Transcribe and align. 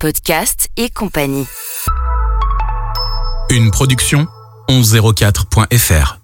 podcast 0.00 0.70
et 0.78 0.88
compagnie. 0.88 1.44
Une 3.50 3.70
production 3.70 4.26
1104.fr. 4.70 6.18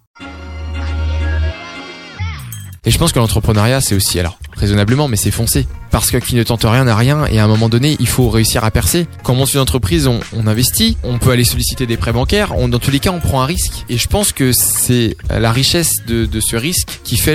Et 2.86 2.91
je 2.91 2.97
pense 2.97 3.12
que 3.12 3.18
l'entrepreneuriat, 3.18 3.83
c'est 3.83 3.94
aussi, 3.94 4.18
alors 4.18 4.39
raisonnablement, 4.54 5.08
mais 5.08 5.18
c'est 5.18 5.31
foncé 5.31 5.68
parce 5.97 6.11
que 6.11 6.19
qui 6.19 6.35
ne 6.35 6.43
tente 6.43 6.65
rien 6.65 6.85
n'a 6.85 6.95
rien 6.95 7.25
et 7.25 7.39
à 7.39 7.45
un 7.45 7.49
moment 7.49 7.71
donné 7.71 7.97
il 7.99 8.07
faut 8.07 8.29
réussir 8.29 8.64
à 8.64 8.71
percer. 8.71 9.07
Quand 9.23 9.33
on 9.33 9.37
monte 9.37 9.55
une 9.55 9.61
entreprise, 9.61 10.07
on, 10.07 10.21
investit, 10.47 10.99
on 11.03 11.17
peut 11.17 11.30
aller 11.30 11.45
solliciter 11.45 11.87
des 11.87 11.97
prêts 11.97 12.12
bancaires, 12.12 12.53
dans 12.69 12.79
tous 12.79 12.91
les 12.91 12.99
cas 12.99 13.12
on 13.12 13.21
prend 13.21 13.41
un 13.41 13.47
risque 13.47 13.87
et 13.89 13.97
je 13.97 14.07
pense 14.07 14.33
que 14.33 14.53
c'est 14.53 15.17
la 15.30 15.51
richesse 15.53 16.05
de, 16.07 16.27
de, 16.27 16.41
ce 16.41 16.55
risque 16.55 17.01
qui 17.03 17.17
fait 17.17 17.35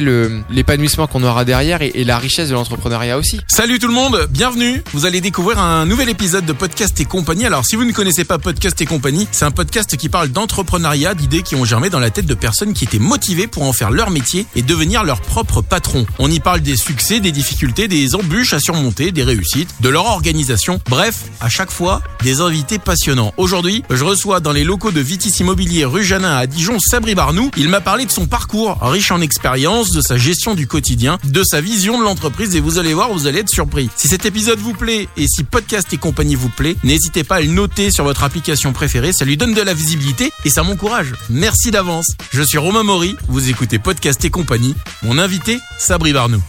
l'épanouissement 0.52 1.08
qu'on 1.08 1.24
aura 1.24 1.44
derrière 1.44 1.82
et, 1.82 1.92
et, 1.96 2.04
la 2.04 2.20
richesse 2.20 2.50
de 2.50 2.54
l'entrepreneuriat 2.54 3.18
aussi. 3.18 3.42
Salut 3.48 3.80
tout 3.80 3.88
le 3.88 3.96
monde, 3.96 4.28
bienvenue. 4.30 4.84
Vous 4.94 5.08
allez 5.08 5.22
découvrir 5.22 5.58
un 5.58 5.88
nouvel 5.88 6.10
épisode 6.10 6.46
de 6.46 6.54
Podcast 6.54 7.02
et 7.02 7.06
compagnie. 7.06 7.48
Alors 7.48 7.66
si 7.66 7.76
vous 7.76 7.84
ne 7.84 7.94
connaissez 7.94 8.26
pas 8.26 8.38
Podcast 8.38 8.80
et 8.80 8.86
compagnie, 8.86 9.28
c'est 9.32 9.46
un 9.46 9.52
podcast 9.52 9.98
qui 9.98 10.08
parle 10.08 10.28
d'entrepreneuriat, 10.28 11.16
d'idées 11.16 11.42
qui 11.42 11.56
ont 11.56 11.66
germé 11.66 11.90
dans 11.90 12.00
la 12.00 12.12
tête 12.12 12.28
de 12.28 12.36
personnes 12.36 12.74
qui 12.74 12.84
étaient 12.84 13.00
motivées 13.00 13.48
pour 13.48 13.64
en 13.64 13.74
faire 13.74 13.90
leur 13.90 14.12
métier 14.12 14.46
et 14.56 14.62
devenir 14.62 15.04
leur 15.04 15.22
propre 15.22 15.64
patron. 15.64 16.06
On 16.20 16.30
y 16.30 16.40
parle 16.40 16.62
des 16.62 16.78
succès, 16.78 17.20
des 17.20 17.32
difficultés, 17.32 17.88
des 17.88 18.14
embûches 18.14 18.51
à 18.54 18.60
surmonter, 18.60 19.12
des 19.12 19.24
réussites, 19.24 19.70
de 19.82 19.90
leur 19.90 20.06
organisation. 20.06 20.80
Bref, 20.90 21.24
à 21.40 21.50
chaque 21.50 21.72
fois, 21.72 22.02
des 22.24 22.42
invités 22.42 22.80
passionnants. 22.80 23.34
Aujourd'hui, 23.38 23.84
je 23.90 24.04
reçois 24.04 24.40
dans 24.40 24.52
les 24.52 24.64
locaux 24.64 24.92
de 24.92 25.00
Vitis 25.00 25.40
Immobilier 25.40 25.86
rue 25.86 26.04
Janin 26.04 26.38
à 26.38 26.48
Dijon 26.48 26.78
Sabri 26.80 27.16
Barnou. 27.16 27.52
Il 27.58 27.70
m'a 27.70 27.82
parlé 27.82 28.06
de 28.06 28.12
son 28.12 28.26
parcours, 28.26 28.78
riche 28.82 29.12
en 29.12 29.22
expérience, 29.22 29.92
de 29.92 30.02
sa 30.02 30.18
gestion 30.18 30.54
du 30.56 30.68
quotidien, 30.68 31.18
de 31.24 31.44
sa 31.44 31.62
vision 31.62 32.00
de 32.00 32.04
l'entreprise 32.04 32.56
et 32.56 32.60
vous 32.60 32.78
allez 32.78 32.94
voir, 32.94 33.12
vous 33.12 33.28
allez 33.28 33.40
être 33.40 33.50
surpris. 33.50 33.90
Si 33.96 34.08
cet 34.08 34.26
épisode 34.26 34.60
vous 34.60 34.74
plaît 34.74 35.08
et 35.18 35.28
si 35.28 35.44
podcast 35.44 35.92
et 35.94 35.98
compagnie 35.98 36.36
vous 36.36 36.50
plaît, 36.50 36.76
n'hésitez 36.84 37.24
pas 37.24 37.36
à 37.36 37.42
le 37.42 37.48
noter 37.48 37.92
sur 37.92 38.04
votre 38.04 38.24
application 38.24 38.74
préférée, 38.74 39.14
ça 39.14 39.26
lui 39.26 39.38
donne 39.38 39.54
de 39.54 39.62
la 39.62 39.74
visibilité 39.74 40.32
et 40.46 40.50
ça 40.50 40.64
m'encourage. 40.64 41.14
Merci 41.30 41.72
d'avance. 41.72 42.08
Je 42.32 42.42
suis 42.42 42.58
Romain 42.58 42.84
Maury, 42.84 43.16
vous 43.28 43.50
écoutez 43.50 43.80
podcast 43.80 44.24
et 44.26 44.30
compagnie. 44.30 44.76
Mon 45.04 45.18
invité, 45.18 45.60
Sabri 45.78 46.14
Barnou. 46.14 46.42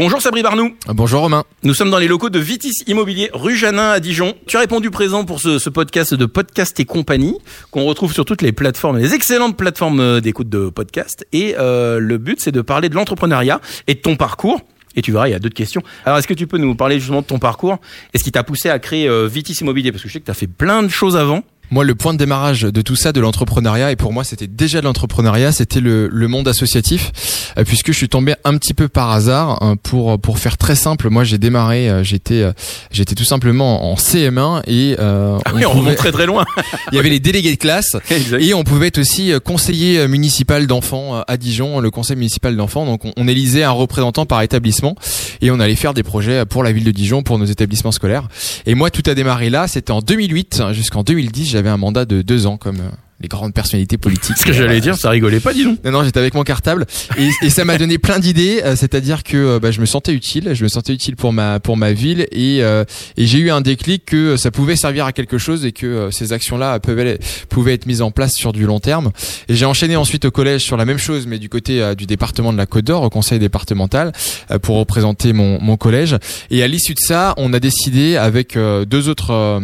Bonjour 0.00 0.22
Sabri 0.22 0.44
Barnou. 0.44 0.76
Bonjour 0.86 1.22
Romain. 1.22 1.42
Nous 1.64 1.74
sommes 1.74 1.90
dans 1.90 1.98
les 1.98 2.06
locaux 2.06 2.30
de 2.30 2.38
Vitis 2.38 2.84
Immobilier, 2.86 3.30
rue 3.32 3.56
Janin 3.56 3.90
à 3.90 3.98
Dijon. 3.98 4.34
Tu 4.46 4.56
as 4.56 4.60
répondu 4.60 4.92
présent 4.92 5.24
pour 5.24 5.40
ce, 5.40 5.58
ce 5.58 5.68
podcast 5.70 6.14
de 6.14 6.24
Podcast 6.24 6.78
et 6.78 6.84
compagnie, 6.84 7.36
qu'on 7.72 7.84
retrouve 7.84 8.12
sur 8.12 8.24
toutes 8.24 8.40
les 8.40 8.52
plateformes, 8.52 8.98
les 8.98 9.14
excellentes 9.14 9.56
plateformes 9.56 10.20
d'écoute 10.20 10.48
de 10.48 10.68
podcast. 10.68 11.26
Et 11.32 11.56
euh, 11.58 11.98
le 11.98 12.16
but, 12.16 12.40
c'est 12.40 12.52
de 12.52 12.60
parler 12.60 12.88
de 12.88 12.94
l'entrepreneuriat 12.94 13.60
et 13.88 13.94
de 13.94 13.98
ton 13.98 14.14
parcours. 14.14 14.60
Et 14.94 15.02
tu 15.02 15.10
verras, 15.10 15.26
il 15.26 15.32
y 15.32 15.34
a 15.34 15.40
d'autres 15.40 15.56
questions. 15.56 15.82
Alors, 16.04 16.16
est-ce 16.20 16.28
que 16.28 16.34
tu 16.34 16.46
peux 16.46 16.58
nous 16.58 16.76
parler 16.76 17.00
justement 17.00 17.22
de 17.22 17.26
ton 17.26 17.40
parcours? 17.40 17.78
Est-ce 18.14 18.22
qui 18.22 18.30
t'a 18.30 18.44
poussé 18.44 18.70
à 18.70 18.78
créer 18.78 19.08
euh, 19.08 19.26
Vitis 19.26 19.54
Immobilier? 19.62 19.90
Parce 19.90 20.04
que 20.04 20.08
je 20.08 20.12
sais 20.12 20.20
que 20.20 20.26
tu 20.26 20.30
as 20.30 20.34
fait 20.34 20.46
plein 20.46 20.84
de 20.84 20.88
choses 20.88 21.16
avant. 21.16 21.42
Moi, 21.70 21.84
le 21.84 21.94
point 21.94 22.12
de 22.12 22.18
démarrage 22.18 22.62
de 22.62 22.82
tout 22.82 22.96
ça, 22.96 23.12
de 23.12 23.20
l'entrepreneuriat, 23.20 23.92
et 23.92 23.96
pour 23.96 24.12
moi, 24.12 24.24
c'était 24.24 24.46
déjà 24.46 24.80
de 24.80 24.86
l'entrepreneuriat, 24.86 25.52
c'était 25.52 25.80
le, 25.80 26.08
le, 26.08 26.28
monde 26.28 26.48
associatif, 26.48 27.52
euh, 27.58 27.64
puisque 27.64 27.92
je 27.92 27.96
suis 27.96 28.08
tombé 28.08 28.34
un 28.44 28.56
petit 28.56 28.74
peu 28.74 28.88
par 28.88 29.10
hasard. 29.10 29.62
Hein, 29.62 29.76
pour 29.76 30.18
pour 30.20 30.38
faire 30.38 30.56
très 30.56 30.74
simple, 30.74 31.08
moi, 31.10 31.24
j'ai 31.24 31.38
démarré, 31.38 31.88
euh, 31.88 32.02
j'étais 32.02 32.42
euh, 32.42 32.52
j'étais 32.90 33.14
tout 33.14 33.24
simplement 33.24 33.90
en 33.90 33.94
CM1 33.94 34.62
et 34.66 34.96
euh, 34.98 35.38
ah 35.44 35.52
oui, 35.54 35.64
on, 35.66 35.72
pouvait, 35.72 35.94
très 35.94 36.12
très 36.12 36.26
loin. 36.26 36.44
il 36.92 36.96
y 36.96 36.98
avait 36.98 37.08
les 37.08 37.20
délégués 37.20 37.52
de 37.52 37.58
classe 37.58 37.96
exact. 38.10 38.42
et 38.42 38.54
on 38.54 38.64
pouvait 38.64 38.88
être 38.88 38.98
aussi 38.98 39.32
conseiller 39.44 40.06
municipal 40.08 40.66
d'enfants 40.66 41.22
à 41.26 41.36
Dijon, 41.36 41.80
le 41.80 41.90
conseil 41.90 42.16
municipal 42.16 42.56
d'enfants. 42.56 42.86
Donc, 42.86 43.04
on, 43.04 43.12
on 43.16 43.28
élisait 43.28 43.62
un 43.62 43.70
représentant 43.70 44.26
par 44.26 44.42
établissement 44.42 44.96
et 45.40 45.50
on 45.50 45.60
allait 45.60 45.76
faire 45.76 45.94
des 45.94 46.02
projets 46.02 46.44
pour 46.46 46.62
la 46.62 46.72
ville 46.72 46.84
de 46.84 46.90
Dijon, 46.90 47.22
pour 47.22 47.38
nos 47.38 47.44
établissements 47.44 47.92
scolaires. 47.92 48.28
Et 48.66 48.74
moi, 48.74 48.90
tout 48.90 49.02
a 49.06 49.14
démarré 49.14 49.50
là. 49.50 49.68
C'était 49.68 49.92
en 49.92 50.00
2008 50.00 50.62
jusqu'en 50.72 51.02
2010 51.02 51.46
j'avais 51.58 51.70
un 51.70 51.76
mandat 51.76 52.04
de 52.04 52.22
deux 52.22 52.46
ans 52.46 52.56
comme 52.56 52.78
les 53.20 53.28
grandes 53.28 53.52
personnalités 53.52 53.98
politiques. 53.98 54.36
Ce 54.38 54.44
que 54.44 54.52
j'allais 54.52 54.80
dire, 54.80 54.96
ça 54.96 55.10
rigolait 55.10 55.40
pas, 55.40 55.52
dis 55.52 55.64
donc. 55.64 55.82
Non, 55.84 55.90
non, 55.90 56.04
j'étais 56.04 56.20
avec 56.20 56.34
mon 56.34 56.44
cartable 56.44 56.86
et, 57.18 57.30
et 57.42 57.50
ça 57.50 57.64
m'a 57.64 57.76
donné 57.76 57.98
plein 57.98 58.18
d'idées. 58.18 58.60
Euh, 58.64 58.76
C'est-à-dire 58.76 59.24
que 59.24 59.58
bah, 59.58 59.70
je 59.70 59.80
me 59.80 59.86
sentais 59.86 60.12
utile, 60.12 60.50
je 60.54 60.62
me 60.62 60.68
sentais 60.68 60.92
utile 60.92 61.16
pour 61.16 61.32
ma 61.32 61.60
pour 61.60 61.76
ma 61.76 61.92
ville 61.92 62.26
et 62.30 62.62
euh, 62.62 62.84
et 63.16 63.26
j'ai 63.26 63.38
eu 63.38 63.50
un 63.50 63.60
déclic 63.60 64.04
que 64.04 64.36
ça 64.36 64.50
pouvait 64.50 64.76
servir 64.76 65.04
à 65.04 65.12
quelque 65.12 65.38
chose 65.38 65.64
et 65.64 65.72
que 65.72 65.86
euh, 65.86 66.10
ces 66.10 66.32
actions-là 66.32 66.78
pouvaient 66.80 67.18
pouvaient 67.48 67.74
être 67.74 67.86
mises 67.86 68.02
en 68.02 68.10
place 68.10 68.34
sur 68.34 68.52
du 68.52 68.66
long 68.66 68.80
terme. 68.80 69.10
Et 69.48 69.54
j'ai 69.54 69.66
enchaîné 69.66 69.96
ensuite 69.96 70.24
au 70.24 70.30
collège 70.30 70.62
sur 70.62 70.76
la 70.76 70.84
même 70.84 70.98
chose, 70.98 71.26
mais 71.26 71.38
du 71.38 71.48
côté 71.48 71.82
euh, 71.82 71.94
du 71.94 72.06
département 72.06 72.52
de 72.52 72.58
la 72.58 72.66
Côte 72.66 72.84
d'Or, 72.84 73.02
au 73.02 73.10
conseil 73.10 73.38
départemental, 73.38 74.12
euh, 74.50 74.58
pour 74.58 74.76
représenter 74.76 75.32
mon 75.32 75.60
mon 75.60 75.76
collège. 75.76 76.16
Et 76.50 76.62
à 76.62 76.68
l'issue 76.68 76.94
de 76.94 77.00
ça, 77.00 77.34
on 77.36 77.52
a 77.52 77.60
décidé 77.60 78.16
avec 78.16 78.56
deux 78.56 79.08
autres 79.08 79.60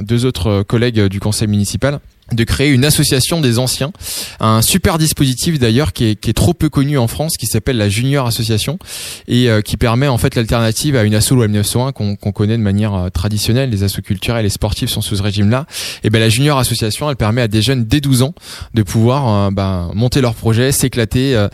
deux 0.00 0.24
autres 0.24 0.62
collègues 0.62 1.06
du 1.06 1.20
conseil 1.20 1.48
municipal 1.48 2.00
de 2.32 2.44
créer 2.44 2.70
une 2.70 2.84
association 2.84 3.40
des 3.40 3.58
anciens, 3.58 3.92
un 4.40 4.60
super 4.62 4.98
dispositif 4.98 5.58
d'ailleurs 5.58 5.92
qui 5.92 6.04
est, 6.06 6.32
trop 6.36 6.54
peu 6.54 6.68
connu 6.68 6.98
en 6.98 7.06
France, 7.06 7.36
qui 7.36 7.46
s'appelle 7.46 7.76
la 7.76 7.88
Junior 7.88 8.26
Association 8.26 8.78
et 9.28 9.48
euh, 9.48 9.60
qui 9.60 9.76
permet 9.76 10.08
en 10.08 10.18
fait 10.18 10.34
l'alternative 10.34 10.96
à 10.96 11.04
une 11.04 11.14
asso 11.14 11.30
loi 11.32 11.46
1901 11.46 11.92
qu'on 11.92 12.16
qu 12.16 12.32
connaît 12.32 12.58
de 12.58 12.62
manière 12.62 12.94
euh, 12.94 13.08
traditionnelle. 13.10 13.70
Les 13.70 13.84
assos 13.84 14.02
culturels 14.02 14.44
et 14.44 14.50
sportifs 14.50 14.90
sont 14.90 15.00
sous 15.00 15.16
ce 15.16 15.22
régime-là. 15.22 15.66
Et 16.02 16.10
ben 16.10 16.18
la 16.18 16.28
Junior 16.28 16.58
Association, 16.58 17.08
elle 17.08 17.16
permet 17.16 17.42
à 17.42 17.48
des 17.48 17.62
jeunes 17.62 17.84
dès 17.84 18.00
12 18.00 18.22
ans 18.22 18.34
de 18.74 18.82
pouvoir 18.82 19.28
euh, 19.28 19.50
ben, 19.50 19.90
monter 19.94 20.20
leur 20.20 20.34
projet, 20.34 20.72
s'éclater, 20.72 21.46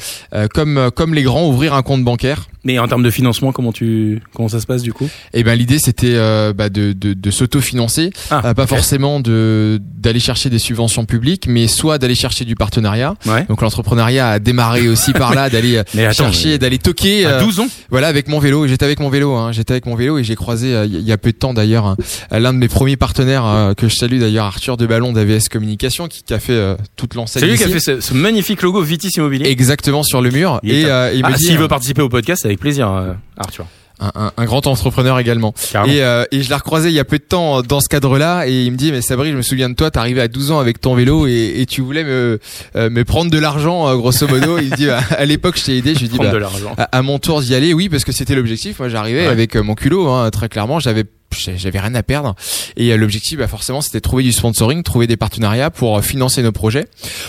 comme 0.54 0.90
comme 0.94 1.14
les 1.14 1.22
grands, 1.22 1.46
ouvrir 1.46 1.74
un 1.74 1.82
compte 1.82 2.04
bancaire. 2.04 2.48
Mais 2.64 2.78
en 2.78 2.88
termes 2.88 3.02
de 3.02 3.10
financement, 3.10 3.52
comment 3.52 3.72
tu 3.72 4.22
comment 4.34 4.48
ça 4.48 4.60
se 4.60 4.66
passe 4.66 4.82
du 4.82 4.92
coup? 4.92 5.08
Eh 5.32 5.42
ben 5.42 5.54
l'idée 5.54 5.78
c'était 5.78 6.14
bah, 6.52 6.68
de, 6.68 6.92
de, 6.92 7.14
de 7.14 7.30
s'auto-financer, 7.30 8.10
ah, 8.30 8.54
pas 8.54 8.62
okay. 8.62 8.66
forcément 8.66 9.20
de 9.20 9.80
d'aller 9.80 10.20
chercher 10.20 10.50
des 10.50 10.58
subventions 10.58 11.04
publiques, 11.04 11.46
mais 11.46 11.66
soit 11.66 11.98
d'aller 11.98 12.14
chercher 12.14 12.44
du 12.44 12.54
partenariat. 12.54 13.14
Ouais. 13.26 13.44
Donc 13.48 13.62
l'entrepreneuriat 13.62 14.30
a 14.30 14.38
démarré 14.38 14.88
aussi 14.88 15.12
par 15.12 15.34
là, 15.34 15.50
d'aller 15.50 15.82
chercher, 16.12 16.58
d'aller 16.58 16.78
toquer. 16.78 17.24
À 17.24 17.40
12 17.40 17.60
ans? 17.60 17.64
Euh, 17.64 17.86
voilà, 17.90 18.08
avec 18.08 18.28
mon 18.28 18.38
vélo. 18.38 18.66
J'étais 18.66 18.84
avec 18.84 19.00
mon 19.00 19.08
vélo. 19.08 19.34
Hein. 19.34 19.52
J'étais 19.52 19.72
avec 19.72 19.86
mon 19.86 19.94
vélo 19.94 20.18
et 20.18 20.24
j'ai 20.24 20.34
croisé 20.34 20.68
il 20.68 20.74
euh, 20.74 20.86
y 20.86 21.12
a 21.12 21.18
peu 21.18 21.32
de 21.32 21.36
temps 21.36 21.54
d'ailleurs 21.54 21.86
hein, 21.86 21.96
l'un 22.30 22.52
de 22.52 22.58
mes 22.58 22.68
premiers 22.68 22.96
partenaires 22.96 23.46
euh, 23.46 23.74
que 23.74 23.88
je 23.88 23.94
salue 23.94 24.18
d'ailleurs, 24.18 24.46
Arthur 24.46 24.76
de 24.76 24.86
Ballon 24.86 25.12
d'AVS 25.12 25.48
Communication, 25.50 26.08
qui, 26.08 26.22
qui, 26.22 26.34
a 26.34 26.38
fait 26.38 26.52
euh, 26.52 26.76
toute 26.96 27.14
l'enseigne. 27.14 27.42
C'est 27.42 27.48
lui 27.48 27.56
qui 27.56 27.64
a 27.64 27.68
fait 27.68 27.80
ce, 27.80 28.00
ce, 28.00 28.14
magnifique 28.14 28.62
logo 28.62 28.82
Vitis 28.82 29.10
Immobilier. 29.16 29.48
Exactement 29.48 30.02
sur 30.02 30.20
le 30.20 30.30
mur. 30.30 30.60
Il 30.62 30.72
et 30.72 30.84
euh, 30.86 31.12
il 31.14 31.22
ah, 31.24 31.30
me 31.30 31.36
dit, 31.36 31.44
s'il 31.44 31.58
veut 31.58 31.68
participer 31.68 32.02
au 32.02 32.08
podcast, 32.08 32.44
avec 32.52 32.60
plaisir, 32.60 33.16
Arthur. 33.36 33.66
Un, 34.02 34.10
un, 34.16 34.32
un, 34.36 34.44
grand 34.46 34.66
entrepreneur 34.66 35.16
également. 35.20 35.54
Et, 35.86 36.02
euh, 36.02 36.24
et, 36.32 36.42
je 36.42 36.48
l'ai 36.48 36.54
recroisé 36.56 36.88
il 36.88 36.94
y 36.94 36.98
a 36.98 37.04
peu 37.04 37.18
de 37.18 37.22
temps 37.22 37.62
dans 37.62 37.80
ce 37.80 37.88
cadre-là 37.88 38.48
et 38.48 38.64
il 38.64 38.72
me 38.72 38.76
dit 38.76 38.90
mais 38.90 39.00
Sabri, 39.00 39.30
je 39.30 39.36
me 39.36 39.42
souviens 39.42 39.68
de 39.68 39.74
toi, 39.74 39.92
t'arrivais 39.92 40.22
à 40.22 40.26
12 40.28 40.50
ans 40.50 40.58
avec 40.58 40.80
ton 40.80 40.96
vélo 40.96 41.28
et, 41.28 41.52
et 41.58 41.66
tu 41.66 41.82
voulais 41.82 42.02
me, 42.02 42.40
euh, 42.74 42.90
me 42.90 43.04
prendre 43.04 43.30
de 43.30 43.38
l'argent 43.38 43.86
euh, 43.88 43.96
grosso 43.96 44.26
modo. 44.26 44.58
il 44.60 44.70
me 44.70 44.76
dit 44.76 44.88
à 44.90 45.24
l'époque 45.24 45.56
je 45.56 45.64
t'ai 45.64 45.76
aidé, 45.76 45.94
je 45.94 46.00
lui 46.00 46.08
dis 46.08 46.18
bah, 46.18 46.32
à, 46.78 46.82
à, 46.84 47.02
mon 47.02 47.20
tour 47.20 47.42
d'y 47.42 47.54
aller, 47.54 47.74
oui 47.74 47.88
parce 47.88 48.04
que 48.04 48.10
c'était 48.10 48.34
l'objectif. 48.34 48.80
Moi 48.80 48.88
j'arrivais 48.88 49.26
ouais. 49.26 49.32
avec 49.32 49.54
mon 49.54 49.76
culot, 49.76 50.08
hein, 50.08 50.30
très 50.30 50.48
clairement, 50.48 50.80
j'avais 50.80 51.04
j'avais 51.32 51.80
rien 51.80 51.94
à 51.94 52.02
perdre. 52.02 52.34
Et 52.76 52.96
l'objectif 52.96 53.38
bah 53.38 53.48
forcément 53.48 53.80
c'était 53.80 54.00
trouver 54.00 54.22
du 54.22 54.32
sponsoring 54.32 54.82
trouver 54.82 55.06
des 55.06 55.16
partenariats 55.16 55.70
pour 55.70 56.02
financer 56.04 56.42
nos 56.42 56.52
projets. 56.52 56.86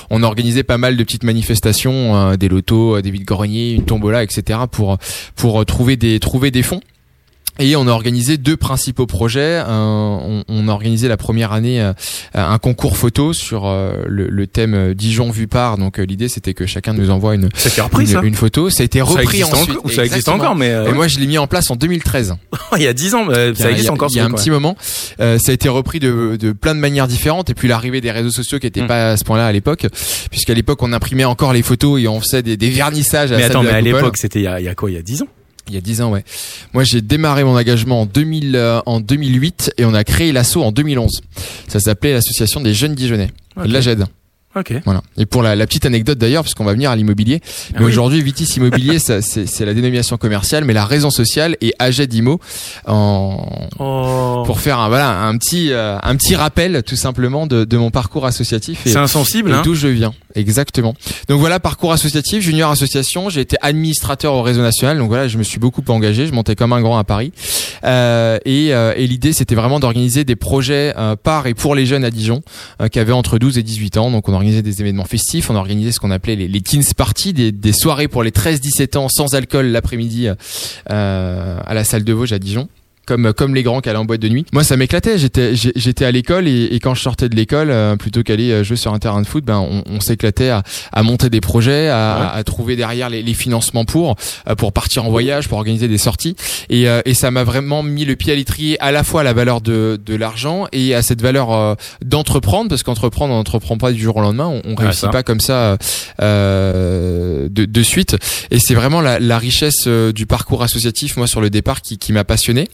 On 0.10 0.24
a 0.24 0.26
organisé 0.26 0.64
pas 0.64 0.78
mal 0.78 0.98
de 0.98 1.04
petites 1.04 1.24
manifestations 1.24 2.16
euh, 2.16 2.36
des 2.36 2.50
lotos 2.50 3.02
des 3.02 3.12
vides 3.12 3.26
greniers 3.26 3.72
une 3.72 3.86
tombola 3.86 4.24
etc 4.24 4.60
pour 4.72 4.98
pour 5.36 5.66
trouver 5.66 5.98
des 5.98 6.20
trouver 6.20 6.52
des 6.52 6.64
fonds 6.64 6.82
et 7.60 7.76
on 7.76 7.88
a 7.88 7.92
organisé 7.92 8.38
deux 8.38 8.58
principaux 8.58 9.06
projets. 9.06 9.62
Euh, 9.62 9.70
on, 9.70 10.44
on, 10.48 10.68
a 10.68 10.72
organisé 10.72 11.08
la 11.08 11.18
première 11.18 11.52
année 11.52 11.82
euh, 11.82 11.94
un 12.34 12.58
concours 12.58 12.98
photo 12.98 13.32
sur 13.32 13.68
euh, 13.68 14.04
le, 14.08 14.28
le, 14.28 14.48
thème 14.48 14.94
Dijon 14.96 15.30
vu 15.30 15.48
par. 15.48 15.78
Donc 15.78 16.00
l'idée 16.00 16.30
c'était 16.30 16.54
que 16.54 16.66
chacun 16.66 16.94
nous 16.94 17.12
envoie 17.12 17.36
une, 17.36 17.50
repris, 17.78 18.12
une, 18.12 18.24
une, 18.24 18.36
photo. 18.36 18.70
Ça 18.70 18.82
a 18.82 18.86
été 18.86 19.02
repris 19.02 19.40
ça 19.40 19.48
ensuite. 19.56 19.78
Ça 19.92 20.04
existe 20.06 20.30
encore, 20.30 20.56
mais 20.56 20.70
et 20.70 20.94
moi 20.94 21.08
je 21.08 21.20
l'ai 21.20 21.28
mis 21.28 21.38
en 21.38 21.48
place 21.48 21.70
en 21.70 21.76
2013. 21.76 22.36
il 22.78 22.82
y 22.82 22.88
a 22.88 22.94
dix 22.94 23.14
ans, 23.14 23.28
ça 23.30 23.70
existe 23.70 23.80
il 23.80 23.84
y 23.84 23.88
a, 23.88 23.92
encore. 23.92 24.10
Il 24.12 24.18
y 24.18 24.20
a 24.20 24.26
un 24.26 24.32
petit 24.32 24.50
moment. 24.50 24.76
ça 25.20 25.38
a 25.48 25.52
été 25.52 25.70
repris 25.70 26.00
de, 26.00 26.38
de, 26.40 26.52
plein 26.54 26.74
de 26.74 26.80
manières 26.80 27.08
différentes. 27.08 27.52
Et 27.52 27.54
puis 27.54 27.68
l'arrivée 27.68 28.02
des 28.02 28.12
réseaux 28.12 28.32
sociaux 28.32 28.58
qui 28.58 28.66
n'étaient 28.66 28.82
mmh. 28.82 28.88
pas 28.88 29.12
à 29.12 29.18
ce 29.18 29.24
point-là 29.24 29.46
à 29.46 29.52
l'époque, 29.52 29.86
puisqu'à 30.32 30.54
l'époque 30.56 30.82
on 30.82 30.92
imprimait 30.92 31.26
encore 31.26 31.54
les 31.54 31.62
photos 31.62 32.02
et 32.02 32.08
on 32.08 32.20
faisait 32.20 32.42
des, 32.42 32.58
des 32.58 32.70
vernissages. 32.72 33.32
À 33.32 33.36
mais 33.36 33.42
la 33.42 33.48
attends, 33.48 33.64
mais 33.64 33.70
à 33.70 33.82
l'époque 33.82 34.18
c'était 34.18 34.40
il, 34.40 34.56
il 34.60 34.66
y 34.66 34.68
a 34.68 34.76
quoi 34.76 34.90
Il 34.90 34.96
y 34.96 34.98
a 34.98 35.04
dix 35.04 35.22
ans? 35.22 35.28
Il 35.68 35.74
y 35.74 35.78
a 35.78 35.82
10 35.82 36.02
ans, 36.02 36.12
ouais. 36.12 36.24
Moi, 36.74 36.84
j'ai 36.84 37.02
démarré 37.02 37.44
mon 37.44 37.56
engagement 37.56 38.02
en 38.02 38.06
2000, 38.06 38.56
euh, 38.56 38.82
en 38.86 39.00
2008 39.00 39.74
et 39.78 39.86
on 39.86 39.94
a 39.94 40.04
créé 40.04 40.32
l'asso 40.32 40.58
en 40.58 40.72
2011. 40.72 41.22
Ça 41.68 41.80
s'appelait 41.80 42.14
l'association 42.14 42.62
des 42.62 42.74
jeunes 42.74 42.96
Dijonnais. 42.96 43.32
Okay. 43.56 43.68
La 43.70 43.82
GED. 43.82 44.06
Ok. 44.56 44.74
Voilà. 44.86 45.02
Et 45.18 45.26
pour 45.26 45.42
la, 45.42 45.56
la 45.56 45.66
petite 45.66 45.86
anecdote 45.86 46.18
d'ailleurs, 46.18 46.44
parce 46.44 46.54
qu'on 46.54 46.64
va 46.64 46.74
venir 46.74 46.92
à 46.92 46.96
l'immobilier, 46.96 47.42
Ah 47.74 47.80
oui. 47.80 47.86
aujourd'hui 47.86 48.22
Vitis 48.22 48.46
Immobilier, 48.58 49.00
ça, 49.00 49.22
c'est 49.22 49.48
c'est 49.48 49.66
la 49.66 49.74
dénomination 49.74 50.18
commerciale, 50.18 50.64
mais 50.66 50.74
la 50.74 50.86
raison 50.86 51.10
sociale 51.10 51.58
est 51.62 51.74
AG 51.80 52.02
d'Imo 52.08 52.40
en 52.88 53.46
Oh. 53.80 54.44
pour 54.46 54.60
faire 54.60 54.80
un, 54.80 54.88
voilà 54.90 55.22
un 55.24 55.38
petit 55.38 55.72
euh, 55.72 55.98
un 56.04 56.16
petit 56.16 56.36
rappel 56.36 56.84
tout 56.84 56.96
simplement 56.96 57.48
de, 57.48 57.64
de 57.64 57.78
mon 57.78 57.90
parcours 57.92 58.26
associatif 58.26 58.86
et, 58.86 58.90
C'est 58.92 58.98
insensible, 58.98 59.50
et 59.52 59.54
hein. 59.54 59.62
d'où 59.64 59.74
je 59.74 59.88
viens. 59.88 60.14
Exactement. 60.36 60.96
Donc 61.30 61.40
voilà, 61.40 61.60
parcours 61.60 61.92
associatif, 61.94 62.42
junior 62.44 62.72
association. 62.72 63.30
J'ai 63.30 63.42
été 63.42 63.56
administrateur 63.62 64.34
au 64.34 64.42
réseau 64.42 64.62
national. 64.62 64.98
Donc 64.98 65.08
voilà, 65.10 65.28
je 65.28 65.38
me 65.38 65.44
suis 65.44 65.60
beaucoup 65.60 65.84
engagé. 65.90 66.26
Je 66.26 66.34
montais 66.34 66.56
comme 66.56 66.74
un 66.74 66.82
grand 66.82 66.98
à 66.98 67.04
Paris. 67.04 67.32
Euh, 67.84 68.40
et 68.46 68.74
euh, 68.74 68.94
et 68.98 69.06
l'idée, 69.06 69.32
c'était 69.34 69.54
vraiment 69.56 69.80
d'organiser 69.80 70.24
des 70.24 70.36
projets 70.36 70.94
euh, 70.98 71.16
par 71.16 71.46
et 71.46 71.54
pour 71.54 71.76
les 71.76 71.86
jeunes 71.86 72.04
à 72.04 72.10
Dijon 72.10 72.42
euh, 72.82 72.88
qui 72.88 72.98
avaient 73.00 73.12
entre 73.12 73.38
12 73.38 73.58
et 73.60 73.64
18 73.64 73.98
ans. 73.98 74.10
Donc 74.12 74.28
on 74.28 74.34
organisait 74.44 74.62
des 74.62 74.82
événements 74.82 75.06
festifs. 75.06 75.50
On 75.50 75.56
organisait 75.56 75.94
ce 75.94 76.00
qu'on 76.02 76.12
appelait 76.12 76.36
les, 76.36 76.48
les 76.50 76.62
teens 76.62 76.82
parties, 76.96 77.32
des, 77.32 77.52
des 77.54 77.72
soirées 77.72 78.10
pour 78.10 78.24
les 78.24 78.32
13-17 78.32 78.98
ans 78.98 79.08
sans 79.10 79.36
alcool 79.36 79.68
l'après-midi 79.68 80.28
euh, 80.28 81.60
à 81.66 81.74
la 81.74 81.84
salle 81.86 82.04
de 82.04 82.12
Vosges 82.14 82.34
à 82.34 82.40
Dijon 82.40 82.68
comme 83.06 83.34
comme 83.34 83.54
les 83.56 83.64
grands 83.64 83.82
qui 83.82 83.90
allaient 83.90 84.00
en 84.00 84.06
boîte 84.06 84.22
de 84.22 84.30
nuit. 84.30 84.46
Moi, 84.54 84.64
ça 84.64 84.78
m'éclatait. 84.78 85.18
J'étais 85.18 85.54
j'étais 85.56 86.06
à 86.06 86.12
l'école 86.12 86.48
et, 86.48 86.66
et 86.72 86.80
quand 86.80 86.94
je 86.96 87.02
sortais 87.02 87.30
de 87.30 87.36
l'école, 87.36 87.70
euh, 87.70 87.96
plutôt 87.96 88.24
qu'aller 88.24 88.52
euh, 88.52 88.64
jouer 88.64 88.78
sur 88.78 88.94
un 88.94 89.00
terrain 89.00 89.22
de 89.22 89.28
foot, 89.28 89.44
ben 89.44 89.58
on, 89.60 89.84
on 89.88 90.00
s'éclatait 90.00 90.50
à, 90.50 90.64
à 90.92 91.04
monter 91.04 91.30
des 91.30 91.42
projets, 91.42 91.90
à, 91.90 91.94
Ouais. 92.20 92.26
à- 92.26 92.34
à 92.36 92.44
trouver 92.44 92.76
derrière 92.76 93.10
les, 93.10 93.22
les 93.24 93.34
financements 93.34 93.86
pour 93.86 94.16
euh, 94.50 94.56
pour 94.56 94.74
partir 94.74 95.06
en 95.06 95.10
voyage, 95.10 95.48
pour 95.48 95.58
organiser 95.58 95.88
des 95.88 95.98
sorties. 95.98 96.36
Et, 96.70 96.88
euh, 96.88 97.02
et 97.06 97.14
ça 97.14 97.32
m'a 97.32 97.44
vraiment 97.44 97.84
mis 97.84 98.06
le 98.06 98.16
pied 98.16 98.32
à 98.34 98.36
l'étrier 98.36 98.80
à 98.82 98.92
la 98.92 99.04
fois 99.04 99.22
à 99.22 99.24
la 99.24 99.34
valeur 99.34 99.62
de 99.62 100.00
de 100.04 100.16
l'argent 100.16 100.68
et 100.72 100.96
à 100.96 101.02
cette 101.02 101.22
valeur 101.22 101.52
euh, 101.52 101.76
d'entreprendre 102.04 102.70
parce 102.70 102.84
qu'entreprendre 102.84 103.34
on 103.34 103.38
n'entreprend 103.38 103.78
pas 103.78 103.92
du 103.92 104.02
jour 104.02 104.18
au 104.18 104.22
lendemain. 104.22 104.48
On, 104.48 104.62
on 104.72 104.76
réussit 104.76 105.02
ça. 105.02 105.10
pas 105.10 105.24
comme 105.24 105.40
ça 105.40 105.78
euh, 106.22 107.48
de, 107.50 107.66
de 107.66 107.84
suite. 107.84 108.16
Et 108.52 108.60
c'est 108.60 108.76
vraiment 108.76 109.02
la, 109.02 109.20
la 109.20 109.38
richesse 109.38 109.84
euh, 109.88 110.12
du 110.12 110.26
parcours 110.26 110.64
associatif, 110.64 111.18
moi, 111.18 111.28
sur 111.28 111.42
le 111.42 111.50
départ, 111.50 111.82
qui, 111.82 111.98
qui 111.98 112.14
m'a 112.14 112.24
passionné. 112.24 112.68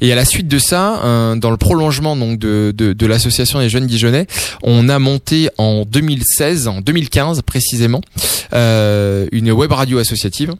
Et 0.00 0.12
à 0.12 0.16
la 0.16 0.24
suite 0.24 0.48
de 0.48 0.58
ça, 0.58 1.02
euh, 1.04 1.36
dans 1.36 1.50
le 1.50 1.56
prolongement 1.56 2.16
de, 2.16 2.72
de 2.72 3.06
l'association 3.06 3.58
des 3.58 3.68
jeunes 3.68 3.86
Dijonais, 3.86 4.26
on 4.62 4.88
a 4.88 4.98
monté 4.98 5.48
en 5.58 5.84
2016, 5.84 6.68
en 6.68 6.80
2015 6.80 7.42
précisément, 7.42 8.00
euh, 8.52 9.26
une 9.32 9.50
web 9.50 9.72
radio 9.72 9.98
associative, 9.98 10.54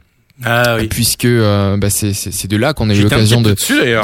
Ah 0.45 0.77
oui. 0.79 0.87
puisque 0.87 1.25
euh, 1.25 1.75
bah, 1.77 1.89
c'est 1.89 2.13
c'est 2.13 2.31
c'est 2.31 2.47
de 2.47 2.55
là 2.57 2.73
qu'on 2.73 2.89
a 2.89 2.93
eu 2.95 3.01
l'occasion 3.03 3.41
de, 3.41 3.49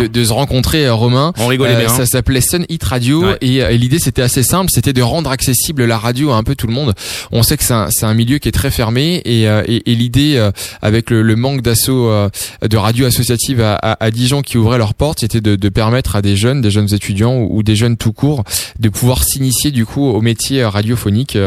de, 0.01 0.07
de 0.07 0.23
se 0.25 0.33
rencontrer, 0.33 0.85
euh, 0.85 0.93
Romain. 0.93 1.33
On 1.37 1.47
rigolait 1.47 1.75
Euh, 1.75 1.79
bien. 1.79 1.89
Ça 1.89 2.05
s'appelait 2.05 2.41
Sun 2.41 2.65
Hit 2.69 2.83
Radio 2.83 3.23
Ouais. 3.25 3.37
et, 3.41 3.63
euh, 3.63 3.69
et 3.69 3.77
l'idée 3.77 3.99
c'était 3.99 4.21
assez 4.21 4.43
simple, 4.43 4.69
c'était 4.73 4.91
de 4.93 5.01
rendre 5.01 5.29
accessible 5.31 5.85
la 5.85 5.97
radio 5.97 6.31
à 6.31 6.35
un 6.35 6.43
peu 6.43 6.55
tout 6.55 6.67
le 6.67 6.73
monde. 6.73 6.93
On 7.31 7.41
sait 7.43 7.55
que 7.57 7.63
c'est 7.63 7.73
un, 7.73 7.87
c'est 7.89 8.05
un 8.05 8.13
milieu 8.13 8.37
qui 8.39 8.49
est 8.49 8.51
très 8.51 8.71
fermé 8.71 9.21
et, 9.25 9.47
euh, 9.47 9.63
et, 9.67 9.91
et 9.91 9.95
l'idée 9.95 10.33
euh, 10.35 10.51
avec 10.81 11.09
le, 11.09 11.21
le 11.21 11.35
manque 11.35 11.61
d'assaut 11.61 12.09
euh, 12.09 12.29
de 12.67 12.77
radio 12.77 13.05
associative 13.05 13.61
à, 13.61 13.75
à, 13.75 14.03
à 14.03 14.11
Dijon 14.11 14.41
qui 14.41 14.57
ouvrait 14.57 14.77
leurs 14.77 14.93
portes, 14.93 15.19
c'était 15.21 15.41
de, 15.41 15.55
de 15.55 15.69
permettre 15.69 16.15
à 16.15 16.21
des 16.21 16.35
jeunes, 16.35 16.61
des 16.61 16.71
jeunes 16.71 16.93
étudiants 16.93 17.35
ou, 17.35 17.59
ou 17.59 17.63
des 17.63 17.75
jeunes 17.75 17.97
tout 17.97 18.13
court 18.13 18.43
de 18.79 18.89
pouvoir 18.89 19.23
s'initier 19.23 19.71
du 19.71 19.85
coup 19.85 20.05
au 20.05 20.21
métier 20.21 20.65
radiophonique 20.65 21.37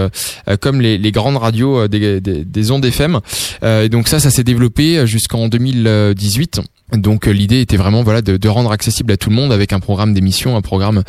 comme 0.61 0.81
les, 0.81 0.97
les 0.99 1.13
grandes 1.13 1.37
radios 1.37 1.89
des, 1.89 2.21
des, 2.21 2.45
des 2.45 2.71
ondes 2.71 2.85
FM. 2.85 3.21
Euh, 3.65 3.83
et 3.85 3.89
donc 3.89 4.09
ça, 4.09 4.19
ça 4.21 4.31
s'est 4.31 4.45
développé 4.45 4.78
jusqu'en 5.07 5.49
2018. 5.49 6.61
Donc 6.97 7.29
euh, 7.29 7.33
l'idée 7.33 7.61
était 7.61 7.77
vraiment 7.77 8.03
voilà 8.03 8.23
de, 8.23 8.39
de 8.39 8.49
rendre 8.49 8.73
accessible 8.73 9.13
à 9.13 9.19
tout 9.19 9.29
le 9.29 9.37
monde 9.37 9.53
avec 9.53 9.75
un 9.75 9.79
programme 9.81 10.15
d'émission, 10.15 10.57
un 10.57 10.63
programme 10.63 11.03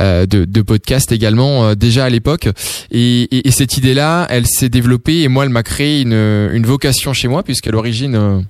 euh, 0.00 0.24
de, 0.24 0.46
de 0.46 0.62
podcast 0.62 1.12
également 1.12 1.66
euh, 1.66 1.74
déjà 1.74 2.06
à 2.06 2.08
l'époque. 2.08 2.48
Et, 2.90 3.22
et, 3.24 3.46
et 3.46 3.50
cette 3.50 3.76
idée-là, 3.76 4.26
elle 4.30 4.46
s'est 4.46 4.70
développée 4.70 5.20
et 5.24 5.28
moi, 5.28 5.44
elle 5.44 5.50
m'a 5.50 5.62
créé 5.62 6.00
une, 6.00 6.14
une 6.14 6.64
vocation 6.64 7.12
chez 7.12 7.28
moi 7.28 7.42
puisqu'à 7.42 7.70
l'origine, 7.70 8.14
euh, 8.14 8.40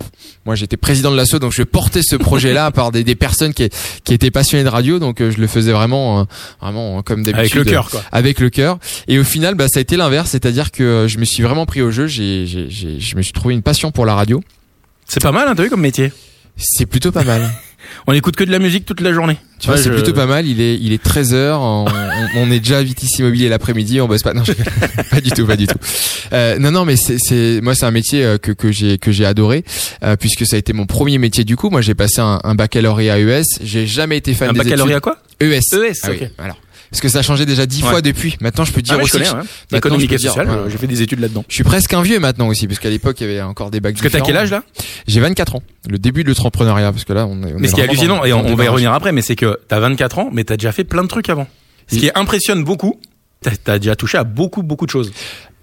moi 0.45 0.55
j'étais 0.55 0.77
président 0.77 1.11
de 1.11 1.17
l'asso, 1.17 1.41
donc 1.41 1.53
je 1.53 1.65
portais 1.65 2.03
ce 2.05 2.15
projet-là 2.15 2.71
par 2.71 2.93
des, 2.93 3.03
des 3.03 3.17
personnes 3.17 3.53
qui, 3.53 3.69
qui 4.05 4.15
étaient 4.15 4.31
passionnées 4.31 4.63
de 4.63 4.69
radio, 4.69 5.01
donc 5.01 5.21
euh, 5.21 5.33
je 5.33 5.39
le 5.41 5.49
faisais 5.49 5.73
vraiment, 5.73 6.21
euh, 6.21 6.25
vraiment 6.61 6.99
euh, 6.99 7.03
comme 7.03 7.25
d'habitude. 7.25 7.41
Avec 7.41 7.55
le 7.57 7.65
cœur, 7.65 7.91
quoi. 7.91 8.05
Avec 8.13 8.39
le 8.39 8.49
cœur. 8.49 8.79
Et 9.09 9.19
au 9.19 9.25
final, 9.25 9.57
bah, 9.57 9.67
ça 9.67 9.79
a 9.79 9.83
été 9.83 9.97
l'inverse, 9.97 10.31
c'est-à-dire 10.31 10.71
que 10.71 10.85
euh, 10.85 11.09
je 11.09 11.19
me 11.19 11.25
suis 11.25 11.43
vraiment 11.43 11.67
pris 11.67 11.83
au 11.83 11.91
jeu. 11.91 12.07
J'ai- 12.07 12.47
je 12.47 13.17
me 13.17 13.23
suis 13.23 13.33
trouvé 13.33 13.55
une 13.55 13.63
passion 13.63 13.91
pour 13.91 14.07
la 14.07 14.15
radio. 14.15 14.41
C'est 15.09 15.23
pas 15.23 15.33
mal, 15.33 15.49
hein, 15.49 15.55
t'as 15.57 15.63
vu 15.63 15.71
comme 15.71 15.81
métier. 15.81 16.13
C'est 16.57 16.87
plutôt 16.87 17.13
pas 17.13 17.25
mal. 17.25 17.49
On 18.09 18.13
écoute 18.13 18.35
que 18.35 18.43
de 18.43 18.51
la 18.51 18.59
musique 18.59 18.85
toute 18.85 19.01
la 19.01 19.13
journée. 19.13 19.37
Tu 19.61 19.67
vois, 19.67 19.77
Ouais, 19.77 19.83
c'est 19.83 19.91
je- 19.91 19.95
plutôt 19.95 20.13
pas 20.13 20.27
mal. 20.27 20.47
Il 20.47 20.61
est, 20.61 20.77
il 20.77 20.93
est 20.93 21.01
13 21.03 21.35
heures. 21.35 21.61
On, 21.61 21.85
on- 21.87 22.29
on 22.43 22.51
est 22.51 22.59
déjà 22.59 22.83
vite 22.83 23.03
ici 23.03 23.21
immobilier 23.21 23.49
l'après-midi. 23.49 24.01
On 24.01 24.09
bosse 24.09 24.23
pas. 24.25 24.35
Non, 24.35 24.43
je 24.43 24.53
pas 25.11 25.21
du 25.21 25.31
tout, 25.31 25.47
pas 25.47 25.57
du 25.57 25.67
tout. 25.69 25.79
Euh, 26.33 26.59
non, 26.59 26.73
non, 26.73 26.85
mais 26.85 26.97
c'est, 26.97 27.17
c'est, 27.19 27.61
moi, 27.63 27.75
c'est 27.77 27.87
un 27.87 27.91
métier 27.93 28.25
euh, 28.25 28.39
que 28.39 28.51
que 28.51 28.73
j'ai 28.73 28.99
que 28.99 29.13
j'ai 29.13 29.25
adoré 29.25 29.65
euh, 30.03 30.17
puisque 30.17 30.45
ça 30.47 30.57
a 30.57 30.59
été 30.59 30.73
mon 30.73 30.87
premier 30.87 31.19
métier 31.19 31.45
du 31.45 31.57
coup. 31.57 31.71
Moi, 31.71 31.81
j'ai 31.81 31.95
passé 31.95 32.21
un, 32.21 32.41
un 32.43 32.55
baccalauréat 32.57 33.19
ES. 33.21 33.43
J'ai 33.63 33.87
jamais 33.87 34.17
été 34.17 34.35
fan 34.35 34.51
Un 34.51 34.53
des 34.53 34.59
baccalauréat 34.59 35.01
quoi. 35.01 35.19
ES. 35.41 35.59
ES, 35.59 35.61
Ah 36.03 36.09
oui, 36.11 36.17
ok. 36.23 36.31
alors. 36.39 36.59
Parce 36.91 37.01
que 37.01 37.09
ça 37.09 37.19
a 37.19 37.23
changé 37.23 37.47
déjà 37.47 37.67
dix 37.67 37.83
Ouais. 37.83 37.91
fois 37.91 38.01
depuis. 38.03 38.37
Maintenant, 38.41 38.65
je 38.65 38.73
peux 38.73 38.83
dire 38.83 38.95
Ah 38.95 38.99
ouais, 38.99 39.05
aussi. 39.05 39.19
maintenant, 39.19 39.43
Économique 39.73 40.09
je 40.11 40.15
et 40.15 40.17
peux 40.17 40.21
dire, 40.23 40.31
social, 40.33 40.49
ouais. 40.49 40.71
j'ai 40.71 40.79
fait 40.79 40.87
des 40.87 41.03
études 41.03 41.21
là-dedans. 41.21 41.45
Je 41.49 41.55
suis 41.55 41.65
presque 41.65 41.93
un 41.95 42.03
vieux 42.03 42.19
maintenant 42.19 42.49
aussi, 42.49 42.67
parce 42.67 42.79
qu'à 42.79 42.91
l'époque, 42.91 43.21
il 43.21 43.27
y 43.27 43.31
avait 43.31 43.43
encore 43.43 43.71
des 43.71 43.81
bacs 43.81 43.95
Parce 43.95 44.07
que 44.07 44.13
t'as 44.19 44.25
quel 44.25 44.37
âge 44.37 44.51
là? 44.51 44.63
J'ai 45.07 45.21
24 45.21 45.57
ans. 45.57 45.63
Le 45.89 45.99
début 45.99 46.23
de 46.25 46.29
l'entrepreneuriat, 46.29 46.93
parce 46.93 47.05
que 47.05 47.13
là, 47.13 47.27
on 47.27 47.43
est. 47.43 47.53
on 47.55 47.59
Mais 47.59 47.69
ce 47.69 47.75
qui 47.75 47.81
est 47.81 47.85
hallucinant, 47.85 48.25
et 48.25 48.33
on, 48.33 48.55
va 48.55 48.65
y 48.65 48.69
revenir 48.69 48.93
après, 48.93 49.13
mais 49.13 49.23
c'est 49.23 49.37
que 49.37 49.59
t'as 49.69 49.81
24 49.81 50.19
ans, 50.19 50.31
mais 50.33 50.45
t'as 50.45 50.57
déjà 50.57 50.73
fait 50.73 50.85
plein 50.85 51.03
de 51.03 51.09
trucs 51.09 51.29
avant. 51.29 51.47
Ce 51.89 51.97
qui 51.97 52.11
impressionne 52.15 52.65
beaucoup, 52.65 53.01
t'as 53.43 53.53
t'as 53.63 53.79
déjà 53.79 53.97
touché 53.97 54.19
à 54.19 54.25
beaucoup, 54.25 54.63
beaucoup 54.63 54.87
de 54.87 54.91
choses. 54.91 55.13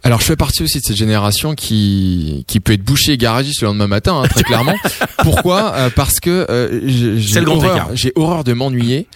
Alors, 0.05 0.19
je 0.19 0.25
fais 0.25 0.35
partie 0.35 0.63
aussi 0.63 0.79
de 0.79 0.83
cette 0.83 0.97
génération 0.97 1.55
qui 1.55 2.43
qui 2.47 2.59
peut 2.59 2.73
être 2.73 2.83
bouché 2.83 3.13
et 3.13 3.17
garagiste 3.17 3.61
le 3.61 3.67
lendemain 3.67 3.87
matin, 3.87 4.21
hein, 4.21 4.27
très 4.27 4.43
clairement. 4.43 4.75
Pourquoi? 5.23 5.73
Euh, 5.75 5.89
Parce 5.95 6.19
que 6.19 6.45
euh, 6.49 6.81
j'ai 7.17 7.39
horreur, 7.45 7.89
horreur 8.15 8.43
de 8.43 8.51
m'ennuyer. 8.53 9.07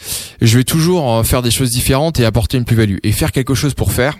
Je 0.42 0.58
vais 0.58 0.64
toujours 0.64 1.14
euh, 1.18 1.24
faire 1.24 1.42
des 1.42 1.52
choses 1.52 1.72
différentes 1.72 2.20
et 2.22 2.26
apporter 2.26 2.58
une 2.58 2.64
plus-value 2.66 2.98
et 3.04 3.12
faire 3.12 3.32
quelque 3.34 3.54
chose 3.54 3.74
pour 3.74 3.92
faire. 3.92 4.18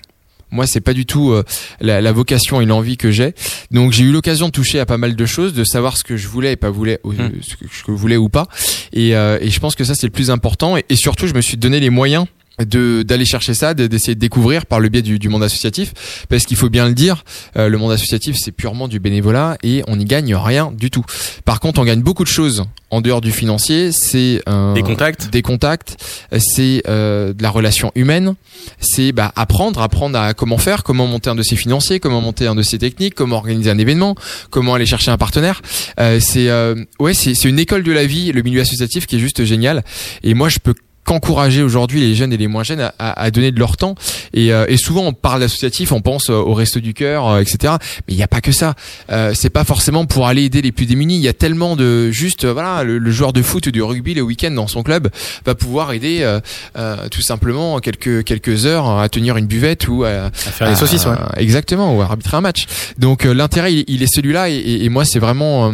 Moi, 0.50 0.66
c'est 0.66 0.80
pas 0.82 0.94
du 0.94 1.06
tout 1.06 1.32
euh, 1.32 1.44
la, 1.82 2.00
la 2.00 2.12
vocation 2.14 2.62
et 2.62 2.66
l'envie 2.66 2.96
que 2.96 3.12
j'ai. 3.12 3.34
Donc, 3.72 3.92
j'ai 3.92 4.04
eu 4.06 4.12
l'occasion 4.14 4.48
de 4.48 4.52
toucher 4.54 4.80
à 4.80 4.86
pas 4.86 4.98
mal 4.98 5.14
de 5.16 5.26
choses, 5.26 5.54
de 5.54 5.66
savoir 5.66 5.98
ce 5.98 6.04
que 6.06 6.16
je 6.16 6.28
voulais 6.30 6.54
et 6.54 6.56
pas 6.56 6.70
voulais, 6.70 7.00
ou- 7.04 7.12
Hmm. 7.12 7.32
ce 7.42 7.56
que 7.58 7.66
je 7.70 7.92
voulais 7.92 8.16
ou 8.18 8.30
pas. 8.30 8.48
Et, 8.94 9.14
euh, 9.16 9.38
et 9.42 9.50
je 9.50 9.60
pense 9.60 9.76
que 9.76 9.84
ça, 9.84 9.94
c'est 9.96 10.08
le 10.08 10.12
plus 10.14 10.32
important. 10.32 10.78
Et, 10.78 10.86
et 10.90 10.96
surtout, 10.96 11.28
je 11.28 11.34
me 11.34 11.42
suis 11.42 11.58
donné 11.58 11.80
les 11.82 11.90
moyens 11.90 12.28
de 12.66 13.04
d'aller 13.04 13.26
chercher 13.26 13.54
ça, 13.54 13.74
de- 13.74 13.88
d'essayer 13.88 14.16
de 14.16 14.20
découvrir 14.20 14.66
par 14.66 14.80
le 14.80 14.90
biais 14.90 15.02
du, 15.04 15.20
du 15.20 15.30
monde 15.30 15.44
associatif, 15.44 15.94
parce 16.30 16.46
qu'il 16.46 16.58
faut 16.58 16.70
bien 16.70 16.88
le 16.88 16.94
dire, 16.94 17.24
euh, 17.56 17.70
le 17.70 17.78
monde 17.78 17.92
associatif 17.92 18.36
c'est 18.40 18.52
purement 18.52 18.88
du 18.88 19.00
bénévolat 19.00 19.58
et 19.64 19.84
on 19.88 19.96
n'y 19.96 20.06
gagne 20.06 20.36
rien 20.36 20.72
du 20.72 20.90
tout. 20.90 21.04
Par 21.46 21.60
contre, 21.60 21.80
on 21.80 21.86
gagne 21.86 22.02
beaucoup 22.02 22.24
de 22.24 22.30
choses 22.30 22.64
en 22.90 23.02
dehors 23.02 23.22
du 23.22 23.32
financier, 23.32 23.92
c'est 23.92 24.42
euh, 24.48 24.74
Des 24.74 24.82
contacts. 24.82 25.30
des 25.30 25.42
contacts, 25.42 25.98
c'est 26.40 26.82
euh, 26.88 27.34
de 27.34 27.44
la 27.44 27.50
relation 27.50 27.92
humaine, 27.96 28.34
c'est 28.80 29.12
bah, 29.12 29.32
apprendre, 29.36 29.82
apprendre 29.82 30.18
à 30.18 30.34
comment 30.34 30.58
faire, 30.58 30.84
comment 30.84 31.06
monter 31.06 31.30
un 31.30 31.36
dossier 31.36 31.58
financier, 31.58 32.00
comment 32.00 32.22
monter 32.22 32.48
un 32.48 32.56
dossier 32.56 32.80
technique, 32.80 33.14
comment 33.14 33.36
organiser 33.38 33.70
un 33.70 33.78
événement, 33.78 34.16
comment 34.50 34.74
aller 34.74 34.86
chercher 34.86 35.12
un 35.12 35.18
partenaire. 35.18 35.62
Euh, 36.00 36.20
c'est 36.22 36.50
euh, 36.50 36.76
ouais, 37.00 37.14
c'est 37.14 37.36
c'est 37.36 37.50
une 37.50 37.60
école 37.60 37.84
de 37.84 37.92
la 37.92 38.06
vie, 38.06 38.32
le 38.32 38.42
milieu 38.42 38.62
associatif 38.62 39.06
qui 39.06 39.18
est 39.18 39.20
juste 39.20 39.44
génial. 39.44 39.84
Et 40.24 40.34
moi, 40.34 40.48
je 40.50 40.60
peux 40.60 40.74
qu'encourager 41.08 41.64
aujourd'hui 41.64 42.02
les 42.02 42.14
jeunes 42.16 42.34
et 42.34 42.38
les 42.38 42.48
moins 42.48 42.64
jeunes 42.64 42.82
à, 42.82 42.94
à- 43.00 43.20
à 43.24 43.32
donner 43.32 43.52
de 43.54 43.60
leur 43.60 43.78
temps. 43.78 43.96
Et, 44.34 44.52
euh, 44.54 44.66
et 44.68 44.76
souvent 44.76 45.04
on 45.06 45.14
parle 45.14 45.40
d'associatif 45.40 45.92
on 45.94 46.02
pense 46.02 46.30
euh, 46.30 46.34
au 46.34 46.54
resto 46.54 46.82
du 46.82 46.94
cœur 46.94 47.28
euh, 47.30 47.40
etc 47.40 47.76
mais 48.08 48.14
il 48.14 48.18
n'y 48.18 48.24
a 48.24 48.28
pas 48.28 48.42
que 48.42 48.52
ça. 48.52 48.76
Euh, 49.10 49.32
c'est 49.34 49.50
pas 49.50 49.64
forcément 49.64 50.06
pour 50.06 50.28
aller 50.28 50.44
aider 50.44 50.62
les 50.62 50.74
plus 50.74 50.86
démunis. 50.86 51.16
Il 51.16 51.22
y 51.22 51.28
a 51.30 51.34
tellement 51.34 51.76
de 51.78 52.12
juste 52.12 52.44
euh, 52.44 52.52
voilà 52.52 52.84
le, 52.84 52.98
le 52.98 53.12
joueur 53.12 53.32
de 53.32 53.42
foot 53.42 53.66
ou 53.68 53.72
de 53.72 53.82
rugby 53.82 54.14
le 54.16 54.22
week-end 54.22 54.52
dans 54.52 54.68
son 54.68 54.84
club 54.84 55.08
va 55.46 55.56
pouvoir 55.56 55.94
aider 55.94 56.20
euh, 56.24 56.42
euh, 56.78 57.08
tout 57.10 57.22
simplement 57.22 57.80
quelques 57.80 58.26
quelques 58.26 58.66
heures 58.66 58.90
à 59.00 59.08
tenir 59.08 59.38
une 59.38 59.48
buvette 59.48 59.88
ou 59.88 60.04
à, 60.04 60.26
À 60.26 60.32
faire 60.32 60.70
des 60.70 60.76
saucisses, 60.76 61.06
ouais. 61.06 61.16
exactement 61.38 61.96
ou 61.96 62.02
à 62.02 62.06
arbitrer 62.06 62.36
un 62.36 62.42
match. 62.42 62.66
Donc 62.98 63.24
l'intérêt 63.24 63.74
il, 63.74 63.86
il 63.88 64.04
est 64.04 64.14
celui-là 64.14 64.50
et, 64.50 64.56
et- 64.84 64.90
moi 64.90 65.06
c'est 65.06 65.20
vraiment 65.20 65.72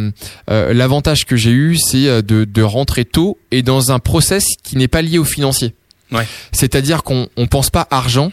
l'avantage 0.48 1.24
que 1.24 1.36
j'ai 1.36 1.50
eu 1.50 1.76
c'est 1.76 2.22
de, 2.22 2.44
de 2.44 2.62
rentrer 2.62 3.04
tôt 3.04 3.38
et 3.50 3.62
dans 3.62 3.90
un 3.92 3.98
process 3.98 4.44
qui 4.62 4.76
n'est 4.76 4.88
pas 4.88 5.02
lié 5.02 5.18
au 5.18 5.23
financier 5.24 5.74
Ouais. 6.12 6.26
c'est-à-dire 6.52 7.02
qu'on 7.02 7.28
on 7.36 7.46
pense 7.46 7.70
pas 7.70 7.88
argent 7.90 8.30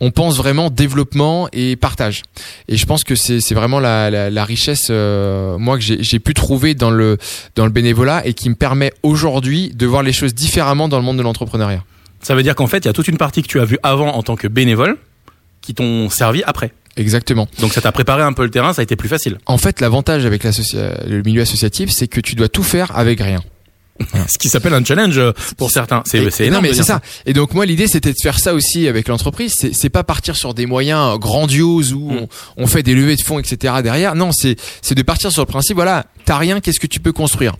on 0.00 0.10
pense 0.12 0.36
vraiment 0.36 0.70
développement 0.70 1.48
et 1.52 1.76
partage. 1.76 2.22
Et 2.68 2.76
je 2.76 2.86
pense 2.86 3.04
que 3.04 3.14
c'est 3.16 3.40
c'est 3.40 3.54
vraiment 3.54 3.80
la, 3.80 4.10
la, 4.10 4.30
la 4.30 4.44
richesse 4.44 4.88
euh, 4.90 5.58
moi 5.58 5.76
que 5.76 5.82
j'ai 5.82 6.02
j'ai 6.02 6.18
pu 6.20 6.34
trouver 6.34 6.74
dans 6.74 6.90
le 6.90 7.18
dans 7.56 7.64
le 7.64 7.70
bénévolat 7.70 8.24
et 8.24 8.34
qui 8.34 8.48
me 8.48 8.54
permet 8.54 8.92
aujourd'hui 9.02 9.70
de 9.74 9.86
voir 9.86 10.02
les 10.02 10.12
choses 10.12 10.34
différemment 10.34 10.88
dans 10.88 10.98
le 10.98 11.04
monde 11.04 11.18
de 11.18 11.22
l'entrepreneuriat. 11.22 11.84
Ça 12.22 12.34
veut 12.34 12.42
dire 12.42 12.54
qu'en 12.54 12.66
fait, 12.66 12.78
il 12.78 12.86
y 12.86 12.88
a 12.88 12.92
toute 12.92 13.08
une 13.08 13.18
partie 13.18 13.42
que 13.42 13.48
tu 13.48 13.60
as 13.60 13.64
vue 13.64 13.78
avant 13.82 14.14
en 14.14 14.22
tant 14.22 14.36
que 14.36 14.48
bénévole 14.48 14.96
qui 15.60 15.74
t'ont 15.74 16.08
servi 16.10 16.42
après. 16.44 16.72
Exactement. 16.96 17.46
Donc 17.60 17.72
ça 17.72 17.80
t'a 17.80 17.92
préparé 17.92 18.22
un 18.22 18.32
peu 18.32 18.42
le 18.44 18.50
terrain, 18.50 18.72
ça 18.72 18.80
a 18.80 18.82
été 18.84 18.96
plus 18.96 19.08
facile. 19.08 19.38
En 19.46 19.58
fait, 19.58 19.80
l'avantage 19.80 20.26
avec 20.26 20.42
le 20.44 21.22
milieu 21.22 21.42
associatif, 21.42 21.90
c'est 21.90 22.08
que 22.08 22.20
tu 22.20 22.34
dois 22.34 22.48
tout 22.48 22.64
faire 22.64 22.96
avec 22.96 23.20
rien. 23.20 23.40
Ce 24.28 24.38
qui 24.38 24.48
s'appelle 24.48 24.74
un 24.74 24.84
challenge 24.84 25.20
pour 25.56 25.70
certains. 25.70 26.02
C'est 26.06 26.18
énorme. 26.40 26.62
Non 26.64 26.68
mais 26.70 26.74
c'est 26.74 26.82
ça. 26.84 27.00
Et 27.26 27.32
donc 27.32 27.52
moi 27.54 27.66
l'idée 27.66 27.86
c'était 27.88 28.12
de 28.12 28.18
faire 28.22 28.38
ça 28.38 28.54
aussi 28.54 28.86
avec 28.88 29.08
l'entreprise. 29.08 29.54
C'est 29.58 29.74
c'est 29.74 29.88
pas 29.90 30.04
partir 30.04 30.36
sur 30.36 30.54
des 30.54 30.66
moyens 30.66 31.18
grandioses 31.18 31.92
où 31.92 32.10
Mm. 32.10 32.16
on, 32.18 32.28
on 32.58 32.66
fait 32.66 32.82
des 32.82 32.94
levées 32.94 33.16
de 33.16 33.22
fonds 33.22 33.38
etc 33.38 33.74
derrière. 33.82 34.14
Non 34.14 34.30
c'est 34.32 34.56
c'est 34.82 34.94
de 34.94 35.02
partir 35.02 35.32
sur 35.32 35.42
le 35.42 35.46
principe 35.46 35.74
voilà 35.76 36.06
t'as 36.24 36.36
rien 36.38 36.60
qu'est-ce 36.60 36.80
que 36.80 36.86
tu 36.86 37.00
peux 37.00 37.12
construire? 37.12 37.54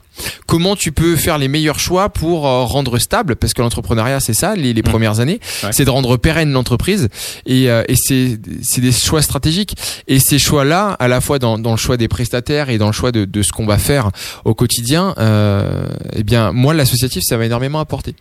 Comment 0.46 0.74
tu 0.74 0.90
peux 0.90 1.14
faire 1.14 1.38
les 1.38 1.46
meilleurs 1.48 1.78
choix 1.78 2.08
pour 2.08 2.46
euh, 2.46 2.64
rendre 2.64 2.98
stable? 2.98 3.36
Parce 3.36 3.54
que 3.54 3.62
l'entrepreneuriat 3.62 4.20
c'est 4.20 4.34
ça 4.34 4.56
les, 4.56 4.72
les 4.72 4.82
premières 4.82 5.20
années 5.20 5.40
Mm. 5.62 5.66
Ouais. 5.66 5.72
c'est 5.72 5.84
de 5.84 5.90
rendre 5.90 6.16
pérenne 6.16 6.52
l'entreprise 6.52 7.08
et, 7.46 7.70
euh, 7.70 7.82
et 7.88 7.94
c'est 7.96 8.38
c'est 8.62 8.80
des 8.80 8.92
choix 8.92 9.22
stratégiques 9.22 9.74
et 10.08 10.18
ces 10.18 10.38
choix 10.38 10.64
là 10.64 10.96
à 10.98 11.08
la 11.08 11.20
fois 11.20 11.38
dans, 11.38 11.58
dans 11.58 11.70
le 11.72 11.76
choix 11.76 11.96
des 11.96 12.08
prestataires 12.08 12.70
et 12.70 12.78
dans 12.78 12.86
le 12.86 12.92
choix 12.92 13.12
de, 13.12 13.24
de 13.24 13.42
ce 13.42 13.52
qu'on 13.52 13.66
va 13.66 13.78
faire 13.78 14.10
au 14.44 14.54
quotidien 14.54 15.14
euh, 15.18 15.86
eh 16.14 16.22
bien 16.22 16.52
moi 16.52 16.74
l'associatif 16.74 17.22
ça 17.24 17.36
m'a 17.36 17.46
énormément 17.46 17.80
apporté 17.80 18.14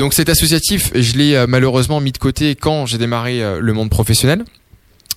donc 0.00 0.14
cet 0.14 0.28
associatif, 0.28 0.90
je 0.94 1.12
l'ai 1.14 1.34
euh, 1.34 1.46
malheureusement 1.48 2.00
mis 2.00 2.12
de 2.12 2.18
côté 2.18 2.54
quand 2.54 2.86
j'ai 2.86 2.98
démarré 2.98 3.42
euh, 3.42 3.58
le 3.60 3.72
monde 3.72 3.90
professionnel. 3.90 4.44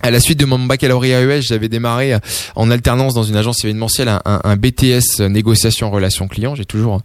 À 0.02 0.12
la 0.12 0.20
suite 0.20 0.40
de 0.40 0.46
mon 0.46 0.60
baccalauréat 0.60 1.22
ES, 1.22 1.42
j'avais 1.42 1.68
démarré 1.70 2.14
euh, 2.14 2.20
en 2.56 2.72
alternance 2.72 3.14
dans 3.14 3.24
une 3.24 3.36
agence 3.36 3.64
événementielle 3.66 4.10
un, 4.26 4.56
BTS 4.56 5.20
euh, 5.22 5.30
négociation 5.30 5.92
relation 5.92 6.28
client. 6.28 6.56
J'ai 6.56 6.66
toujours 6.66 6.96
euh, 6.96 7.00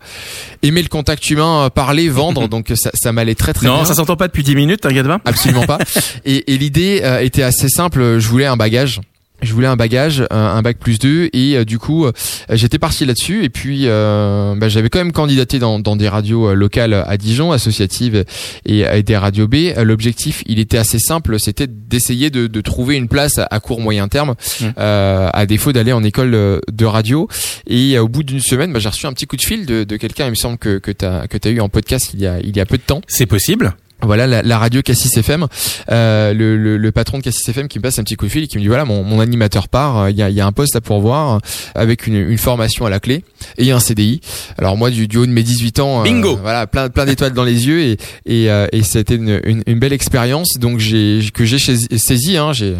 aimé 0.62 0.82
le 0.82 0.88
contact 0.88 1.28
humain, 1.30 1.70
parler, 1.74 2.08
vendre, 2.08 2.48
donc 2.54 2.72
ça, 2.76 2.90
ça 2.94 3.12
m'allait 3.12 3.34
très 3.34 3.52
très 3.52 3.66
Non, 3.66 3.76
bien. 3.76 3.84
ça 3.84 3.94
s'entend 3.94 4.16
pas 4.16 4.28
depuis 4.28 4.42
10 4.44 4.54
minutes, 4.54 4.80
t'inquiète 4.82 5.06
pas. 5.06 5.20
Absolument 5.24 5.64
pas. 5.66 5.78
Et, 6.24 6.52
et 6.54 6.58
l'idée 6.58 7.00
euh, 7.02 7.20
était 7.20 7.42
assez 7.42 7.68
simple. 7.68 8.18
Je 8.18 8.28
voulais 8.28 8.46
un 8.46 8.56
bagage. 8.56 9.00
Je 9.42 9.52
voulais 9.52 9.66
un 9.66 9.76
bagage, 9.76 10.24
un, 10.30 10.38
un 10.38 10.62
bac 10.62 10.78
plus 10.78 10.98
2 10.98 11.28
et 11.32 11.56
euh, 11.56 11.64
du 11.64 11.78
coup 11.78 12.06
euh, 12.06 12.12
j'étais 12.50 12.78
parti 12.78 13.04
là-dessus 13.04 13.44
et 13.44 13.50
puis 13.50 13.82
euh, 13.84 14.54
bah, 14.56 14.68
j'avais 14.68 14.88
quand 14.88 15.00
même 15.00 15.12
candidaté 15.12 15.58
dans, 15.58 15.78
dans 15.80 15.96
des 15.96 16.08
radios 16.08 16.48
euh, 16.48 16.54
locales 16.54 16.94
à 16.94 17.16
Dijon, 17.18 17.52
associatives 17.52 18.24
et, 18.64 18.80
et 18.80 19.02
des 19.02 19.16
radios 19.16 19.46
B. 19.48 19.54
Euh, 19.76 19.84
L'objectif 19.84 20.42
il 20.46 20.60
était 20.60 20.78
assez 20.78 20.98
simple, 20.98 21.38
c'était 21.38 21.66
d'essayer 21.66 22.30
de, 22.30 22.46
de 22.46 22.60
trouver 22.62 22.94
une 22.96 23.08
place 23.08 23.38
à, 23.38 23.46
à 23.50 23.60
court 23.60 23.80
moyen 23.80 24.08
terme, 24.08 24.34
Mmh. 24.60 24.64
euh, 24.78 25.28
à 25.32 25.46
défaut 25.46 25.72
d'aller 25.72 25.92
en 25.92 26.04
école 26.04 26.34
euh, 26.34 26.60
de 26.72 26.84
radio. 26.86 27.28
Et 27.66 27.96
euh, 27.96 28.02
au 28.04 28.08
bout 28.08 28.22
d'une 28.22 28.40
semaine, 28.40 28.72
bah, 28.72 28.78
j'ai 28.78 28.88
reçu 28.88 29.06
un 29.06 29.12
petit 29.12 29.26
coup 29.26 29.36
de 29.36 29.42
fil 29.42 29.66
de, 29.66 29.82
de 29.84 29.96
quelqu'un, 29.96 30.26
il 30.26 30.30
me 30.30 30.34
semble 30.36 30.58
que 30.58 30.78
que 30.78 30.92
t'as 30.92 31.26
que 31.26 31.36
t'as 31.36 31.50
eu 31.50 31.60
en 31.60 31.68
podcast 31.68 32.12
il 32.14 32.20
y 32.20 32.26
a 32.26 32.38
il 32.40 32.56
y 32.56 32.60
a 32.60 32.66
peu 32.66 32.76
de 32.78 32.82
temps. 32.82 33.00
C'est 33.08 33.26
possible. 33.26 33.74
Voilà 34.06 34.26
la, 34.26 34.42
la 34.42 34.58
radio 34.58 34.82
Cassis 34.82 35.16
FM, 35.16 35.46
euh, 35.90 36.32
le, 36.34 36.56
le, 36.56 36.76
le 36.76 36.92
patron 36.92 37.18
de 37.18 37.22
Cassis 37.22 37.48
FM 37.48 37.68
qui 37.68 37.78
me 37.78 37.82
passe 37.82 37.98
un 37.98 38.02
petit 38.04 38.16
coup 38.16 38.26
de 38.26 38.30
fil 38.30 38.44
et 38.44 38.46
qui 38.46 38.56
me 38.58 38.62
dit 38.62 38.68
voilà 38.68 38.84
mon, 38.84 39.02
mon 39.02 39.20
animateur 39.20 39.68
part, 39.68 39.98
euh, 39.98 40.10
il 40.10 40.16
y 40.16 40.22
a, 40.22 40.30
y 40.30 40.40
a 40.40 40.46
un 40.46 40.52
poste 40.52 40.76
à 40.76 40.80
pourvoir 40.80 41.40
avec 41.74 42.06
une, 42.06 42.16
une 42.16 42.38
formation 42.38 42.86
à 42.86 42.90
la 42.90 43.00
clé 43.00 43.24
et 43.58 43.70
un 43.70 43.80
CDI. 43.80 44.20
Alors 44.58 44.76
moi 44.76 44.90
du, 44.90 45.08
du 45.08 45.16
haut 45.18 45.26
de 45.26 45.32
mes 45.32 45.42
18 45.42 45.78
ans, 45.80 46.00
euh, 46.00 46.04
Bingo. 46.04 46.36
voilà 46.36 46.66
plein 46.66 46.88
plein 46.88 47.04
d'étoiles 47.04 47.32
dans 47.32 47.44
les 47.44 47.66
yeux 47.66 47.80
et 47.80 47.96
et, 48.26 48.50
euh, 48.50 48.66
et 48.72 48.82
c'était 48.82 49.16
une, 49.16 49.40
une, 49.44 49.62
une 49.66 49.78
belle 49.78 49.92
expérience 49.92 50.58
donc 50.58 50.78
j'ai 50.78 51.20
que 51.32 51.44
j'ai 51.44 51.58
saisi, 51.58 52.36
hein, 52.36 52.52
j'ai 52.52 52.74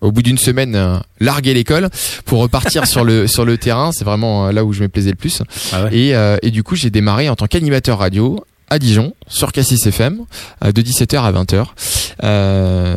au 0.00 0.12
bout 0.12 0.22
d'une 0.22 0.38
semaine 0.38 0.74
euh, 0.76 0.96
largué 1.20 1.52
l'école 1.52 1.90
pour 2.24 2.40
repartir 2.40 2.86
sur 2.86 3.04
le 3.04 3.26
sur 3.26 3.44
le 3.44 3.58
terrain, 3.58 3.92
c'est 3.92 4.04
vraiment 4.04 4.46
euh, 4.46 4.52
là 4.52 4.64
où 4.64 4.72
je 4.72 4.82
me 4.82 4.88
plaisais 4.88 5.10
le 5.10 5.16
plus. 5.16 5.42
Ah 5.72 5.84
ouais. 5.84 5.94
Et, 5.94 6.14
euh, 6.14 6.36
et 6.42 6.50
du 6.50 6.62
coup, 6.62 6.74
j'ai 6.74 6.88
démarré 6.90 7.28
en 7.28 7.36
tant 7.36 7.46
qu'animateur 7.46 7.98
radio 7.98 8.42
à 8.70 8.78
Dijon 8.78 9.14
sur 9.26 9.52
Cassis 9.52 9.84
FM 9.84 10.24
euh, 10.64 10.72
de 10.72 10.80
17h 10.80 11.20
à 11.20 11.32
20h 11.32 11.66
euh, 12.22 12.94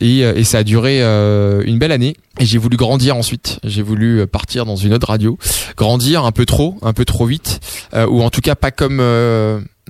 et, 0.00 0.24
euh, 0.24 0.34
et 0.34 0.44
ça 0.44 0.58
a 0.58 0.64
duré 0.64 1.00
une 1.00 1.78
belle 1.78 1.92
année. 1.92 2.16
Et 2.40 2.46
j'ai 2.46 2.58
voulu 2.58 2.76
grandir 2.76 3.16
ensuite. 3.16 3.58
J'ai 3.64 3.82
voulu 3.82 4.26
partir 4.26 4.64
dans 4.64 4.76
une 4.76 4.94
autre 4.94 5.08
radio. 5.08 5.38
Grandir 5.76 6.24
un 6.24 6.32
peu 6.32 6.46
trop 6.46 6.76
un 6.82 6.92
peu 6.92 7.04
trop 7.04 7.26
vite. 7.26 7.60
Ou 7.94 8.22
en 8.22 8.30
tout 8.30 8.40
cas 8.40 8.54
pas 8.54 8.70
comme 8.70 9.02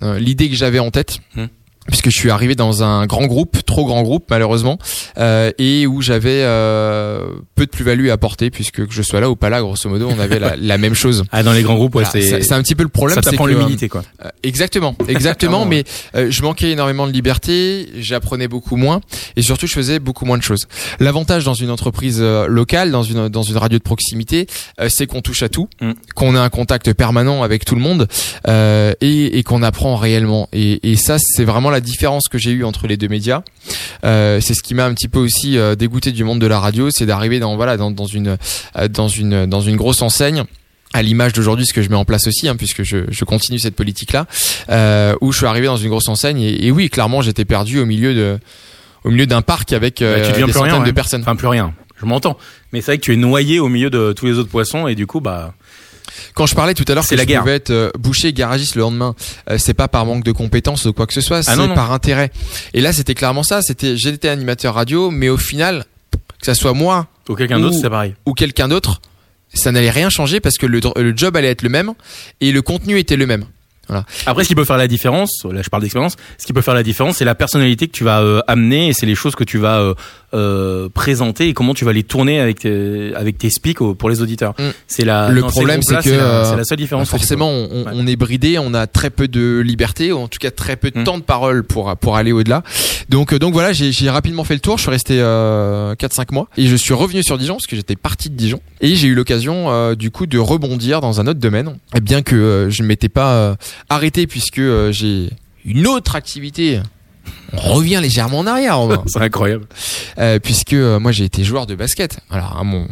l'idée 0.02 0.48
que 0.48 0.56
j'avais 0.56 0.78
en 0.78 0.90
tête. 0.90 1.20
Hmm. 1.34 1.46
Puisque 1.88 2.10
je 2.10 2.16
suis 2.18 2.30
arrivé 2.30 2.54
dans 2.54 2.82
un 2.84 3.06
grand 3.06 3.26
groupe, 3.26 3.64
trop 3.66 3.84
grand 3.86 4.02
groupe 4.02 4.26
malheureusement, 4.30 4.78
euh, 5.18 5.50
et 5.58 5.86
où 5.86 6.00
j'avais 6.02 6.42
euh, 6.42 7.26
peu 7.54 7.66
de 7.66 7.70
plus-value 7.70 8.08
à 8.08 8.12
apporter, 8.12 8.50
puisque 8.50 8.86
que 8.86 8.92
je 8.92 9.02
sois 9.02 9.20
là 9.20 9.30
ou 9.30 9.36
pas 9.36 9.50
là, 9.50 9.60
grosso 9.60 9.88
modo, 9.88 10.08
on 10.14 10.18
avait 10.20 10.38
la, 10.38 10.54
la 10.56 10.78
même 10.78 10.94
chose. 10.94 11.24
Ah, 11.32 11.42
dans 11.42 11.52
les 11.52 11.62
grands 11.62 11.74
groupes, 11.76 11.94
ouais, 11.94 12.04
Voilà, 12.04 12.26
c'est. 12.28 12.42
c'est 12.42 12.52
un 12.54 12.62
petit 12.62 12.74
peu 12.74 12.82
le 12.82 12.88
problème. 12.88 13.14
Ça 13.16 13.22
t'apprend 13.22 13.46
l'humilité, 13.46 13.88
quoi. 13.88 14.04
euh, 14.24 14.28
exactement, 14.42 14.94
exactement. 15.08 15.64
mais 15.66 15.84
euh, 16.14 16.28
je 16.30 16.42
manquais 16.42 16.70
énormément 16.70 17.06
de 17.06 17.12
liberté, 17.12 17.88
j'apprenais 17.98 18.48
beaucoup 18.48 18.76
moins, 18.76 19.00
et 19.36 19.42
surtout 19.42 19.66
je 19.66 19.72
faisais 19.74 19.98
beaucoup 19.98 20.24
moins 20.24 20.38
de 20.38 20.42
choses. 20.42 20.66
L'avantage 21.00 21.44
dans 21.44 21.54
une 21.54 21.70
entreprise 21.70 22.18
euh, 22.20 22.46
locale, 22.46 22.90
dans 22.90 23.02
une 23.02 23.28
dans 23.28 23.42
une 23.42 23.56
radio 23.56 23.78
de 23.78 23.82
proximité, 23.82 24.46
euh, 24.80 24.88
c'est 24.88 25.06
qu'on 25.06 25.20
touche 25.20 25.42
à 25.42 25.48
tout, 25.48 25.68
Mm. 25.80 25.92
qu'on 26.14 26.34
a 26.34 26.40
un 26.40 26.48
contact 26.48 26.92
permanent 26.92 27.42
avec 27.42 27.64
tout 27.64 27.74
le 27.74 27.80
monde, 27.80 28.08
euh, 28.48 28.92
et, 29.00 29.38
et 29.38 29.42
qu'on 29.42 29.62
apprend 29.62 29.96
réellement. 29.96 30.48
Et, 30.52 30.90
et 30.92 30.96
ça, 30.96 31.16
c'est 31.18 31.44
vraiment 31.44 31.70
la 31.70 31.77
différence 31.80 32.28
que 32.28 32.38
j'ai 32.38 32.50
eue 32.50 32.64
entre 32.64 32.86
les 32.86 32.96
deux 32.96 33.08
médias. 33.08 33.42
Euh, 34.04 34.40
c'est 34.40 34.54
ce 34.54 34.62
qui 34.62 34.74
m'a 34.74 34.84
un 34.86 34.94
petit 34.94 35.08
peu 35.08 35.18
aussi 35.18 35.58
euh, 35.58 35.74
dégoûté 35.74 36.12
du 36.12 36.24
monde 36.24 36.40
de 36.40 36.46
la 36.46 36.58
radio, 36.60 36.90
c'est 36.90 37.06
d'arriver 37.06 37.38
dans 37.40 37.56
voilà 37.56 37.76
dans, 37.76 37.90
dans 37.90 38.06
une 38.06 38.36
euh, 38.76 38.88
dans 38.88 39.08
une 39.08 39.46
dans 39.46 39.60
une 39.60 39.76
grosse 39.76 40.02
enseigne 40.02 40.44
à 40.94 41.02
l'image 41.02 41.34
d'aujourd'hui 41.34 41.66
ce 41.66 41.74
que 41.74 41.82
je 41.82 41.90
mets 41.90 41.96
en 41.96 42.04
place 42.06 42.26
aussi 42.26 42.48
hein, 42.48 42.56
puisque 42.56 42.82
je, 42.82 42.98
je 43.10 43.24
continue 43.26 43.58
cette 43.58 43.76
politique 43.76 44.12
là 44.12 44.26
euh, 44.70 45.14
où 45.20 45.32
je 45.32 45.38
suis 45.38 45.46
arrivé 45.46 45.66
dans 45.66 45.76
une 45.76 45.90
grosse 45.90 46.08
enseigne 46.08 46.40
et, 46.40 46.66
et 46.66 46.70
oui 46.70 46.88
clairement 46.88 47.20
j'étais 47.20 47.44
perdu 47.44 47.78
au 47.78 47.84
milieu 47.84 48.14
de 48.14 48.38
au 49.04 49.10
milieu 49.10 49.26
d'un 49.26 49.42
parc 49.42 49.72
avec 49.74 50.00
euh, 50.00 50.16
Bah, 50.16 50.22
tu 50.22 50.32
deviens 50.32 50.46
des 50.46 50.52
rien, 50.52 50.70
centaines 50.70 50.84
de 50.86 50.90
personnes 50.92 51.20
Enfin, 51.20 51.36
plus 51.36 51.46
rien. 51.48 51.74
Je 52.00 52.06
m'entends. 52.06 52.38
Mais 52.72 52.80
c'est 52.80 52.92
vrai 52.92 52.98
que 52.98 53.02
tu 53.02 53.12
es 53.12 53.16
noyé 53.16 53.60
au 53.60 53.68
milieu 53.68 53.90
de 53.90 54.12
tous 54.12 54.26
les 54.26 54.38
autres 54.38 54.48
poissons 54.48 54.86
et 54.88 54.94
du 54.94 55.06
coup, 55.06 55.20
bah. 55.20 55.54
Quand 56.34 56.46
je 56.46 56.54
parlais 56.54 56.74
tout 56.74 56.84
à 56.88 56.94
l'heure 56.94 57.04
C'est 57.04 57.14
que 57.14 57.20
la 57.20 57.24
je 57.24 57.28
guerre. 57.28 57.40
pouvais 57.40 57.54
être 57.56 57.70
euh, 57.70 57.90
boucher 57.98 58.32
garagiste 58.32 58.74
le 58.74 58.80
lendemain 58.82 59.14
euh, 59.50 59.58
c'est 59.58 59.74
pas 59.74 59.88
par 59.88 60.04
manque 60.06 60.24
de 60.24 60.32
compétences 60.32 60.84
ou 60.86 60.92
quoi 60.92 61.06
que 61.06 61.12
ce 61.14 61.20
soit 61.20 61.42
c'est 61.42 61.50
Ah 61.52 61.56
non. 61.56 61.74
par 61.74 61.92
intérêt 61.92 62.30
et 62.74 62.80
là 62.80 62.92
c'était 62.92 63.14
clairement 63.14 63.42
ça 63.42 63.62
c'était 63.62 63.96
j'étais 63.96 64.28
animateur 64.28 64.74
radio 64.74 65.10
mais 65.10 65.28
au 65.28 65.36
final 65.36 65.84
que 66.40 66.46
ça 66.46 66.54
soit 66.54 66.72
moi 66.74 67.06
Ou 67.28 67.34
quelqu'un 67.34 67.58
d'autre, 67.60 67.76
Ou- 67.76 67.80
c'est 67.80 67.90
pareil. 67.90 68.14
ou 68.26 68.32
quelqu'un 68.32 68.68
d'autre, 68.68 69.00
ça 69.52 69.72
n'allait 69.72 69.90
rien 69.90 70.08
changer 70.08 70.38
parce 70.40 70.56
que 70.56 70.66
le, 70.66 70.80
le 70.96 71.16
job 71.16 71.36
allait 71.36 71.48
être 71.50 71.62
le 71.62 71.68
même 71.68 71.92
et 72.40 72.52
le 72.52 72.62
contenu 72.62 72.98
était 72.98 73.16
le 73.16 73.26
même. 73.26 73.44
Après, 74.26 74.44
ce 74.44 74.48
qui 74.48 74.54
peut 74.54 74.64
faire 74.64 74.76
la 74.78 74.88
différence, 74.88 75.44
là 75.50 75.62
je 75.62 75.68
parle 75.68 75.82
d'expérience, 75.82 76.16
ce 76.38 76.46
qui 76.46 76.52
peut 76.52 76.60
faire 76.60 76.74
la 76.74 76.82
différence, 76.82 77.16
c'est 77.16 77.24
la 77.24 77.34
personnalité 77.34 77.86
que 77.86 77.92
tu 77.92 78.04
vas 78.04 78.20
euh, 78.22 78.40
amener 78.46 78.88
et 78.88 78.92
c'est 78.92 79.06
les 79.06 79.14
choses 79.14 79.34
que 79.34 79.44
tu 79.44 79.58
vas 79.58 79.78
euh, 79.80 79.94
euh, 80.34 80.88
présenter 80.88 81.48
et 81.48 81.54
comment 81.54 81.74
tu 81.74 81.84
vas 81.84 81.92
les 81.92 82.02
tourner 82.02 82.40
avec 82.40 82.60
tes, 82.60 83.12
avec 83.14 83.38
tes 83.38 83.50
speaks 83.50 83.80
au- 83.80 83.94
pour 83.94 84.10
les 84.10 84.20
auditeurs. 84.20 84.54
Mm. 84.58 84.62
C'est 84.86 85.04
la. 85.04 85.28
Le 85.30 85.40
problème, 85.42 85.82
c'est 85.82 85.96
que, 86.00 86.08
euh, 86.10 86.44
c'est 86.44 86.56
la 86.56 86.64
seule 86.64 86.78
différence. 86.78 87.08
Forcément, 87.08 87.48
on, 87.50 87.68
on- 87.72 87.78
Ouais. 87.84 87.92
on 87.94 88.06
est 88.06 88.16
bridé, 88.16 88.58
on 88.58 88.74
a 88.74 88.86
très 88.86 89.08
peu 89.10 89.28
de 89.28 89.60
liberté, 89.60 90.12
ou 90.12 90.18
en 90.18 90.28
tout 90.28 90.38
cas 90.38 90.50
très 90.50 90.76
peu 90.76 90.90
de 90.90 90.98
Mm. 91.00 91.04
temps 91.04 91.18
de 91.18 91.22
parole 91.22 91.62
pour 91.64 91.96
pour 91.96 92.16
aller 92.16 92.32
au-delà. 92.32 92.62
Donc 93.08 93.32
euh, 93.32 93.38
donc 93.38 93.52
voilà, 93.54 93.72
j'ai 93.72 94.10
rapidement 94.10 94.44
fait 94.44 94.54
le 94.54 94.60
tour. 94.60 94.76
Je 94.76 94.82
suis 94.82 94.90
resté 94.90 95.18
euh, 95.20 95.94
4-5 95.94 96.32
mois 96.32 96.48
et 96.58 96.66
je 96.66 96.76
suis 96.76 96.92
revenu 96.94 97.22
sur 97.22 97.38
Dijon 97.38 97.54
parce 97.54 97.66
que 97.66 97.76
j'étais 97.76 97.96
parti 97.96 98.28
de 98.28 98.34
Dijon 98.36 98.60
et 98.80 98.94
j'ai 98.96 99.08
eu 99.08 99.14
l'occasion 99.14 99.70
euh, 99.70 99.94
du 99.94 100.10
coup 100.10 100.26
de 100.26 100.38
rebondir 100.38 101.00
dans 101.00 101.20
un 101.20 101.26
autre 101.26 101.40
domaine. 101.40 101.76
Et 101.96 102.00
bien 102.00 102.22
que 102.22 102.34
euh, 102.36 102.70
je 102.70 102.82
ne 102.82 102.88
m'étais 102.88 103.08
pas 103.08 103.56
arrêté 103.88 104.26
puisque 104.26 104.58
euh, 104.58 104.92
j'ai 104.92 105.30
une 105.64 105.86
autre 105.86 106.14
activité. 106.16 106.80
On 107.52 107.74
revient 107.74 107.98
légèrement 108.00 108.38
en 108.40 108.46
arrière. 108.46 108.78
C'est 109.06 109.20
incroyable. 109.20 109.66
Euh, 110.18 110.38
puisque 110.38 110.72
euh, 110.72 110.98
moi 110.98 111.12
j'ai 111.12 111.24
été 111.24 111.44
joueur 111.44 111.66
de 111.66 111.74
basket. 111.74 112.20
Alors 112.30 112.56
à 112.58 112.64
mon, 112.64 112.86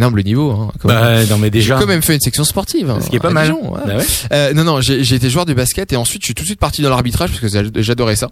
humble 0.00 0.22
niveau, 0.22 0.50
hein, 0.52 0.72
quand 0.80 0.88
même. 0.88 0.98
Bah, 0.98 1.24
non, 1.30 1.36
mais 1.38 1.46
j'ai 1.48 1.50
déjà. 1.50 1.78
quand 1.78 1.86
même 1.86 2.00
fait 2.02 2.14
une 2.14 2.20
section 2.20 2.44
sportive. 2.44 2.88
hein, 2.90 2.98
Ce 3.02 3.10
qui 3.10 3.16
est 3.16 3.20
pas 3.20 3.28
à 3.28 3.32
mal. 3.32 3.46
Dijon, 3.48 3.74
ouais. 3.74 3.80
Bah 3.86 3.96
ouais. 3.98 4.04
Euh, 4.32 4.54
non 4.54 4.64
non, 4.64 4.80
j'ai 4.80 5.04
j'ai 5.04 5.16
été 5.16 5.28
joueur 5.28 5.44
de 5.44 5.52
basket 5.52 5.92
et 5.92 5.96
ensuite 5.96 6.22
je 6.22 6.26
suis 6.26 6.34
tout 6.34 6.42
de 6.42 6.46
suite 6.46 6.58
parti 6.60 6.80
dans 6.80 6.88
l'arbitrage 6.90 7.28
parce 7.30 7.40
que 7.40 7.48
j'a- 7.48 7.68
j'adorais 7.82 8.16
ça. 8.16 8.30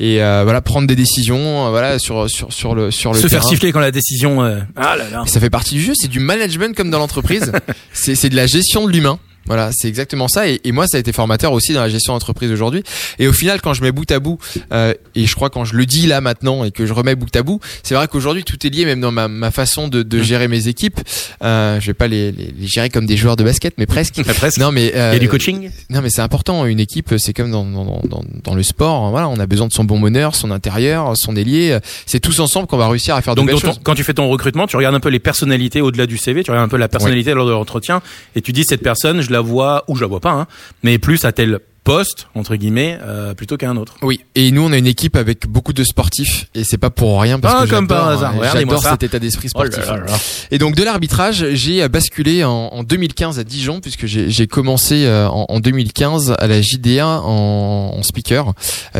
Et 0.00 0.22
euh, 0.22 0.42
voilà, 0.42 0.60
prendre 0.60 0.88
des 0.88 0.96
décisions, 0.96 1.66
euh, 1.66 1.70
voilà 1.70 1.98
sur 2.00 2.28
sur 2.28 2.52
sur 2.52 2.74
le 2.74 2.90
sur 2.90 3.12
le 3.12 3.20
Se 3.20 3.28
faire 3.28 3.44
siffler 3.44 3.70
quand 3.70 3.80
la 3.80 3.92
décision. 3.92 4.42
euh, 4.44 4.58
Ah 4.74 4.96
là 4.96 5.04
là. 5.10 5.22
Et 5.24 5.28
ça 5.28 5.38
fait 5.38 5.50
partie 5.50 5.74
du 5.76 5.82
jeu, 5.82 5.92
c'est 5.94 6.08
du 6.08 6.18
management 6.20 6.74
comme 6.76 6.90
dans 6.90 6.98
l'entreprise. 6.98 7.52
c'est 7.92 8.16
c'est 8.16 8.28
de 8.28 8.36
la 8.36 8.46
gestion 8.48 8.86
de 8.86 8.92
l'humain. 8.92 9.18
Voilà, 9.46 9.70
c'est 9.72 9.88
exactement 9.88 10.28
ça. 10.28 10.48
Et, 10.48 10.60
et 10.64 10.72
moi, 10.72 10.86
ça 10.86 10.96
a 10.96 11.00
été 11.00 11.12
formateur 11.12 11.52
aussi 11.52 11.72
dans 11.72 11.80
la 11.80 11.88
gestion 11.88 12.12
d'entreprise 12.12 12.50
aujourd'hui. 12.50 12.82
Et 13.18 13.28
au 13.28 13.32
final, 13.32 13.60
quand 13.60 13.74
je 13.74 13.82
mets 13.82 13.92
bout 13.92 14.10
à 14.10 14.18
bout, 14.18 14.38
euh, 14.72 14.92
et 15.14 15.26
je 15.26 15.34
crois 15.34 15.50
quand 15.50 15.64
je 15.64 15.74
le 15.76 15.86
dis 15.86 16.06
là 16.06 16.20
maintenant 16.20 16.64
et 16.64 16.70
que 16.70 16.86
je 16.86 16.92
remets 16.92 17.14
bout 17.14 17.34
à 17.36 17.42
bout, 17.42 17.60
c'est 17.82 17.94
vrai 17.94 18.08
qu'aujourd'hui 18.08 18.44
tout 18.44 18.64
est 18.66 18.70
lié, 18.70 18.84
même 18.84 19.00
dans 19.00 19.12
ma, 19.12 19.28
ma 19.28 19.50
façon 19.50 19.88
de, 19.88 20.02
de 20.02 20.18
Mm. 20.18 20.22
gérer 20.22 20.48
mes 20.48 20.68
équipes. 20.68 21.00
Euh, 21.42 21.78
je 21.80 21.86
vais 21.86 21.94
pas 21.94 22.06
les, 22.08 22.32
les, 22.32 22.52
les 22.58 22.66
gérer 22.66 22.88
comme 22.90 23.06
des 23.06 23.16
joueurs 23.16 23.36
de 23.36 23.44
basket, 23.44 23.74
mais 23.78 23.86
presque. 23.86 24.22
Presque. 24.36 24.58
Non, 24.58 24.72
mais 24.72 24.92
euh, 24.94 25.10
Il 25.12 25.14
y 25.14 25.16
a 25.16 25.20
du 25.20 25.28
coaching? 25.28 25.70
non 25.90 26.00
mais 26.02 26.10
c'est 26.10 26.20
important. 26.22 26.64
Une 26.66 26.80
équipe, 26.80 27.14
c'est 27.18 27.32
comme 27.32 27.50
dans, 27.50 27.64
dans, 27.64 28.00
dans, 28.08 28.22
dans 28.44 28.54
le 28.54 28.62
sport. 28.62 29.10
Voilà, 29.10 29.28
on 29.28 29.38
a 29.38 29.46
besoin 29.46 29.66
de 29.68 29.72
son 29.72 29.84
bon 29.84 29.98
meneur, 29.98 30.34
son 30.34 30.50
intérieur, 30.50 31.16
son 31.16 31.36
ailier. 31.36 31.78
C'est 32.06 32.20
tous 32.20 32.40
ensemble 32.40 32.66
qu'on 32.66 32.76
va 32.76 32.88
réussir 32.88 33.14
à 33.14 33.22
faire 33.22 33.34
Donc, 33.34 33.46
de 33.46 33.52
dans 33.52 33.56
belles 33.58 33.62
ton- 33.62 33.68
choses. 33.74 33.80
quand 33.84 33.94
tu 33.94 34.04
fais 34.04 34.14
ton 34.14 34.28
recrutement, 34.28 34.66
tu 34.66 34.76
regardes 34.76 34.94
un 34.94 35.00
peu 35.00 35.08
les 35.08 35.18
personnalités 35.20 35.80
au-delà 35.80 36.06
du 36.06 36.18
CV, 36.18 36.42
tu 36.42 36.50
regardes 36.50 36.66
un 36.66 36.70
peu 36.70 36.76
la 36.76 36.88
personnalité 36.88 37.32
lors 37.34 37.46
de 37.46 37.52
l'entretien, 37.52 38.02
et 38.34 38.42
tu 38.42 38.52
dis 38.52 38.64
cette 38.64 38.82
personne, 38.82 39.20
je 39.22 39.30
la 39.36 39.42
vois 39.42 39.84
ou 39.88 39.96
je 39.96 40.00
la 40.02 40.06
vois 40.08 40.20
pas, 40.20 40.32
hein, 40.32 40.46
mais 40.82 40.98
plus 40.98 41.24
à 41.24 41.32
tel 41.32 41.60
poste 41.86 42.26
entre 42.34 42.56
guillemets 42.56 42.98
euh, 43.00 43.32
plutôt 43.32 43.56
qu'à 43.56 43.70
un 43.70 43.76
autre. 43.76 43.94
Oui. 44.02 44.20
Et 44.34 44.50
nous, 44.50 44.62
on 44.62 44.72
a 44.72 44.76
une 44.76 44.88
équipe 44.88 45.14
avec 45.14 45.46
beaucoup 45.46 45.72
de 45.72 45.84
sportifs 45.84 46.46
et 46.56 46.64
c'est 46.64 46.78
pas 46.78 46.90
pour 46.90 47.20
rien 47.22 47.38
parce 47.38 47.54
Ah, 47.60 47.64
que 47.64 47.70
comme 47.70 47.86
par 47.86 48.10
j'adore, 48.10 48.18
hasard. 48.18 48.42
euh, 48.42 48.48
j'adore 48.60 48.82
cet 48.82 49.02
état 49.04 49.18
d'esprit 49.20 49.48
Oh 49.54 49.62
là 49.62 49.70
sportif. 49.70 49.88
là 49.90 49.98
là. 50.04 50.18
Et 50.50 50.58
donc 50.58 50.74
de 50.74 50.82
l'arbitrage, 50.82 51.46
j'ai 51.52 51.88
basculé 51.88 52.42
en, 52.42 52.50
en 52.50 52.82
2015 52.82 53.38
à 53.38 53.44
Dijon 53.44 53.80
puisque 53.80 54.04
j'ai 54.06 54.46
commencé 54.48 55.06
euh, 55.06 55.28
en, 55.28 55.46
en 55.48 55.60
2015 55.60 56.34
à 56.38 56.46
la 56.48 56.60
JDA 56.60 57.06
en, 57.06 57.94
en 57.96 58.02
speaker. 58.02 58.52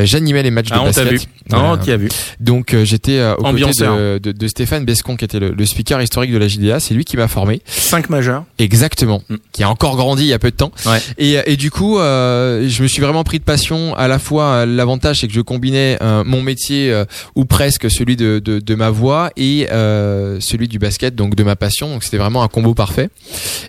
J'animais 0.05 0.45
les 0.45 0.53
matchs 0.53 0.69
Ah, 0.71 0.77
de 0.77 0.81
on 0.81 0.85
basket. 0.87 1.09
vu. 1.11 1.21
Non, 1.51 1.77
qui 1.79 1.91
a 1.91 1.97
vu. 1.97 2.09
Donc 2.41 2.75
j'étais 2.85 3.19
euh, 3.19 3.33
aux 3.35 3.39
côtés 3.39 3.49
Ambianceur. 3.49 3.97
de, 3.97 4.19
de, 4.19 4.33
de 4.33 4.49
Stéphane 4.49 4.85
Bescon 4.85 5.17
qui 5.17 5.25
était 5.25 5.41
le, 5.41 5.51
le 5.51 5.67
speaker 5.67 6.01
historique 6.01 6.33
de 6.33 6.39
la 6.39 6.47
JDA. 6.49 6.79
C'est 6.81 6.95
lui 6.95 7.05
qui 7.05 7.17
m'a 7.17 7.27
formé. 7.29 7.63
5 7.67 8.11
majeurs. 8.11 8.45
Exactement. 8.59 9.23
Mm. 9.29 9.35
Qui 9.53 9.63
a 9.65 9.71
encore 9.71 9.97
grandi 9.97 10.23
il 10.23 10.29
y 10.29 10.33
a 10.33 10.39
peu 10.39 10.51
de 10.53 10.57
temps. 10.57 10.71
Ouais. 10.87 11.01
Et, 11.19 11.37
et 11.47 11.57
du 11.57 11.71
coup, 11.73 11.99
euh, 11.99 12.69
je 12.77 12.83
me 12.83 12.89
suis 12.89 13.01
vraiment 13.01 13.25
pris 13.25 13.39
de 13.39 13.45
passion. 13.45 13.95
À 13.95 14.07
la 14.07 14.19
fois, 14.19 14.45
euh, 14.45 14.67
l'avantage 14.67 15.21
c'est 15.21 15.29
que 15.29 15.33
je 15.33 15.41
combinais 15.41 15.97
euh, 16.03 16.25
mon 16.27 16.43
métier 16.43 16.93
euh, 16.93 17.07
ou 17.35 17.47
presque 17.47 17.91
celui 17.91 18.17
de, 18.17 18.75
ma 18.75 18.91
voix 18.91 19.31
et 19.39 19.67
celui 19.71 20.69
du 20.69 20.79
basket, 20.79 21.15
donc 21.15 21.35
de 21.35 21.43
ma 21.43 21.57
passion. 21.57 21.89
Donc 21.89 22.05
c'était 22.05 22.19
vraiment 22.19 22.43
un 22.43 22.49
combo 22.49 22.75
parfait. 22.75 23.09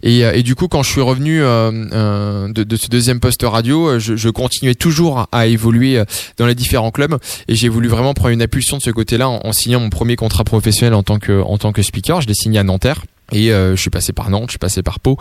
Et, 0.03 0.43
du 0.43 0.55
coup, 0.55 0.67
quand 0.67 0.83
je 0.83 0.91
suis 0.91 1.01
revenu 1.01 1.39
de, 1.39 2.75
ce 2.75 2.87
deuxième 2.89 3.21
poste 3.21 3.43
radio, 3.43 3.97
je, 3.97 4.29
continuais 4.29 4.75
toujours 4.75 5.27
à 5.31 5.47
évoluer 5.47 6.03
dans 6.37 6.45
les 6.45 6.55
différents 6.55 6.91
clubs 6.91 7.17
et 7.47 7.55
j'ai 7.55 7.69
voulu 7.69 7.87
vraiment 7.87 8.13
prendre 8.13 8.31
une 8.31 8.41
impulsion 8.41 8.77
de 8.77 8.81
ce 8.81 8.91
côté-là 8.91 9.29
en, 9.29 9.39
en 9.45 9.53
signant 9.53 9.79
mon 9.79 9.89
premier 9.89 10.17
contrat 10.17 10.43
professionnel 10.43 10.93
en 10.93 11.03
tant 11.03 11.19
que 11.19 11.41
en 11.41 11.57
tant 11.57 11.71
que 11.71 11.81
speaker. 11.81 12.19
Je 12.19 12.27
l'ai 12.27 12.33
signé 12.33 12.59
à 12.59 12.63
Nanterre. 12.63 13.03
Et 13.31 13.51
euh, 13.51 13.75
je 13.75 13.81
suis 13.81 13.89
passé 13.89 14.13
par 14.13 14.29
Nantes, 14.29 14.45
je 14.47 14.51
suis 14.53 14.59
passé 14.59 14.81
par 14.83 14.99
Pau. 14.99 15.17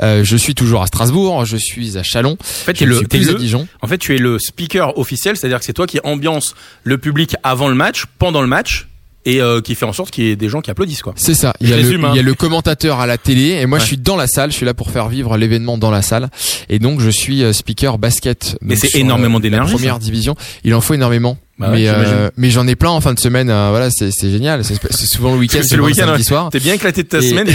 Euh, 0.00 0.22
je 0.24 0.36
suis 0.36 0.54
toujours 0.54 0.82
à 0.82 0.86
Strasbourg, 0.86 1.44
je 1.44 1.56
suis 1.56 1.98
à 1.98 2.02
Chalon. 2.02 2.36
En 2.40 2.44
fait, 2.44 2.72
tu 2.74 2.84
es 2.84 2.86
le, 2.86 2.98
à 2.98 3.00
le- 3.00 3.34
Dijon. 3.34 3.66
en 3.82 3.86
fait, 3.88 3.98
tu 3.98 4.14
es 4.14 4.18
le 4.18 4.38
speaker 4.38 4.96
officiel, 4.98 5.36
c'est-à-dire 5.36 5.58
que 5.58 5.64
c'est 5.64 5.72
toi 5.72 5.86
qui 5.86 5.98
ambiance 6.04 6.54
le 6.84 6.98
public 6.98 7.34
avant 7.42 7.68
le 7.68 7.74
match, 7.74 8.04
pendant 8.18 8.40
le 8.42 8.46
match, 8.48 8.86
et 9.24 9.42
euh, 9.42 9.60
qui 9.60 9.74
fait 9.74 9.84
en 9.84 9.92
sorte 9.92 10.10
qu'il 10.12 10.24
y 10.24 10.30
ait 10.30 10.36
des 10.36 10.48
gens 10.48 10.60
qui 10.62 10.70
applaudissent, 10.70 11.02
quoi. 11.02 11.12
C'est 11.16 11.34
ça. 11.34 11.52
Il 11.60 11.68
y, 11.68 11.72
a 11.72 11.76
le, 11.76 12.04
hein. 12.04 12.10
il 12.14 12.16
y 12.16 12.20
a 12.20 12.22
le 12.22 12.34
commentateur 12.34 13.00
à 13.00 13.06
la 13.06 13.18
télé 13.18 13.58
et 13.60 13.66
moi 13.66 13.76
Ouais. 13.78 13.82
je 13.82 13.88
suis 13.88 13.98
dans 13.98 14.16
la 14.16 14.26
salle. 14.28 14.50
Je 14.52 14.56
suis 14.56 14.64
là 14.64 14.72
pour 14.72 14.90
faire 14.90 15.08
vivre 15.08 15.36
l'événement 15.36 15.76
dans 15.76 15.90
la 15.90 16.00
salle. 16.00 16.30
Et 16.70 16.78
donc 16.78 17.00
je 17.00 17.10
suis 17.10 17.42
euh, 17.42 17.52
speaker 17.52 17.98
basket. 17.98 18.56
Mais 18.62 18.76
c'est 18.76 18.86
sur, 18.88 19.00
énormément 19.00 19.36
euh, 19.38 19.40
d'énergie, 19.40 19.72
première 19.74 19.98
division. 19.98 20.34
Il 20.64 20.72
en 20.74 20.80
faut 20.80 20.94
énormément. 20.94 21.36
Bah 21.58 21.70
ouais, 21.70 21.76
mais 21.78 21.88
euh, 21.88 22.30
mais 22.36 22.50
j'en 22.50 22.66
ai 22.68 22.76
plein 22.76 22.90
en 22.90 23.00
fin 23.00 23.14
de 23.14 23.18
semaine. 23.18 23.50
euh, 23.50 23.68
voilà, 23.70 23.90
c'est 23.90 24.10
c'est 24.12 24.30
génial. 24.30 24.62
C'est 24.64 24.78
souvent 25.06 25.32
le 25.32 25.38
week-end, 25.38 25.58
C'est 25.64 25.76
le 25.76 25.82
week-end, 25.82 26.12
ouais. 26.12 26.22
soir. 26.22 26.50
T'es 26.50 26.60
bien 26.60 26.74
éclaté 26.74 27.02
de 27.02 27.08
ta 27.08 27.18
Et- 27.18 27.22
semaine. 27.28 27.48
et- 27.48 27.52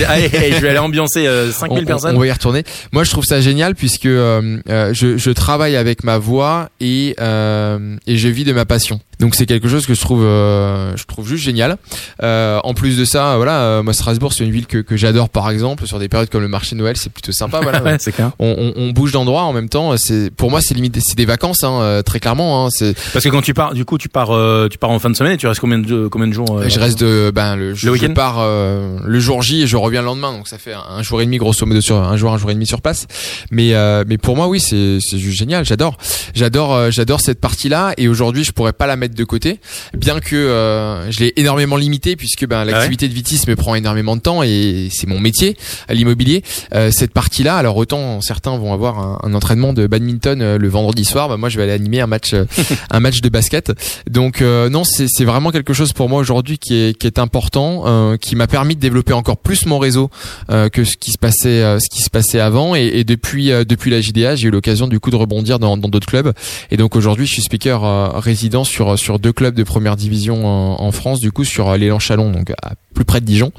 je 0.53 0.59
vais 0.61 0.69
aller 0.69 0.77
ambiancer 0.79 1.25
euh, 1.25 1.49
on, 1.49 1.51
5000 1.53 1.83
on- 1.83 1.85
personnes. 1.85 2.15
on 2.15 2.19
va 2.19 2.27
y 2.27 2.31
retourner. 2.31 2.63
Moi, 2.91 3.03
je 3.05 3.11
trouve 3.11 3.23
ça 3.23 3.39
génial 3.39 3.75
puisque 3.75 4.05
euh, 4.05 4.57
euh, 4.69 4.93
je, 4.93 5.17
je 5.17 5.31
travaille 5.31 5.75
avec 5.77 6.03
ma 6.03 6.17
voix 6.17 6.69
et 6.81 7.15
euh, 7.21 7.95
et 8.07 8.17
je 8.17 8.27
vis 8.27 8.43
de 8.43 8.51
ma 8.53 8.65
passion. 8.65 8.99
Donc 9.19 9.35
c'est 9.35 9.45
quelque 9.45 9.69
chose 9.69 9.85
que 9.85 9.93
je 9.93 10.01
trouve 10.01 10.23
euh, 10.25 10.91
je 10.97 11.05
trouve 11.05 11.25
juste 11.27 11.43
génial. 11.45 11.77
Euh, 12.23 12.59
en 12.63 12.73
plus 12.73 12.97
de 12.97 13.05
ça, 13.05 13.37
voilà, 13.37 13.61
euh, 13.61 13.83
moi 13.83 13.93
Strasbourg 13.93 14.33
c'est 14.33 14.43
une 14.43 14.51
ville 14.51 14.65
que, 14.65 14.79
que 14.79 14.97
j'adore 14.97 15.29
par 15.29 15.49
exemple 15.49 15.87
sur 15.87 15.97
des 15.99 16.09
périodes 16.09 16.29
comme 16.29 16.41
le 16.41 16.47
marché 16.49 16.75
de 16.75 16.81
Noël, 16.81 16.97
c'est 16.97 17.11
plutôt 17.11 17.31
sympa. 17.31 17.61
Voilà, 17.61 17.81
Ouais, 17.83 17.95
c'est 17.99 18.11
clair. 18.11 18.31
on, 18.39 18.73
on, 18.75 18.81
on 18.81 18.89
bouge 18.89 19.13
d'endroit 19.13 19.43
en 19.43 19.53
même 19.53 19.69
temps. 19.69 19.95
C'est 19.97 20.29
pour 20.35 20.49
moi 20.51 20.59
c'est 20.61 20.73
limite 20.73 20.97
c'est 21.01 21.15
des 21.15 21.25
vacances 21.25 21.63
hein, 21.63 22.01
très 22.05 22.19
clairement. 22.19 22.65
Hein, 22.65 22.69
c'est 22.71 22.97
Parce 23.13 23.23
que 23.23 23.29
quand 23.29 23.41
tu 23.41 23.53
pars, 23.53 23.73
du 23.73 23.85
coup, 23.85 23.92
tu 23.97 24.09
pars, 24.09 24.31
euh, 24.31 24.67
tu 24.69 24.77
pars 24.77 24.89
en 24.89 24.99
fin 24.99 25.09
de 25.09 25.15
semaine 25.15 25.33
et 25.33 25.37
tu 25.37 25.47
restes 25.47 25.59
combien 25.59 25.79
de, 25.79 26.07
combien 26.07 26.27
de 26.27 26.33
jours 26.33 26.59
euh, 26.59 26.69
je 26.69 26.79
reste 26.79 26.99
de 26.99 27.31
ben 27.33 27.55
le, 27.55 27.73
je, 27.73 27.87
Le 27.87 27.95
je 27.95 28.01
week-end 28.01 28.13
pars 28.13 28.37
euh, 28.39 28.97
le 29.03 29.19
jour 29.19 29.41
J 29.41 29.63
et 29.63 29.67
je 29.67 29.77
reviens 29.77 30.01
le 30.01 30.07
lendemain. 30.07 30.31
Donc 30.33 30.47
ça 30.47 30.57
fait 30.57 30.73
un, 30.73 31.01
jour 31.03 31.21
et 31.21 31.25
demi 31.25 31.37
grosso 31.37 31.65
modo 31.65 31.81
sur 31.81 31.97
un 31.97 32.17
jour 32.17 32.33
un 32.33 32.37
jour 32.37 32.51
et 32.51 32.53
demi 32.53 32.65
sur 32.65 32.81
place. 32.81 33.07
Mais 33.51 33.73
euh, 33.73 34.03
mais 34.07 34.17
pour 34.17 34.35
moi 34.35 34.47
oui 34.47 34.59
c'est 34.59 34.99
c'est 35.01 35.17
juste 35.17 35.37
génial. 35.37 35.65
J'adore 35.65 35.97
j'adore 36.33 36.73
euh, 36.73 36.91
j'adore 36.91 37.21
cette 37.21 37.39
partie 37.39 37.69
là 37.69 37.93
et 37.97 38.07
aujourd'hui 38.07 38.43
je 38.43 38.51
pourrais 38.51 38.73
pas 38.73 38.87
la 38.87 38.95
mettre 38.95 39.15
de 39.15 39.23
côté 39.23 39.59
bien 39.95 40.19
que 40.19 40.35
euh, 40.35 41.11
je 41.11 41.19
l'ai 41.19 41.33
énormément 41.37 41.77
limité 41.77 42.15
puisque 42.15 42.45
ben 42.45 42.65
l'activité 42.65 43.07
de 43.07 43.13
Vitis 43.13 43.41
me 43.47 43.55
prend 43.55 43.75
énormément 43.75 44.15
de 44.15 44.21
temps 44.21 44.43
et 44.43 44.89
c'est 44.91 45.07
mon 45.07 45.19
métier 45.19 45.57
à 45.87 45.93
l'immobilier. 45.93 46.43
Euh, 46.73 46.91
cette 46.91 47.13
partie 47.13 47.43
là 47.43 47.57
alors 47.57 47.77
autant 47.77 48.21
certains 48.21 48.57
vont 48.57 48.73
avoir 48.73 48.99
un, 48.99 49.19
un 49.23 49.33
entraînement 49.33 49.73
de 49.73 49.87
badminton 49.87 50.41
euh, 50.41 50.57
le 50.57 50.67
vendredi 50.67 51.05
soir 51.05 51.29
bah, 51.29 51.37
moi 51.37 51.49
je 51.49 51.57
vais 51.57 51.63
aller 51.63 51.71
animer 51.71 52.01
un 52.01 52.07
match 52.07 52.33
euh, 52.33 52.45
un 52.89 52.99
match 52.99 53.21
de 53.21 53.29
basket 53.29 53.71
donc 54.09 54.41
euh, 54.41 54.69
non, 54.69 54.83
c'est 54.83 55.25
vraiment 55.25 55.51
quelque 55.51 55.73
chose 55.73 55.93
pour 55.93 56.09
moi 56.09 56.19
aujourd'hui 56.19 56.57
qui 56.57 56.75
est 56.75 56.97
qui 56.97 57.07
est 57.07 57.19
important, 57.19 57.83
euh, 57.85 58.17
qui 58.17 58.35
m'a 58.35 58.47
permis 58.47 58.75
de 58.75 58.79
développer 58.79 59.13
encore 59.13 59.37
plus 59.37 59.65
mon 59.65 59.79
réseau 59.79 60.09
euh, 60.49 60.69
que 60.69 60.83
ce 60.83 60.97
qui 60.97 61.11
se 61.11 61.17
passait 61.17 61.63
euh, 61.63 61.79
ce 61.79 61.89
qui 61.89 62.01
se 62.03 62.09
passait 62.09 62.39
avant. 62.39 62.75
Et, 62.75 62.85
et 62.85 63.03
depuis 63.03 63.51
euh, 63.51 63.63
depuis 63.63 63.91
la 63.91 64.01
JDA, 64.01 64.35
j'ai 64.35 64.47
eu 64.47 64.51
l'occasion 64.51 64.87
du 64.87 64.99
coup 64.99 65.11
de 65.11 65.15
rebondir 65.15 65.59
dans 65.59 65.77
d'autres 65.77 66.07
clubs. 66.07 66.33
Et 66.71 66.77
donc 66.77 66.95
aujourd'hui, 66.95 67.25
je 67.25 67.33
suis 67.33 67.41
speaker 67.41 67.83
euh, 67.83 68.07
résident 68.19 68.63
sur 68.63 68.97
sur 68.97 69.19
deux 69.19 69.33
clubs 69.33 69.55
de 69.55 69.63
première 69.63 69.95
division 69.95 70.45
en, 70.45 70.81
en 70.81 70.91
France, 70.91 71.19
du 71.19 71.31
coup 71.31 71.43
sur 71.43 71.75
l'élan 71.77 71.99
Chalon, 71.99 72.31
donc 72.31 72.51
à 72.51 72.73
plus 72.93 73.05
près 73.05 73.19
de 73.21 73.25
Dijon. 73.25 73.51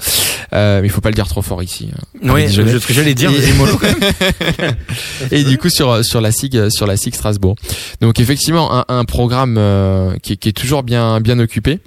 Euh, 0.53 0.81
mais 0.81 0.87
il 0.87 0.91
faut 0.91 1.01
pas 1.01 1.09
le 1.11 1.15
dire 1.15 1.27
trop 1.27 1.43
fort 1.43 1.63
ici. 1.63 1.89
hein. 1.93 2.03
Oui, 2.33 2.49
je- 2.49 2.63
que 2.63 2.93
j'allais 2.95 3.15
dire, 3.15 3.31
Et- 3.31 3.39
vas-y, 3.39 3.53
mollo, 3.55 3.77
quand 3.77 3.89
même. 3.89 4.75
et 5.31 5.43
du 5.45 5.59
coup 5.59 5.69
sur 5.69 6.05
sur 6.05 6.21
la 6.21 6.31
SIG 6.33 6.69
sur 6.71 6.87
la 6.87 6.97
SIG 6.97 7.15
Strasbourg. 7.15 7.57
Donc 8.01 8.21
effectivement 8.21 8.73
un, 8.73 8.85
un 8.89 9.05
programme 9.05 9.57
euh, 9.59 10.15
qui, 10.23 10.35
est- 10.35 10.37
qui 10.37 10.49
est 10.51 10.53
toujours 10.53 10.83
bien 10.83 11.21
bien 11.21 11.39
occupé. 11.39 11.81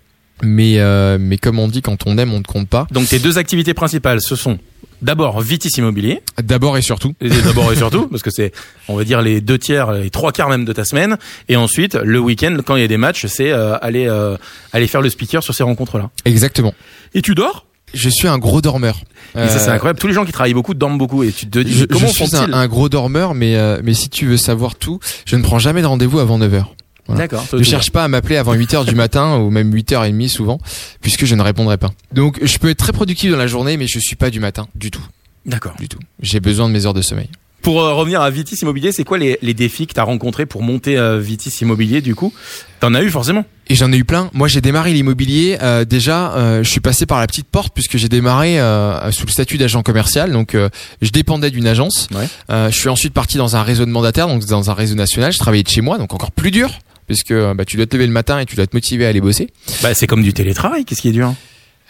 Mais 0.44 0.76
euh, 0.80 1.18
mais 1.20 1.38
comme 1.38 1.58
on 1.60 1.68
dit 1.68 1.82
quand 1.82 2.06
on 2.06 2.18
aime 2.18 2.34
on 2.34 2.40
ne 2.40 2.44
compte 2.44 2.68
pas. 2.68 2.86
Donc 2.92 3.08
tes 3.08 3.20
deux 3.20 3.38
activités 3.38 3.74
principales, 3.74 4.22
ce 4.22 4.36
sont 4.36 4.60
d'abord 5.02 5.42
Vitis 5.42 5.70
Immobilier, 5.78 6.22
D'abord 6.42 6.78
et 6.78 6.82
surtout. 6.82 7.14
d'abord 7.44 7.72
et 7.72 7.76
surtout, 7.76 8.08
parce 8.08 8.24
que 8.24 8.30
c'est, 8.32 8.52
on 8.88 8.96
va 8.96 9.04
dire 9.04 9.22
les 9.22 9.42
deux 9.42 9.58
tiers, 9.58 9.92
les 9.92 10.10
trois 10.10 10.32
quarts 10.32 10.50
même 10.50 10.66
de 10.66 10.74
ta 10.74 10.86
semaine, 10.86 11.18
et 11.50 11.56
ensuite 11.56 11.96
le 11.96 12.20
week-end 12.20 12.58
quand 12.66 12.76
il 12.76 12.82
y 12.82 12.86
a 12.86 12.88
des 12.88 12.98
matchs, 12.98 13.26
c'est 13.28 13.52
euh, 13.52 13.78
aller 13.82 14.08
euh, 14.08 14.38
aller 14.74 14.88
faire 14.88 15.02
le 15.02 15.10
speaker 15.10 15.44
sur 15.44 15.54
ces 15.54 15.64
rencontres-là. 15.64 16.10
Exactement. 16.26 16.74
Et 17.14 17.22
tu 17.22 17.36
dors? 17.36 17.66
Je 17.94 18.10
suis 18.10 18.28
un 18.28 18.38
gros 18.38 18.60
dormeur. 18.62 19.00
Ça 19.34 19.48
c'est 19.60 19.70
Euh, 19.70 19.74
incroyable. 19.74 19.98
Tous 20.00 20.08
les 20.08 20.14
gens 20.14 20.26
qui 20.26 20.32
travaillent 20.34 20.54
beaucoup 20.54 20.74
dorment 20.74 20.98
beaucoup, 20.98 21.24
et 21.24 21.32
tu 21.32 21.48
te 21.48 21.60
dis 21.60 21.72
Je, 21.74 21.86
comment 21.86 22.08
je 22.08 22.12
suis 22.26 22.36
un, 22.36 22.52
un 22.52 22.68
gros 22.68 22.90
dormeur, 22.90 23.34
mais 23.34 23.56
euh, 23.56 23.80
mais 23.84 23.94
si 23.94 24.10
tu 24.10 24.26
veux 24.26 24.36
savoir 24.38 24.76
tout, 24.76 25.00
je 25.26 25.36
ne 25.38 25.42
prends 25.42 25.58
jamais 25.60 25.82
de 25.82 25.88
rendez-vous 25.88 26.20
avant 26.20 26.38
9h. 26.38 26.66
Voilà. 27.08 27.22
D'accord. 27.28 27.46
Ne 27.54 27.64
cherche 27.64 27.92
pas 27.92 28.04
à 28.04 28.08
m'appeler 28.08 28.38
avant 28.38 28.54
8h 28.56 28.86
du 28.86 28.96
matin 28.96 29.38
ou 29.38 29.50
même 29.50 29.74
8h30 29.74 30.28
souvent, 30.30 30.60
puisque 31.02 31.26
je 31.26 31.36
ne 31.36 31.42
répondrai 31.42 31.78
pas. 31.78 31.92
Donc 32.14 32.40
je 32.44 32.58
peux 32.58 32.70
être 32.70 32.78
très 32.80 32.94
productif 32.94 33.32
dans 33.32 33.38
la 33.38 33.48
journée, 33.48 33.78
mais 33.78 33.88
je 33.88 34.00
suis 34.00 34.16
pas 34.16 34.30
du 34.30 34.40
matin 34.40 34.68
du 34.76 34.92
tout, 34.92 35.06
D'accord. 35.46 35.74
du 35.80 35.88
tout. 35.88 36.00
J'ai 36.22 36.40
besoin 36.40 36.68
de 36.68 36.74
mes 36.74 36.86
heures 36.86 36.94
de 36.94 37.02
sommeil. 37.02 37.30
Pour 37.64 37.82
euh, 37.82 37.94
revenir 37.96 38.22
à 38.22 38.30
Vitis 38.30 38.56
Immobilier, 38.62 38.92
c'est 38.92 39.04
quoi 39.04 39.18
les, 39.18 39.40
les 39.42 39.54
défis 39.54 39.88
que 39.88 39.94
tu 39.94 40.00
as 40.00 40.04
rencontrés 40.04 40.46
pour 40.46 40.62
monter 40.62 40.98
euh, 40.98 41.20
Vitis 41.20 41.52
Immobilier 41.62 42.02
du 42.02 42.14
coup? 42.16 42.32
T'en 42.80 42.94
as 42.94 43.02
eu 43.02 43.10
forcément. 43.10 43.44
Et 43.68 43.76
j'en 43.76 43.92
ai 43.92 43.98
eu 43.98 44.06
plein. 44.06 44.30
Moi, 44.34 44.48
j'ai 44.48 44.62
démarré 44.62 44.94
l'immobilier. 44.94 45.58
euh, 45.62 45.84
déjà, 45.84 46.34
euh, 46.36 46.64
je 46.64 46.70
suis 46.70 46.80
passé 46.80 47.06
par 47.08 47.20
la 47.20 47.26
petite 47.28 47.48
porte 47.48 47.74
puisque 47.74 47.98
j'ai 47.98 48.08
démarré 48.08 48.60
euh, 48.62 49.12
sous 49.12 49.26
le 49.26 49.32
statut 49.32 49.58
d'agent 49.58 49.82
commercial. 49.82 50.32
Donc, 50.32 50.54
euh, 50.56 50.70
je 51.02 51.10
dépendais 51.10 51.50
d'une 51.50 51.68
agence. 51.68 52.08
Ouais. 52.14 52.28
Euh, 52.52 52.70
je 52.72 52.78
suis 52.78 52.90
ensuite 52.90 53.14
parti 53.14 53.38
dans 53.38 53.56
un 53.58 53.64
réseau 53.64 53.86
de 53.86 53.92
mandataires, 53.92 54.28
donc 54.28 54.46
dans 54.46 54.70
un 54.70 54.74
réseau 54.74 54.96
national. 54.96 55.34
Je 55.34 55.40
travaillais 55.40 55.64
de 55.64 55.70
chez 55.70 55.82
moi, 55.82 55.98
donc 55.98 56.14
encore 56.14 56.32
plus 56.32 56.52
dur 56.52 56.70
puisque 57.08 57.34
bah, 57.34 57.66
tu 57.66 57.78
dois 57.78 57.86
te 57.88 57.96
lever 57.96 58.06
le 58.08 58.14
matin 58.14 58.40
et 58.40 58.46
tu 58.46 58.56
dois 58.56 58.68
te 58.68 58.76
motiver 58.76 59.06
à 59.06 59.10
aller 59.10 59.22
bosser. 59.22 59.50
Bah 59.82 59.94
c'est 59.94 60.08
comme 60.08 60.22
du 60.24 60.34
télétravail. 60.34 60.86
Qu'est-ce 60.86 61.02
qui 61.02 61.10
est 61.10 61.14
dur? 61.14 61.34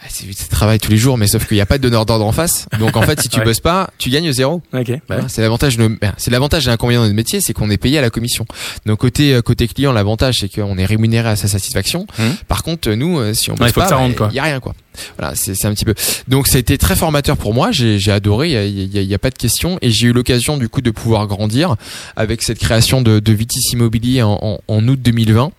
C'est 0.08 0.26
c'est 0.32 0.48
travail 0.48 0.78
tous 0.78 0.90
les 0.90 0.96
jours, 0.96 1.18
mais 1.18 1.26
sauf 1.26 1.46
qu'il 1.46 1.56
n'y 1.56 1.60
a 1.60 1.66
pas 1.66 1.76
de 1.76 1.82
donneur 1.82 2.06
d'ordre 2.06 2.24
en 2.24 2.32
face. 2.32 2.66
Donc, 2.78 2.96
en 2.96 3.02
fait, 3.02 3.20
si 3.20 3.28
tu 3.28 3.38
Ouais. 3.40 3.44
bosses 3.44 3.60
pas, 3.60 3.90
tu 3.98 4.10
gagnes 4.10 4.32
zéro. 4.32 4.62
Ok. 4.72 4.92
Voilà, 5.08 5.28
C'est 5.28 5.42
l'avantage 5.42 5.76
de, 5.76 5.88
ben, 5.88 6.12
c'est 6.16 6.30
l'avantage 6.30 6.66
et 6.66 6.70
l'inconvénient 6.70 7.00
de 7.02 7.06
notre 7.06 7.16
métier, 7.16 7.40
c'est 7.40 7.52
qu'on 7.52 7.68
est 7.68 7.76
payé 7.78 7.98
à 7.98 8.00
la 8.00 8.08
commission. 8.10 8.46
Donc 8.86 9.00
côté 9.00 9.34
euh, 9.34 9.42
côté 9.42 9.66
client, 9.68 9.92
l'avantage 9.92 10.36
c'est 10.40 10.48
qu'on 10.48 10.78
est 10.78 10.84
rémunéré 10.86 11.28
à 11.28 11.36
sa 11.36 11.48
satisfaction. 11.48 12.06
Mhm. 12.18 12.36
Par 12.46 12.62
contre, 12.62 12.90
nous, 12.90 13.18
euh, 13.18 13.34
si 13.34 13.50
on 13.50 13.54
Ouais, 13.54 13.58
bosse 13.58 13.68
il 13.70 13.72
faut 13.74 13.80
que 13.80 13.84
pas, 13.86 13.88
ça 13.90 13.96
rentre, 13.96 14.16
quoi. 14.16 14.28
il 14.30 14.36
y 14.36 14.38
a 14.38 14.44
rien 14.44 14.60
quoi. 14.60 14.74
Voilà, 15.18 15.34
c'est 15.34 15.54
c'est 15.54 15.66
un 15.66 15.74
petit 15.74 15.84
peu. 15.84 15.94
Donc 16.28 16.46
ça 16.46 16.56
a 16.56 16.60
été 16.60 16.78
très 16.78 16.94
formateur 16.96 17.36
pour 17.36 17.52
moi. 17.52 17.70
J'ai 17.72 17.98
adoré. 18.10 18.48
Il 18.48 18.92
y 18.94 18.98
a, 18.98 19.02
y 19.02 19.06
y 19.12 19.18
pas 19.18 19.30
de 19.30 19.36
question. 19.36 19.78
Et 19.82 19.90
j'ai 19.90 20.06
eu 20.08 20.12
l'occasion 20.12 20.56
du 20.56 20.68
coup 20.68 20.80
de 20.80 20.90
pouvoir 20.90 21.26
grandir 21.26 21.74
avec 22.16 22.42
cette 22.42 22.58
création 22.60 23.02
de, 23.02 23.18
de 23.18 23.32
Vitis 23.32 23.60
Immobilier 23.72 24.22
en, 24.22 24.38
en, 24.40 24.58
en 24.68 24.88
août 24.88 25.00
2020. 25.02 25.50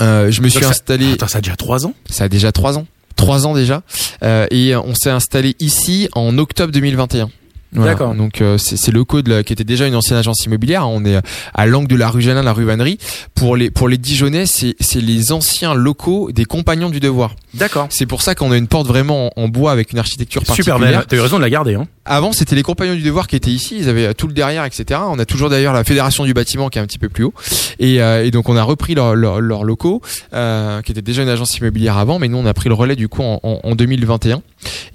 Euh, 0.00 0.30
je 0.30 0.40
me 0.40 0.48
suis 0.48 0.62
ça- 0.62 0.70
installé. 0.70 1.12
Attends, 1.14 1.26
ça 1.28 1.38
a 1.38 1.40
déjà 1.40 1.56
trois 1.56 1.84
ans? 1.86 1.94
Ça 2.08 2.24
a 2.24 2.28
déjà 2.28 2.52
trois 2.52 2.78
ans. 2.78 2.86
Trois 3.18 3.46
ans 3.46 3.52
déjà. 3.52 3.82
Euh, 4.22 4.46
et 4.50 4.74
on 4.74 4.94
s'est 4.94 5.10
installé 5.10 5.54
ici 5.60 6.08
en 6.14 6.38
octobre 6.38 6.72
2021. 6.72 7.28
Voilà. 7.72 7.90
D'accord. 7.92 8.14
Donc 8.14 8.40
euh, 8.40 8.56
c'est 8.56 8.90
le 8.92 9.04
code 9.04 9.28
là, 9.28 9.42
qui 9.42 9.52
était 9.52 9.62
déjà 9.62 9.86
une 9.86 9.94
ancienne 9.94 10.18
agence 10.18 10.42
immobilière. 10.46 10.88
On 10.88 11.04
est 11.04 11.18
à 11.52 11.66
l'angle 11.66 11.88
de 11.88 11.96
la 11.96 12.08
rue 12.08 12.22
Janin, 12.22 12.42
la 12.42 12.54
rue 12.54 12.64
Vannerie. 12.64 12.96
Pour 13.34 13.56
les 13.56 13.70
pour 13.70 13.88
les 13.90 13.98
Dijonais, 13.98 14.46
c'est 14.46 14.74
c'est 14.80 15.02
les 15.02 15.32
anciens 15.32 15.74
locaux 15.74 16.30
des 16.32 16.46
Compagnons 16.46 16.88
du 16.88 16.98
Devoir. 16.98 17.34
D'accord. 17.52 17.88
C'est 17.90 18.06
pour 18.06 18.22
ça 18.22 18.34
qu'on 18.34 18.52
a 18.52 18.56
une 18.56 18.68
porte 18.68 18.86
vraiment 18.86 19.26
en, 19.36 19.42
en 19.42 19.48
bois 19.48 19.70
avec 19.72 19.92
une 19.92 19.98
architecture 19.98 20.40
Super 20.46 20.56
particulière. 20.76 21.00
belle. 21.00 21.06
T'as 21.08 21.16
eu 21.16 21.20
raison 21.20 21.36
de 21.36 21.42
la 21.42 21.50
garder. 21.50 21.74
Hein. 21.74 21.86
Avant, 22.10 22.32
c'était 22.32 22.56
les 22.56 22.62
Compagnons 22.62 22.94
du 22.94 23.02
Devoir 23.02 23.26
qui 23.26 23.36
étaient 23.36 23.50
ici. 23.50 23.76
Ils 23.78 23.88
avaient 23.90 24.06
euh, 24.06 24.12
tout 24.14 24.26
le 24.26 24.32
derrière, 24.32 24.64
etc. 24.64 25.00
On 25.08 25.18
a 25.18 25.26
toujours 25.26 25.50
d'ailleurs 25.50 25.74
la 25.74 25.84
Fédération 25.84 26.24
du 26.24 26.32
bâtiment 26.32 26.70
qui 26.70 26.78
est 26.78 26.82
un 26.82 26.86
petit 26.86 26.98
peu 26.98 27.10
plus 27.10 27.24
haut. 27.24 27.34
Et, 27.78 28.00
euh, 28.00 28.30
donc 28.30 28.48
on 28.48 28.56
a 28.56 28.62
repris 28.62 28.94
leurs 28.94 29.14
leurs 29.14 29.64
locaux, 29.64 30.00
euh, 30.32 30.80
qui 30.80 30.92
était 30.92 31.02
déjà 31.02 31.22
une 31.22 31.28
agence 31.28 31.58
immobilière 31.58 31.98
avant, 31.98 32.18
mais 32.18 32.28
nous 32.28 32.38
on 32.38 32.46
a 32.46 32.54
pris 32.54 32.70
le 32.70 32.74
relais 32.74 32.96
du 32.96 33.08
coup 33.08 33.22
en, 33.22 33.40
en, 33.42 33.60
en 33.62 33.74
2021. 33.74 34.40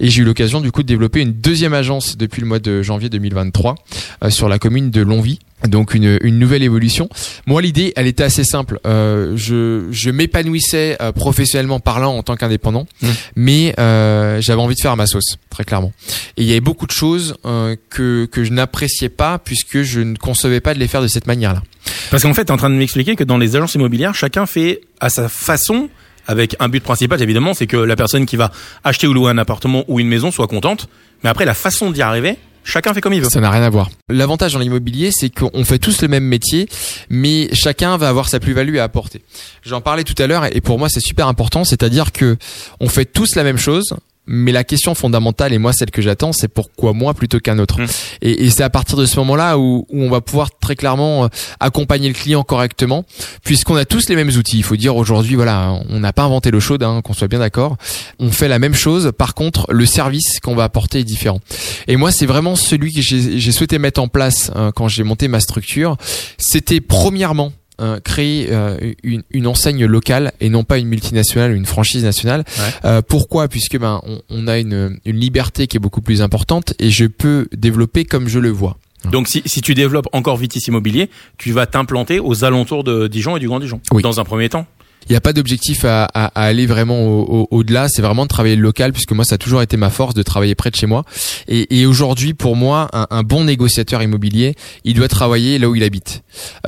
Et 0.00 0.10
j'ai 0.10 0.22
eu 0.22 0.24
l'occasion 0.24 0.60
du 0.60 0.72
coup 0.72 0.82
de 0.82 0.88
développer 0.88 1.20
une 1.20 1.32
deuxième 1.32 1.72
agence 1.72 2.16
depuis 2.16 2.40
le 2.40 2.48
mois 2.48 2.58
de 2.58 2.82
janvier 2.82 3.08
2023 3.08 3.76
euh, 4.24 4.30
sur 4.30 4.48
la 4.48 4.58
commune 4.58 4.90
de 4.90 5.00
Longvy. 5.00 5.38
Donc 5.66 5.94
une, 5.94 6.18
une 6.22 6.38
nouvelle 6.38 6.62
évolution. 6.62 7.08
Moi, 7.46 7.62
l'idée, 7.62 7.92
elle 7.96 8.06
était 8.06 8.22
assez 8.24 8.44
simple. 8.44 8.80
Euh, 8.86 9.32
je 9.36 9.86
je 9.90 10.10
m'épanouissais 10.10 10.96
euh, 11.00 11.12
professionnellement 11.12 11.80
parlant 11.80 12.16
en 12.16 12.22
tant 12.22 12.36
qu'indépendant, 12.36 12.86
Mmh. 13.02 13.08
mais 13.36 13.74
euh, 13.78 14.40
j'avais 14.40 14.60
envie 14.60 14.74
de 14.74 14.80
faire 14.80 14.96
ma 14.96 15.06
sauce, 15.06 15.38
très 15.50 15.64
clairement. 15.64 15.92
Et 16.36 16.42
il 16.42 16.46
y 16.46 16.50
avait 16.50 16.60
beaucoup 16.60 16.86
de 16.86 16.92
choses 16.92 17.36
euh, 17.46 17.76
que 17.88 18.26
que 18.30 18.44
je 18.44 18.52
n'appréciais 18.52 19.08
pas 19.08 19.38
puisque 19.38 19.82
je 19.82 20.00
ne 20.00 20.16
concevais 20.16 20.60
pas 20.60 20.74
de 20.74 20.78
les 20.78 20.88
faire 20.88 21.00
de 21.02 21.06
cette 21.06 21.26
manière-là. 21.26 21.62
Parce 22.10 22.22
qu'en 22.22 22.34
fait, 22.34 22.44
t'es 22.46 22.50
en 22.50 22.56
train 22.56 22.70
de 22.70 22.74
m'expliquer 22.74 23.16
que 23.16 23.24
dans 23.24 23.38
les 23.38 23.56
agences 23.56 23.74
immobilières, 23.74 24.14
chacun 24.14 24.46
fait 24.46 24.80
à 25.00 25.08
sa 25.08 25.28
façon, 25.28 25.88
avec 26.26 26.56
un 26.60 26.68
but 26.68 26.82
principal 26.82 27.20
évidemment, 27.22 27.54
c'est 27.54 27.66
que 27.66 27.76
la 27.76 27.96
personne 27.96 28.26
qui 28.26 28.36
va 28.36 28.50
acheter 28.84 29.06
ou 29.06 29.12
louer 29.14 29.30
un 29.30 29.38
appartement 29.38 29.84
ou 29.88 30.00
une 30.00 30.08
maison 30.08 30.30
soit 30.30 30.46
contente. 30.46 30.88
Mais 31.22 31.30
après, 31.30 31.44
la 31.44 31.54
façon 31.54 31.90
d'y 31.90 32.02
arriver, 32.02 32.36
chacun 32.64 32.92
fait 32.94 33.00
comme 33.00 33.12
il 33.12 33.20
veut. 33.20 33.30
Ça 33.30 33.40
n'a 33.40 33.50
rien 33.50 33.62
à 33.62 33.70
voir. 33.70 33.90
L'avantage 34.08 34.54
dans 34.54 34.58
l'immobilier, 34.58 35.10
c'est 35.12 35.30
qu'on 35.30 35.64
fait 35.64 35.78
tous 35.78 36.02
le 36.02 36.08
même 36.08 36.24
métier, 36.24 36.68
mais 37.08 37.48
chacun 37.52 37.96
va 37.96 38.08
avoir 38.08 38.28
sa 38.28 38.40
plus-value 38.40 38.78
à 38.78 38.84
apporter. 38.84 39.22
J'en 39.62 39.80
parlais 39.80 40.04
tout 40.04 40.20
à 40.20 40.26
l'heure, 40.26 40.44
et 40.46 40.60
pour 40.60 40.78
moi, 40.78 40.88
c'est 40.88 41.00
super 41.00 41.28
important, 41.28 41.64
c'est-à-dire 41.64 42.12
que 42.12 42.36
on 42.80 42.88
fait 42.88 43.04
tous 43.04 43.36
la 43.36 43.44
même 43.44 43.58
chose. 43.58 43.94
Mais 44.26 44.52
la 44.52 44.64
question 44.64 44.94
fondamentale, 44.94 45.52
et 45.52 45.58
moi 45.58 45.72
celle 45.72 45.90
que 45.90 46.00
j'attends, 46.00 46.32
c'est 46.32 46.48
pourquoi 46.48 46.92
moi 46.92 47.14
plutôt 47.14 47.40
qu'un 47.40 47.58
autre. 47.58 47.80
Mmh. 47.80 47.86
Et, 48.22 48.44
et 48.44 48.50
c'est 48.50 48.62
à 48.62 48.70
partir 48.70 48.96
de 48.96 49.06
ce 49.06 49.16
moment-là 49.20 49.58
où, 49.58 49.86
où 49.88 50.02
on 50.02 50.10
va 50.10 50.20
pouvoir 50.20 50.48
très 50.58 50.76
clairement 50.76 51.24
euh, 51.24 51.28
accompagner 51.60 52.08
le 52.08 52.14
client 52.14 52.42
correctement, 52.42 53.04
puisqu'on 53.44 53.76
a 53.76 53.84
tous 53.84 54.08
les 54.08 54.16
mêmes 54.16 54.30
outils. 54.30 54.56
Il 54.56 54.64
faut 54.64 54.76
dire 54.76 54.96
aujourd'hui, 54.96 55.34
voilà, 55.34 55.78
on 55.88 56.00
n'a 56.00 56.12
pas 56.12 56.22
inventé 56.22 56.50
l'eau 56.50 56.60
chaude, 56.60 56.82
hein, 56.82 57.02
qu'on 57.02 57.12
soit 57.12 57.28
bien 57.28 57.38
d'accord. 57.38 57.76
On 58.18 58.30
fait 58.30 58.48
la 58.48 58.58
même 58.58 58.74
chose. 58.74 59.12
Par 59.16 59.34
contre, 59.34 59.66
le 59.70 59.86
service 59.86 60.40
qu'on 60.40 60.54
va 60.54 60.64
apporter 60.64 61.00
est 61.00 61.04
différent. 61.04 61.40
Et 61.86 61.96
moi, 61.96 62.10
c'est 62.10 62.26
vraiment 62.26 62.56
celui 62.56 62.92
que 62.92 63.02
j'ai 63.02 63.52
souhaité 63.52 63.78
mettre 63.78 64.00
en 64.00 64.08
place 64.08 64.50
euh, 64.56 64.72
quand 64.72 64.88
j'ai 64.88 65.02
monté 65.02 65.28
ma 65.28 65.40
structure. 65.40 65.96
C'était 66.38 66.80
premièrement 66.80 67.52
euh, 67.80 68.00
créer 68.00 68.48
euh, 68.50 68.92
une, 69.02 69.22
une 69.30 69.46
enseigne 69.46 69.84
locale 69.84 70.32
et 70.40 70.48
non 70.48 70.64
pas 70.64 70.78
une 70.78 70.88
multinationale 70.88 71.52
ou 71.52 71.54
une 71.56 71.66
franchise 71.66 72.04
nationale. 72.04 72.44
Ouais. 72.58 72.64
Euh, 72.84 73.02
pourquoi? 73.02 73.48
Puisque 73.48 73.78
ben 73.78 74.00
on, 74.04 74.20
on 74.30 74.46
a 74.48 74.58
une, 74.58 74.98
une 75.04 75.16
liberté 75.16 75.66
qui 75.66 75.76
est 75.76 75.80
beaucoup 75.80 76.02
plus 76.02 76.22
importante 76.22 76.74
et 76.78 76.90
je 76.90 77.06
peux 77.06 77.48
développer 77.52 78.04
comme 78.04 78.28
je 78.28 78.38
le 78.38 78.50
vois. 78.50 78.76
Donc 79.10 79.28
si, 79.28 79.42
si 79.44 79.60
tu 79.60 79.74
développes 79.74 80.08
encore 80.12 80.38
Vitis 80.38 80.60
Immobilier, 80.68 81.10
tu 81.36 81.52
vas 81.52 81.66
t'implanter 81.66 82.20
aux 82.20 82.44
alentours 82.44 82.84
de 82.84 83.06
Dijon 83.06 83.36
et 83.36 83.40
du 83.40 83.48
Grand 83.48 83.60
Dijon. 83.60 83.80
Oui. 83.92 84.02
Dans 84.02 84.18
un 84.18 84.24
premier 84.24 84.48
temps? 84.48 84.66
Il 85.08 85.12
n'y 85.12 85.16
a 85.16 85.20
pas 85.20 85.32
d'objectif 85.32 85.84
à, 85.84 86.04
à, 86.04 86.26
à 86.34 86.42
aller 86.44 86.66
vraiment 86.66 87.00
au- 87.00 87.22
au- 87.22 87.48
au-delà, 87.50 87.88
c'est 87.88 88.02
vraiment 88.02 88.24
de 88.24 88.28
travailler 88.28 88.56
le 88.56 88.62
local, 88.62 88.92
puisque 88.92 89.12
moi 89.12 89.24
ça 89.24 89.34
a 89.36 89.38
toujours 89.38 89.62
été 89.62 89.76
ma 89.76 89.90
force 89.90 90.14
de 90.14 90.22
travailler 90.22 90.54
près 90.54 90.70
de 90.70 90.76
chez 90.76 90.86
moi. 90.86 91.04
Et, 91.48 91.80
et 91.80 91.86
aujourd'hui, 91.86 92.34
pour 92.34 92.56
moi, 92.56 92.88
un, 92.92 93.06
un 93.10 93.22
bon 93.22 93.44
négociateur 93.44 94.02
immobilier, 94.02 94.54
il 94.84 94.94
doit 94.94 95.08
travailler 95.08 95.58
là 95.58 95.68
où 95.68 95.74
il 95.74 95.82
habite, 95.82 96.22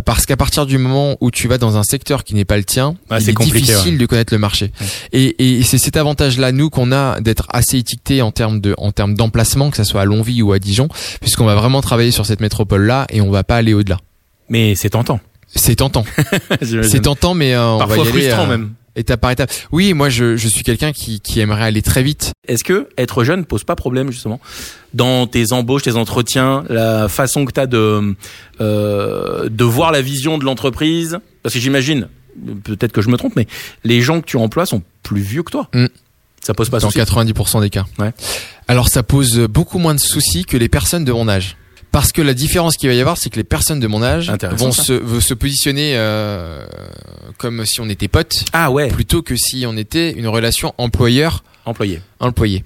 parce 0.04 0.26
qu'à 0.26 0.36
partir 0.36 0.66
du 0.66 0.78
moment 0.78 1.16
où 1.20 1.30
tu 1.30 1.48
vas 1.48 1.58
dans 1.58 1.76
un 1.76 1.82
secteur 1.82 2.24
qui 2.24 2.34
n'est 2.34 2.44
pas 2.44 2.56
le 2.56 2.64
tien, 2.64 2.96
il 3.18 3.24
c'est 3.24 3.32
difficile 3.72 3.98
de 3.98 4.06
connaître 4.06 4.32
le 4.34 4.38
marché. 4.38 4.70
Et, 5.12 5.58
et 5.58 5.62
c'est 5.62 5.78
cet 5.78 5.96
avantage-là 5.96 6.52
nous 6.52 6.70
qu'on 6.70 6.92
a 6.92 7.20
d'être 7.20 7.46
assez 7.50 7.78
étiqueté 7.78 8.22
en 8.22 8.30
termes 8.32 8.60
de 8.60 8.74
en 8.78 8.92
termes 8.92 9.14
d'emplacement, 9.14 9.70
que 9.70 9.76
ça 9.76 9.84
soit 9.84 10.02
à 10.02 10.04
Longwy 10.04 10.42
ou 10.42 10.52
à 10.52 10.58
Dijon, 10.58 10.88
puisqu'on 11.20 11.44
va 11.46 11.54
vraiment 11.54 11.80
travailler 11.80 12.10
sur 12.10 12.26
cette 12.26 12.40
métropole-là 12.40 13.06
et 13.10 13.20
on 13.20 13.30
va 13.30 13.44
pas 13.44 13.56
aller 13.56 13.72
au-delà. 13.74 13.98
Mais 14.48 14.74
c'est 14.74 14.90
tentant. 14.90 15.20
C'est 15.54 15.76
tentant, 15.76 16.04
c'est 16.82 17.00
tentant, 17.02 17.34
mais 17.34 17.54
euh, 17.54 17.66
on 17.74 17.78
Parfois 17.78 17.96
va 17.98 18.04
y 18.04 18.08
aller. 18.08 18.20
frustrant 18.22 18.44
euh, 18.44 18.48
même. 18.48 18.72
étape 18.96 19.20
par 19.20 19.30
étape. 19.30 19.50
Oui, 19.72 19.94
moi 19.94 20.08
je, 20.08 20.36
je 20.36 20.48
suis 20.48 20.64
quelqu'un 20.64 20.92
qui, 20.92 21.20
qui 21.20 21.40
aimerait 21.40 21.64
aller 21.64 21.82
très 21.82 22.02
vite. 22.02 22.32
Est-ce 22.48 22.64
que 22.64 22.88
être 22.98 23.24
jeune 23.24 23.44
pose 23.44 23.64
pas 23.64 23.76
problème 23.76 24.10
justement 24.10 24.40
dans 24.92 25.26
tes 25.26 25.52
embauches, 25.52 25.82
tes 25.82 25.96
entretiens, 25.96 26.64
la 26.68 27.08
façon 27.08 27.44
que 27.44 27.52
tu 27.52 27.60
as 27.60 27.66
de 27.66 28.14
euh, 28.60 29.48
de 29.48 29.64
voir 29.64 29.92
la 29.92 30.02
vision 30.02 30.36
de 30.38 30.44
l'entreprise? 30.44 31.18
Parce 31.42 31.54
que 31.54 31.60
j'imagine, 31.60 32.08
peut-être 32.64 32.92
que 32.92 33.00
je 33.00 33.08
me 33.08 33.16
trompe, 33.16 33.36
mais 33.36 33.46
les 33.84 34.02
gens 34.02 34.20
que 34.20 34.26
tu 34.26 34.36
emploies 34.36 34.66
sont 34.66 34.82
plus 35.02 35.20
vieux 35.20 35.42
que 35.42 35.52
toi. 35.52 35.68
Mm. 35.74 35.86
Ça 36.42 36.54
pose 36.54 36.68
pas 36.68 36.78
dans 36.78 36.90
souci. 36.90 37.04
90% 37.04 37.60
des 37.60 37.70
cas. 37.70 37.86
Ouais. 37.98 38.12
Alors 38.68 38.88
ça 38.88 39.02
pose 39.02 39.38
beaucoup 39.48 39.78
moins 39.78 39.94
de 39.94 40.00
soucis 40.00 40.44
que 40.44 40.56
les 40.56 40.68
personnes 40.68 41.04
de 41.04 41.12
mon 41.12 41.28
âge. 41.28 41.56
Parce 41.96 42.12
que 42.12 42.20
la 42.20 42.34
différence 42.34 42.76
qu'il 42.76 42.90
va 42.90 42.94
y 42.94 43.00
avoir, 43.00 43.16
c'est 43.16 43.30
que 43.30 43.36
les 43.36 43.44
personnes 43.44 43.80
de 43.80 43.86
mon 43.86 44.02
âge 44.02 44.30
vont 44.52 44.70
se, 44.70 44.92
vont 44.92 45.18
se 45.22 45.32
positionner 45.32 45.92
euh, 45.96 46.62
comme 47.38 47.64
si 47.64 47.80
on 47.80 47.88
était 47.88 48.06
potes, 48.06 48.44
Ah 48.52 48.70
ouais, 48.70 48.88
plutôt 48.88 49.22
que 49.22 49.34
si 49.34 49.64
on 49.66 49.78
était 49.78 50.12
une 50.12 50.28
relation 50.28 50.74
employeur-employé. 50.76 52.02
employé. 52.20 52.64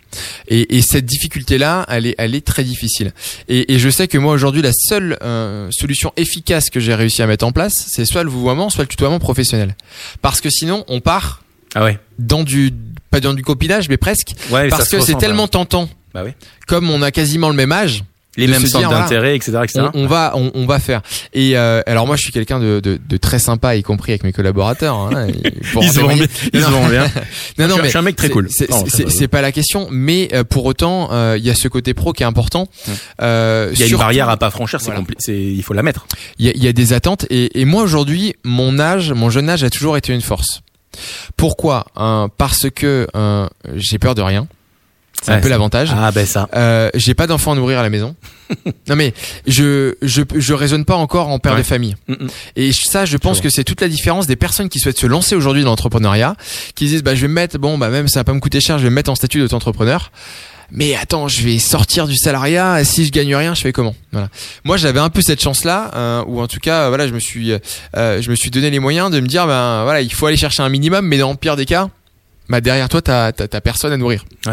Et, 0.49 0.77
et 0.77 0.83
cette 0.83 1.07
difficulté-là, 1.07 1.87
elle 1.89 2.07
est, 2.07 2.17
elle 2.19 2.35
est 2.35 2.45
très 2.45 2.65
difficile. 2.65 3.13
Et, 3.47 3.73
et 3.73 3.79
je 3.79 3.89
sais 3.89 4.09
que 4.09 4.19
moi 4.19 4.33
aujourd'hui, 4.35 4.63
la 4.63 4.73
seule 4.73 5.17
euh, 5.23 5.69
solution 5.71 6.13
efficace 6.17 6.69
que 6.69 6.81
j'ai 6.81 6.97
réussi 6.97 7.23
à 7.23 7.29
mettre 7.29 7.47
en 7.47 7.53
place, 7.53 7.85
c'est 7.87 8.05
soit 8.05 8.25
le 8.25 8.31
vouvoiement, 8.31 8.69
soit 8.69 8.83
le 8.83 8.89
tutoiement 8.89 9.21
professionnel. 9.21 9.77
Parce 10.23 10.41
que 10.41 10.51
sinon, 10.51 10.85
on 10.89 11.01
part 11.01 11.45
Ah 11.77 11.85
ouais. 11.85 12.01
dans 12.19 12.43
du 12.43 12.73
pas 13.13 13.21
dans 13.21 13.35
du 13.35 13.45
copinage, 13.45 13.89
mais 13.89 13.97
presque, 13.97 14.33
Ouais, 14.51 14.69
parce 14.71 14.83
ça 14.85 14.91
se 14.91 14.97
que 14.97 15.03
c'est 15.03 15.19
tellement 15.19 15.47
tentant. 15.47 15.89
Bah 16.15 16.23
oui. 16.25 16.33
Comme 16.67 16.91
on 16.91 17.01
a 17.03 17.13
quasiment 17.13 17.49
le 17.49 17.55
même 17.55 17.71
âge, 17.71 18.03
Les 18.41 18.47
mêmes 18.53 18.67
centres 18.67 18.89
d'intérêt, 18.91 19.37
etc., 19.37 19.59
etc. 19.65 19.87
on, 19.95 20.03
on 20.03 20.07
va 20.07 20.33
on, 20.35 20.51
on 20.55 20.67
va 20.67 20.79
faire. 20.79 21.03
Et 21.33 21.57
euh, 21.57 21.83
alors 21.87 22.07
moi 22.07 22.17
je 22.17 22.23
suis 22.23 22.33
quelqu'un 22.33 22.59
de, 22.61 22.81
de, 22.81 22.99
de 23.07 23.17
très 23.17 23.39
sympa, 23.39 23.77
y 23.77 23.83
compris 23.83 24.13
avec 24.13 24.25
mes 24.25 24.33
collaborateurs. 24.33 24.97
Hein, 24.97 25.29
pour 25.73 25.83
Ils 25.85 25.91
se 25.93 26.01
en 26.01 26.09
vendent 26.09 26.19
bien. 26.19 26.27
Ils 26.53 26.61
vendent 26.61 26.91
bien. 26.91 27.05
Non 27.59 27.65
Je 27.67 27.69
non 27.69 27.75
suis- 27.75 27.77
mais 27.83 27.85
je 27.85 27.89
suis 27.91 27.99
un 27.99 28.03
mec 28.03 28.17
très 28.17 28.31
cool. 28.31 28.49
C'est 28.51 28.69
Non, 28.71 29.29
pas 29.31 29.41
la 29.43 29.53
question, 29.53 29.89
mais 29.91 30.29
euh, 30.33 30.45
pour 30.45 30.65
autant 30.65 31.09
euh, 31.13 31.37
il 31.39 31.45
y 31.45 31.51
a 31.51 31.55
ce 31.55 31.69
côté 31.69 31.95
pro 31.95 32.13
qui 32.13 32.23
est 32.23 32.27
important. 32.27 32.69
Euh, 33.23 33.71
Il 33.73 33.79
y 33.81 33.83
a 33.83 33.87
une 33.87 33.97
barrière 33.97 34.29
à 34.29 34.37
pas 34.37 34.51
franchir, 34.51 34.81
c'est 34.81 34.91
Voilà. 34.93 35.03
il 35.29 35.63
faut 35.63 35.75
la 35.75 35.83
mettre. 35.83 36.07
Il 36.39 36.47
y 36.47 36.49
a, 36.49 36.53
y 36.57 36.69
a 36.69 36.73
des 36.73 36.93
attentes 36.93 37.27
et, 37.31 37.61
et 37.61 37.65
moi 37.65 37.83
aujourd'hui, 37.83 38.35
mon 38.45 38.79
âge, 38.79 39.13
mon 39.13 39.31
jeune 39.31 39.49
âge 39.51 39.63
a 39.65 39.71
toujours 39.71 39.97
été 39.97 40.13
une 40.15 40.21
force. 40.23 40.63
Pourquoi? 41.37 41.87
Euh, 41.99 42.29
Parce 42.37 42.69
que 42.71 43.07
euh, 43.15 43.47
j'ai 43.77 43.99
peur 43.99 44.15
de 44.15 44.23
rien. 44.23 44.47
C'est 45.23 45.33
un 45.33 45.35
Ouais, 45.37 45.41
peu 45.43 45.49
l'avantage. 45.49 45.91
Ah 45.95 46.11
ben 46.13 46.25
ça. 46.27 46.49
Euh, 46.55 46.91
j'ai 46.95 47.15
pas 47.15 47.27
d'enfants 47.27 47.53
à 47.53 47.55
nourrir 47.55 47.79
à 47.79 47.83
la 47.83 47.91
maison. 47.91 48.15
non 48.89 48.97
mais 48.97 49.13
je 49.47 49.95
je 50.03 50.23
je 50.35 50.55
raisonne 50.55 50.85
pas 50.85 50.97
encore 50.97 51.29
en 51.29 51.39
père 51.39 51.53
Ouais. 51.53 51.59
de 51.59 51.63
famille. 51.67 51.95
Mm, 52.09 52.13
mm. 52.15 52.29
Et 52.57 52.73
ça, 52.73 53.05
je 53.05 53.17
pense 53.17 53.41
que 53.41 53.49
c'est 53.51 53.65
toute 53.65 53.81
la 53.81 53.89
différence 53.89 54.27
des 54.27 54.37
personnes 54.37 54.69
qui 54.69 54.79
souhaitent 54.79 54.99
se 54.99 55.07
lancer 55.07 55.35
aujourd'hui 55.37 55.63
dans 55.63 55.71
l'entrepreneuriat, 55.71 56.37
qui 56.75 56.87
disent 56.87 57.03
bah 57.03 57.15
je 57.15 57.21
vais 57.23 57.29
me 57.29 57.35
mettre 57.35 57.59
bon 57.59 57.77
bah 57.79 57.91
même 57.91 58.09
ça 58.09 58.21
va 58.21 58.25
pas 58.25 58.33
me 58.35 58.41
coûter 58.41 58.61
cher, 58.61 58.79
je 58.79 58.85
vais 58.85 58.91
me 58.91 58.95
mettre 58.95 59.11
en 59.11 59.15
statut 59.15 59.39
d'auto-entrepreneur. 59.41 60.11
Mais 60.73 60.95
attends, 60.95 61.27
je 61.27 61.43
vais 61.43 61.59
sortir 61.59 62.07
du 62.07 62.17
salariat. 62.17 62.85
Si 62.85 63.05
je 63.05 63.11
gagne 63.11 63.35
rien, 63.35 63.55
je 63.55 63.61
fais 63.61 63.73
comment? 63.73 63.97
Voilà. 64.13 64.29
Moi, 64.63 64.77
j'avais 64.77 65.01
un 65.01 65.11
peu 65.11 65.21
cette 65.21 65.43
chance-là, 65.43 65.91
euh, 65.97 66.25
ou 66.29 66.41
en 66.41 66.47
tout 66.47 66.61
cas, 66.61 66.89
voilà, 66.91 67.09
je 67.09 67.13
me 67.13 67.19
suis, 67.19 67.51
euh, 67.53 68.23
je 68.23 68.31
me 68.31 68.37
suis 68.37 68.51
donné 68.51 68.71
les 68.71 68.79
moyens 68.79 69.11
de 69.11 69.19
me 69.19 69.27
dire, 69.27 69.49
ben 69.49 69.83
voilà, 69.83 70.01
il 70.01 70.13
faut 70.15 70.27
aller 70.27 70.37
chercher 70.37 70.63
un 70.63 70.69
minimum, 70.69 71.05
mais 71.05 71.19
dans 71.19 71.33
le 71.33 71.37
pire 71.37 71.57
des 71.57 71.67
cas, 71.67 71.89
bah 72.49 72.61
derrière 72.61 72.89
toi, 72.89 73.03
t'as 73.03 73.33
personne 73.61 73.93
à 73.93 73.97
nourrir. 73.97 74.25
Ce 74.45 74.51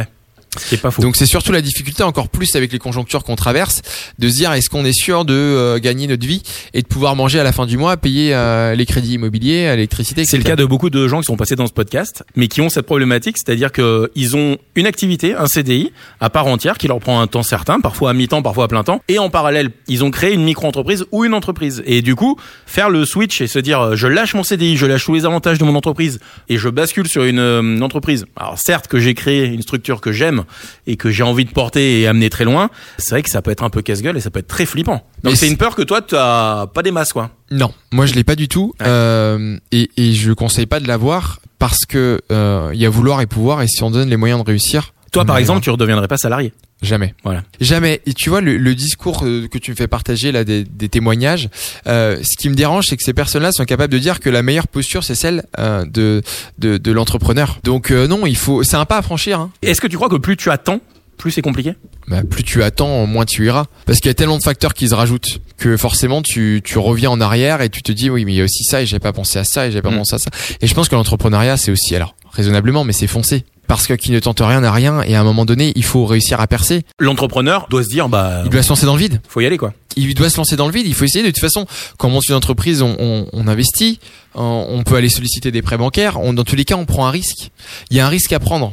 pas 0.78 0.92
faux. 0.92 1.02
Donc 1.02 1.16
c'est 1.16 1.26
surtout 1.26 1.52
la 1.52 1.62
difficulté, 1.62 2.04
encore 2.04 2.30
plus 2.30 2.56
avec 2.56 2.72
les 2.72 2.80
conjonctures 2.80 3.24
qu'on 3.24 3.36
traverse, 3.36 3.82
de 4.20 4.30
se 4.30 4.36
dire 4.36 4.52
est-ce 4.54 4.70
qu'on 4.70 4.86
est 4.86 4.98
sûr 4.98 5.26
de 5.26 5.34
euh, 5.34 5.80
gagner 5.80 6.08
notre 6.08 6.26
vie 6.26 6.42
et 6.74 6.82
de 6.82 6.88
pouvoir 6.88 7.16
manger 7.16 7.40
à 7.40 7.44
la 7.44 7.52
fin 7.52 7.66
du 7.66 7.78
mois, 7.78 7.98
payer 7.98 8.34
euh, 8.34 8.76
les 8.76 8.86
crédits 8.86 9.14
immobiliers, 9.14 9.76
l'électricité. 9.76 10.26
C'est 10.26 10.38
le 10.38 10.44
cas 10.44 10.56
de 10.56 10.66
beaucoup 10.66 10.90
de 10.90 11.08
gens 11.08 11.20
qui 11.20 11.26
sont 11.26 11.38
passés 11.38 11.56
dans 11.56 11.68
ce 11.68 11.74
podcast, 11.74 12.24
mais 12.36 12.48
qui 12.48 12.62
ont 12.62 12.70
cette 12.70 12.86
problématique, 12.86 13.38
c'est-à-dire 13.38 13.72
que 13.72 14.12
ils 14.16 14.36
ont 14.36 14.58
une 14.76 14.86
activité, 14.86 15.36
un 15.36 15.48
CDI 15.48 15.92
à 16.20 16.30
part 16.30 16.48
entière 16.48 16.78
qui 16.78 16.88
leur 16.88 17.00
prend 17.00 17.22
un 17.22 17.28
temps 17.28 17.44
certain, 17.44 17.80
parfois 17.80 18.12
à 18.12 18.14
mi-temps, 18.14 18.42
parfois 18.42 18.66
à 18.66 18.68
plein 18.68 18.84
temps, 18.84 19.02
et 19.08 19.20
en 19.20 19.30
parallèle, 19.30 19.70
ils 19.88 20.04
ont 20.04 20.12
créé 20.12 20.34
une 20.34 20.44
micro-entreprise 20.44 21.06
ou 21.12 21.26
une 21.26 21.34
entreprise. 21.34 21.84
Et 21.86 22.02
du 22.02 22.16
coup, 22.16 22.38
faire 22.66 22.90
le 22.90 23.06
switch 23.06 23.42
et 23.42 23.48
se 23.48 23.60
dire, 23.60 23.82
euh, 23.82 23.96
je 23.96 24.08
lâche 24.08 24.34
mon 24.34 24.44
CDI, 24.44 24.78
je 24.78 24.86
lâche 24.86 25.06
tous 25.06 25.14
les 25.14 25.26
avantages 25.26 25.58
de 25.58 25.64
mon 25.64 25.76
entreprise 25.76 26.20
et 26.50 26.58
je 26.58 26.70
bascule 26.70 27.08
sur 27.08 27.24
une, 27.24 27.40
euh, 27.40 27.62
une 27.62 27.84
entreprise. 27.84 28.26
Alors 28.36 28.58
certes 28.58 28.88
que 28.88 29.00
j'ai 29.00 29.14
créé 29.14 29.46
une 29.46 29.62
structure 29.62 30.02
que 30.02 30.12
j'aime 30.12 30.44
et 30.86 30.98
que 30.98 31.10
j'ai 31.10 31.24
envie 31.24 31.46
de 31.46 31.52
porter 31.52 32.02
et 32.02 32.08
amener 32.08 32.30
très 32.30 32.46
loin, 32.46 32.70
c'est 32.98 33.12
vrai 33.12 33.24
que 33.24 33.30
ça 33.30 33.42
peut 33.42 33.52
être 33.52 33.64
un 33.64 33.70
peu 33.70 33.82
casse-gueule 33.82 34.18
et 34.18 34.22
ça 34.22 34.30
peut 34.30 34.40
être 34.40 34.48
très 34.48 34.66
flippant. 34.66 35.04
Donc 35.24 35.36
c'est 35.36 35.48
une 35.48 35.58
peur 35.58 35.76
que 35.76 35.82
toi, 35.82 36.02
tu 36.02 36.16
as 36.16 36.68
pas 36.74 36.84
des 36.84 36.92
masses, 36.92 37.14
quoi. 37.14 37.32
Non, 37.52 37.74
moi 37.92 38.06
je 38.06 38.14
l'ai 38.14 38.24
pas 38.24 38.36
du 38.36 38.48
tout, 38.48 38.74
Ouais. 38.80 38.86
euh, 38.88 39.58
et, 39.72 39.90
et 39.98 40.14
je 40.14 40.32
conseille 40.34 40.66
pas 40.66 40.80
de 40.80 40.88
l'avoir 40.88 41.40
parce 41.60 41.86
que 41.86 42.22
euh, 42.32 42.72
il 42.74 42.80
y 42.80 42.86
a 42.86 42.90
vouloir 42.90 43.22
et 43.22 43.26
pouvoir, 43.28 43.62
et 43.62 43.68
si 43.68 43.82
on 43.84 43.90
donne 43.92 44.10
les 44.10 44.18
moyens 44.18 44.42
de 44.44 44.46
réussir. 44.48 44.94
Toi, 45.12 45.26
par 45.26 45.38
exemple, 45.38 45.62
tu 45.62 45.70
redeviendrais 45.70 46.08
pas 46.08 46.18
salarié. 46.18 46.54
Jamais. 46.82 47.16
Voilà. 47.24 47.44
Jamais. 47.60 48.02
Et 48.06 48.14
tu 48.14 48.30
vois, 48.30 48.42
le, 48.42 48.58
le 48.58 48.76
discours 48.76 49.24
euh, 49.24 49.48
que 49.48 49.58
tu 49.58 49.72
me 49.72 49.76
fais 49.76 49.88
partager 49.88 50.32
là 50.32 50.44
des, 50.44 50.64
des 50.64 50.90
témoignages, 50.90 51.50
euh, 51.88 52.18
ce 52.22 52.38
qui 52.38 52.50
me 52.50 52.56
dérange, 52.56 52.86
c'est 52.88 52.98
que 52.98 53.04
ces 53.04 53.14
personnes-là 53.14 53.52
sont 53.52 53.66
capables 53.66 53.92
de 53.92 53.98
dire 53.98 54.20
que 54.20 54.30
la 54.30 54.44
meilleure 54.44 54.68
posture, 54.68 55.04
c'est 55.04 55.16
celle 55.16 55.44
euh, 55.58 55.86
de, 55.86 56.22
de, 56.60 56.78
de 56.78 56.92
l'entrepreneur. 56.92 57.60
Donc 57.64 57.90
euh, 57.90 58.08
non, 58.08 58.26
il 58.28 58.38
faut, 58.38 58.64
c'est 58.64 58.76
un 58.76 58.86
pas 58.86 58.98
à 58.98 59.02
franchir. 59.02 59.40
Hein. 59.40 59.52
Est-ce 59.62 59.82
que 59.82 59.88
tu 59.88 59.96
crois 59.96 60.10
que 60.10 60.18
plus 60.18 60.38
tu 60.38 60.52
attends, 60.52 60.82
plus 61.18 61.32
c'est 61.32 61.42
compliqué? 61.42 61.74
Bah, 62.08 62.22
plus 62.30 62.44
tu 62.44 62.64
attends, 62.64 63.06
moins 63.06 63.26
tu 63.26 63.46
iras. 63.46 63.66
Parce 63.86 64.00
qu'il 64.00 64.10
y 64.10 64.12
a 64.12 64.16
tellement 64.16 64.38
de 64.38 64.44
facteurs 64.44 64.74
qui 64.74 64.88
se 64.90 64.96
rajoutent 64.96 65.40
que 65.58 65.76
forcément 65.78 66.22
tu, 66.22 66.62
tu 66.64 66.78
reviens 66.78 67.10
en 67.10 67.20
arrière 67.22 67.62
et 67.62 67.70
tu 67.70 67.82
te 67.82 67.92
dis 67.92 68.10
oui 68.12 68.26
mais 68.26 68.34
il 68.34 68.36
y 68.38 68.42
a 68.42 68.44
aussi 68.44 68.64
ça 68.64 68.82
et 68.82 68.86
j'ai 68.86 69.00
pas 69.00 69.12
pensé 69.12 69.40
à 69.40 69.44
ça 69.44 69.68
et 69.68 69.72
j'ai 69.72 69.82
pas 69.82 69.90
Mm. 69.92 69.98
pensé 69.98 70.16
à 70.16 70.20
ça. 70.20 70.30
Et 70.62 70.68
je 70.68 70.74
pense 70.74 70.88
que 70.88 70.96
l'entrepreneuriat 70.96 71.58
c'est 71.58 71.72
aussi 71.72 71.96
alors 71.96 72.16
raisonnablement 72.32 72.84
mais 72.84 72.94
c'est 72.94 73.08
foncé. 73.08 73.44
Parce 73.68 73.86
que 73.86 73.94
qui 73.96 74.12
ne 74.12 74.20
tente 74.20 74.40
rien 74.40 74.62
n'a 74.62 74.72
rien 74.72 75.02
et 75.02 75.16
à 75.16 75.20
un 75.20 75.24
moment 75.26 75.44
donné 75.44 75.74
il 75.76 75.84
faut 75.84 76.06
réussir 76.06 76.40
à 76.40 76.48
percer. 76.48 76.84
L'entrepreneur 77.00 77.68
doit 77.70 77.84
se 77.84 77.90
dire, 77.90 78.08
bah, 78.08 78.44
Il 78.46 78.50
doit 78.50 78.64
se 78.64 78.70
lancer 78.70 78.86
dans 78.86 78.94
le 78.96 79.00
vide. 79.02 79.20
faut 79.28 79.42
y 79.42 79.46
aller 79.46 79.58
quoi. 79.58 79.74
Il 79.98 80.14
doit 80.14 80.30
se 80.30 80.38
lancer 80.38 80.56
dans 80.56 80.68
le 80.68 80.72
vide. 80.74 80.86
Il 80.88 80.94
faut 80.94 81.04
essayer. 81.06 81.26
De 81.26 81.32
toute 81.32 81.40
façon, 81.42 81.66
quand 81.98 82.08
on 82.08 82.12
monte 82.12 82.30
une 82.30 82.36
entreprise, 82.36 82.82
on, 82.84 82.96
on, 83.00 83.28
on 83.34 83.48
investit. 83.48 84.00
On, 84.36 84.68
on 84.70 84.84
peut 84.84 84.96
aller 84.96 85.10
solliciter 85.10 85.50
des 85.52 85.64
prêts 85.64 85.78
bancaires. 85.78 86.20
On, 86.22 86.34
dans 86.34 86.44
tous 86.44 86.56
les 86.56 86.66
cas, 86.66 86.76
on 86.76 86.86
prend 86.86 87.08
un 87.08 87.12
risque. 87.12 87.50
Il 87.90 87.98
y 87.98 88.00
a 88.00 88.06
un 88.06 88.10
risque 88.10 88.32
à 88.32 88.40
prendre. 88.40 88.72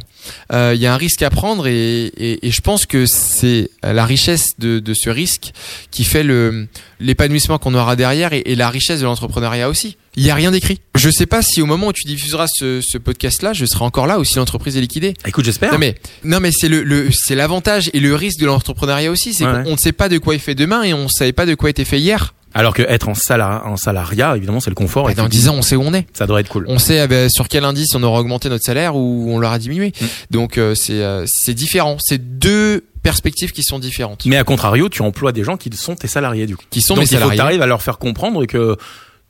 Euh, 0.52 0.72
il 0.76 0.80
y 0.82 0.86
a 0.86 0.92
un 0.92 0.96
risque 0.98 1.22
à 1.22 1.30
prendre 1.30 1.66
et, 1.66 2.04
et, 2.06 2.46
et 2.46 2.50
je 2.50 2.60
pense 2.60 2.84
que 2.86 3.06
c'est 3.24 3.70
la 3.82 4.04
richesse 4.04 4.54
de, 4.58 4.78
de 4.78 4.94
ce 4.94 5.10
risque 5.10 5.52
qui 5.90 6.04
fait 6.04 6.22
le 6.22 6.66
l'épanouissement 7.00 7.58
qu'on 7.58 7.74
aura 7.74 7.96
derrière 7.96 8.32
et, 8.32 8.42
et 8.46 8.54
la 8.54 8.70
richesse 8.70 9.00
de 9.00 9.04
l'entrepreneuriat 9.04 9.68
aussi. 9.68 9.96
Il 10.16 10.22
y 10.24 10.30
a 10.30 10.34
rien 10.34 10.52
d'écrit. 10.52 10.80
Je 10.94 11.10
sais 11.10 11.26
pas 11.26 11.42
si 11.42 11.60
au 11.60 11.66
moment 11.66 11.88
où 11.88 11.92
tu 11.92 12.06
diffuseras 12.06 12.46
ce, 12.48 12.80
ce 12.80 12.98
podcast-là, 12.98 13.52
je 13.52 13.66
serai 13.66 13.84
encore 13.84 14.06
là 14.06 14.20
ou 14.20 14.24
si 14.24 14.36
l'entreprise 14.36 14.76
est 14.76 14.80
liquidée. 14.80 15.14
Écoute, 15.26 15.44
j'espère. 15.44 15.72
Non 15.72 15.78
mais 15.78 15.96
non 16.22 16.38
mais 16.40 16.52
c'est 16.52 16.68
le, 16.68 16.82
le 16.84 17.08
c'est 17.12 17.34
l'avantage 17.34 17.90
et 17.92 18.00
le 18.00 18.14
risque 18.14 18.38
de 18.38 18.46
l'entrepreneuriat 18.46 19.10
aussi, 19.10 19.32
c'est 19.34 19.44
Ouais, 19.44 19.50
qu'on 19.50 19.56
ouais. 19.58 19.64
on 19.68 19.72
ne 19.72 19.76
sait 19.78 19.92
pas 19.92 20.08
de 20.08 20.18
quoi 20.18 20.34
est 20.34 20.38
fait 20.38 20.54
demain 20.54 20.82
et 20.84 20.94
on 20.94 21.08
savait 21.08 21.32
pas 21.32 21.46
de 21.46 21.54
quoi 21.54 21.68
était 21.70 21.84
fait 21.84 21.98
hier. 22.00 22.34
Alors 22.54 22.72
que 22.72 22.82
être 22.82 23.08
en 23.08 23.14
salariat, 23.14 23.66
en 23.66 23.76
salariat, 23.76 24.36
évidemment, 24.36 24.60
c'est 24.60 24.70
le 24.70 24.74
confort. 24.76 25.08
Et 25.08 25.12
et 25.12 25.14
dans 25.16 25.24
tu- 25.24 25.30
10 25.30 25.48
ans, 25.48 25.56
on 25.56 25.62
sait 25.62 25.76
où 25.76 25.82
on 25.82 25.92
est. 25.92 26.06
Ça 26.12 26.26
devrait 26.26 26.42
être 26.42 26.48
cool. 26.48 26.66
On 26.68 26.78
sait 26.78 27.00
eh 27.04 27.08
ben, 27.08 27.28
sur 27.28 27.48
quel 27.48 27.64
indice 27.64 27.94
on 27.94 28.02
aura 28.02 28.20
augmenté 28.20 28.48
notre 28.48 28.64
salaire 28.64 28.94
ou 28.96 29.26
on 29.28 29.38
l'aura 29.38 29.58
diminué. 29.58 29.92
Mm. 30.00 30.04
Donc 30.30 30.56
euh, 30.58 30.74
c'est 30.74 31.02
euh, 31.02 31.24
c'est 31.26 31.54
différent. 31.54 31.96
C'est 32.00 32.38
deux 32.38 32.84
perspectives 33.02 33.52
qui 33.52 33.62
sont 33.62 33.78
différentes, 33.78 34.24
Mais 34.24 34.36
à 34.38 34.44
contrario, 34.44 34.88
tu 34.88 35.02
emploies 35.02 35.32
des 35.32 35.44
gens 35.44 35.56
qui 35.58 35.68
sont 35.76 35.94
tes 35.94 36.08
salariés 36.08 36.46
du 36.46 36.56
coup. 36.56 36.64
qui 36.70 36.80
sont 36.80 36.94
Donc 36.94 37.02
mes 37.02 37.04
il 37.04 37.08
faut 37.08 37.14
que 37.16 37.20
salariés. 37.22 37.40
arrives 37.42 37.62
à 37.62 37.66
leur 37.66 37.82
faire 37.82 37.98
comprendre 37.98 38.46
que 38.46 38.76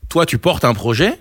toi, 0.08 0.26
tu 0.26 0.38
portes 0.38 0.64
un 0.64 0.74
projet 0.74 1.18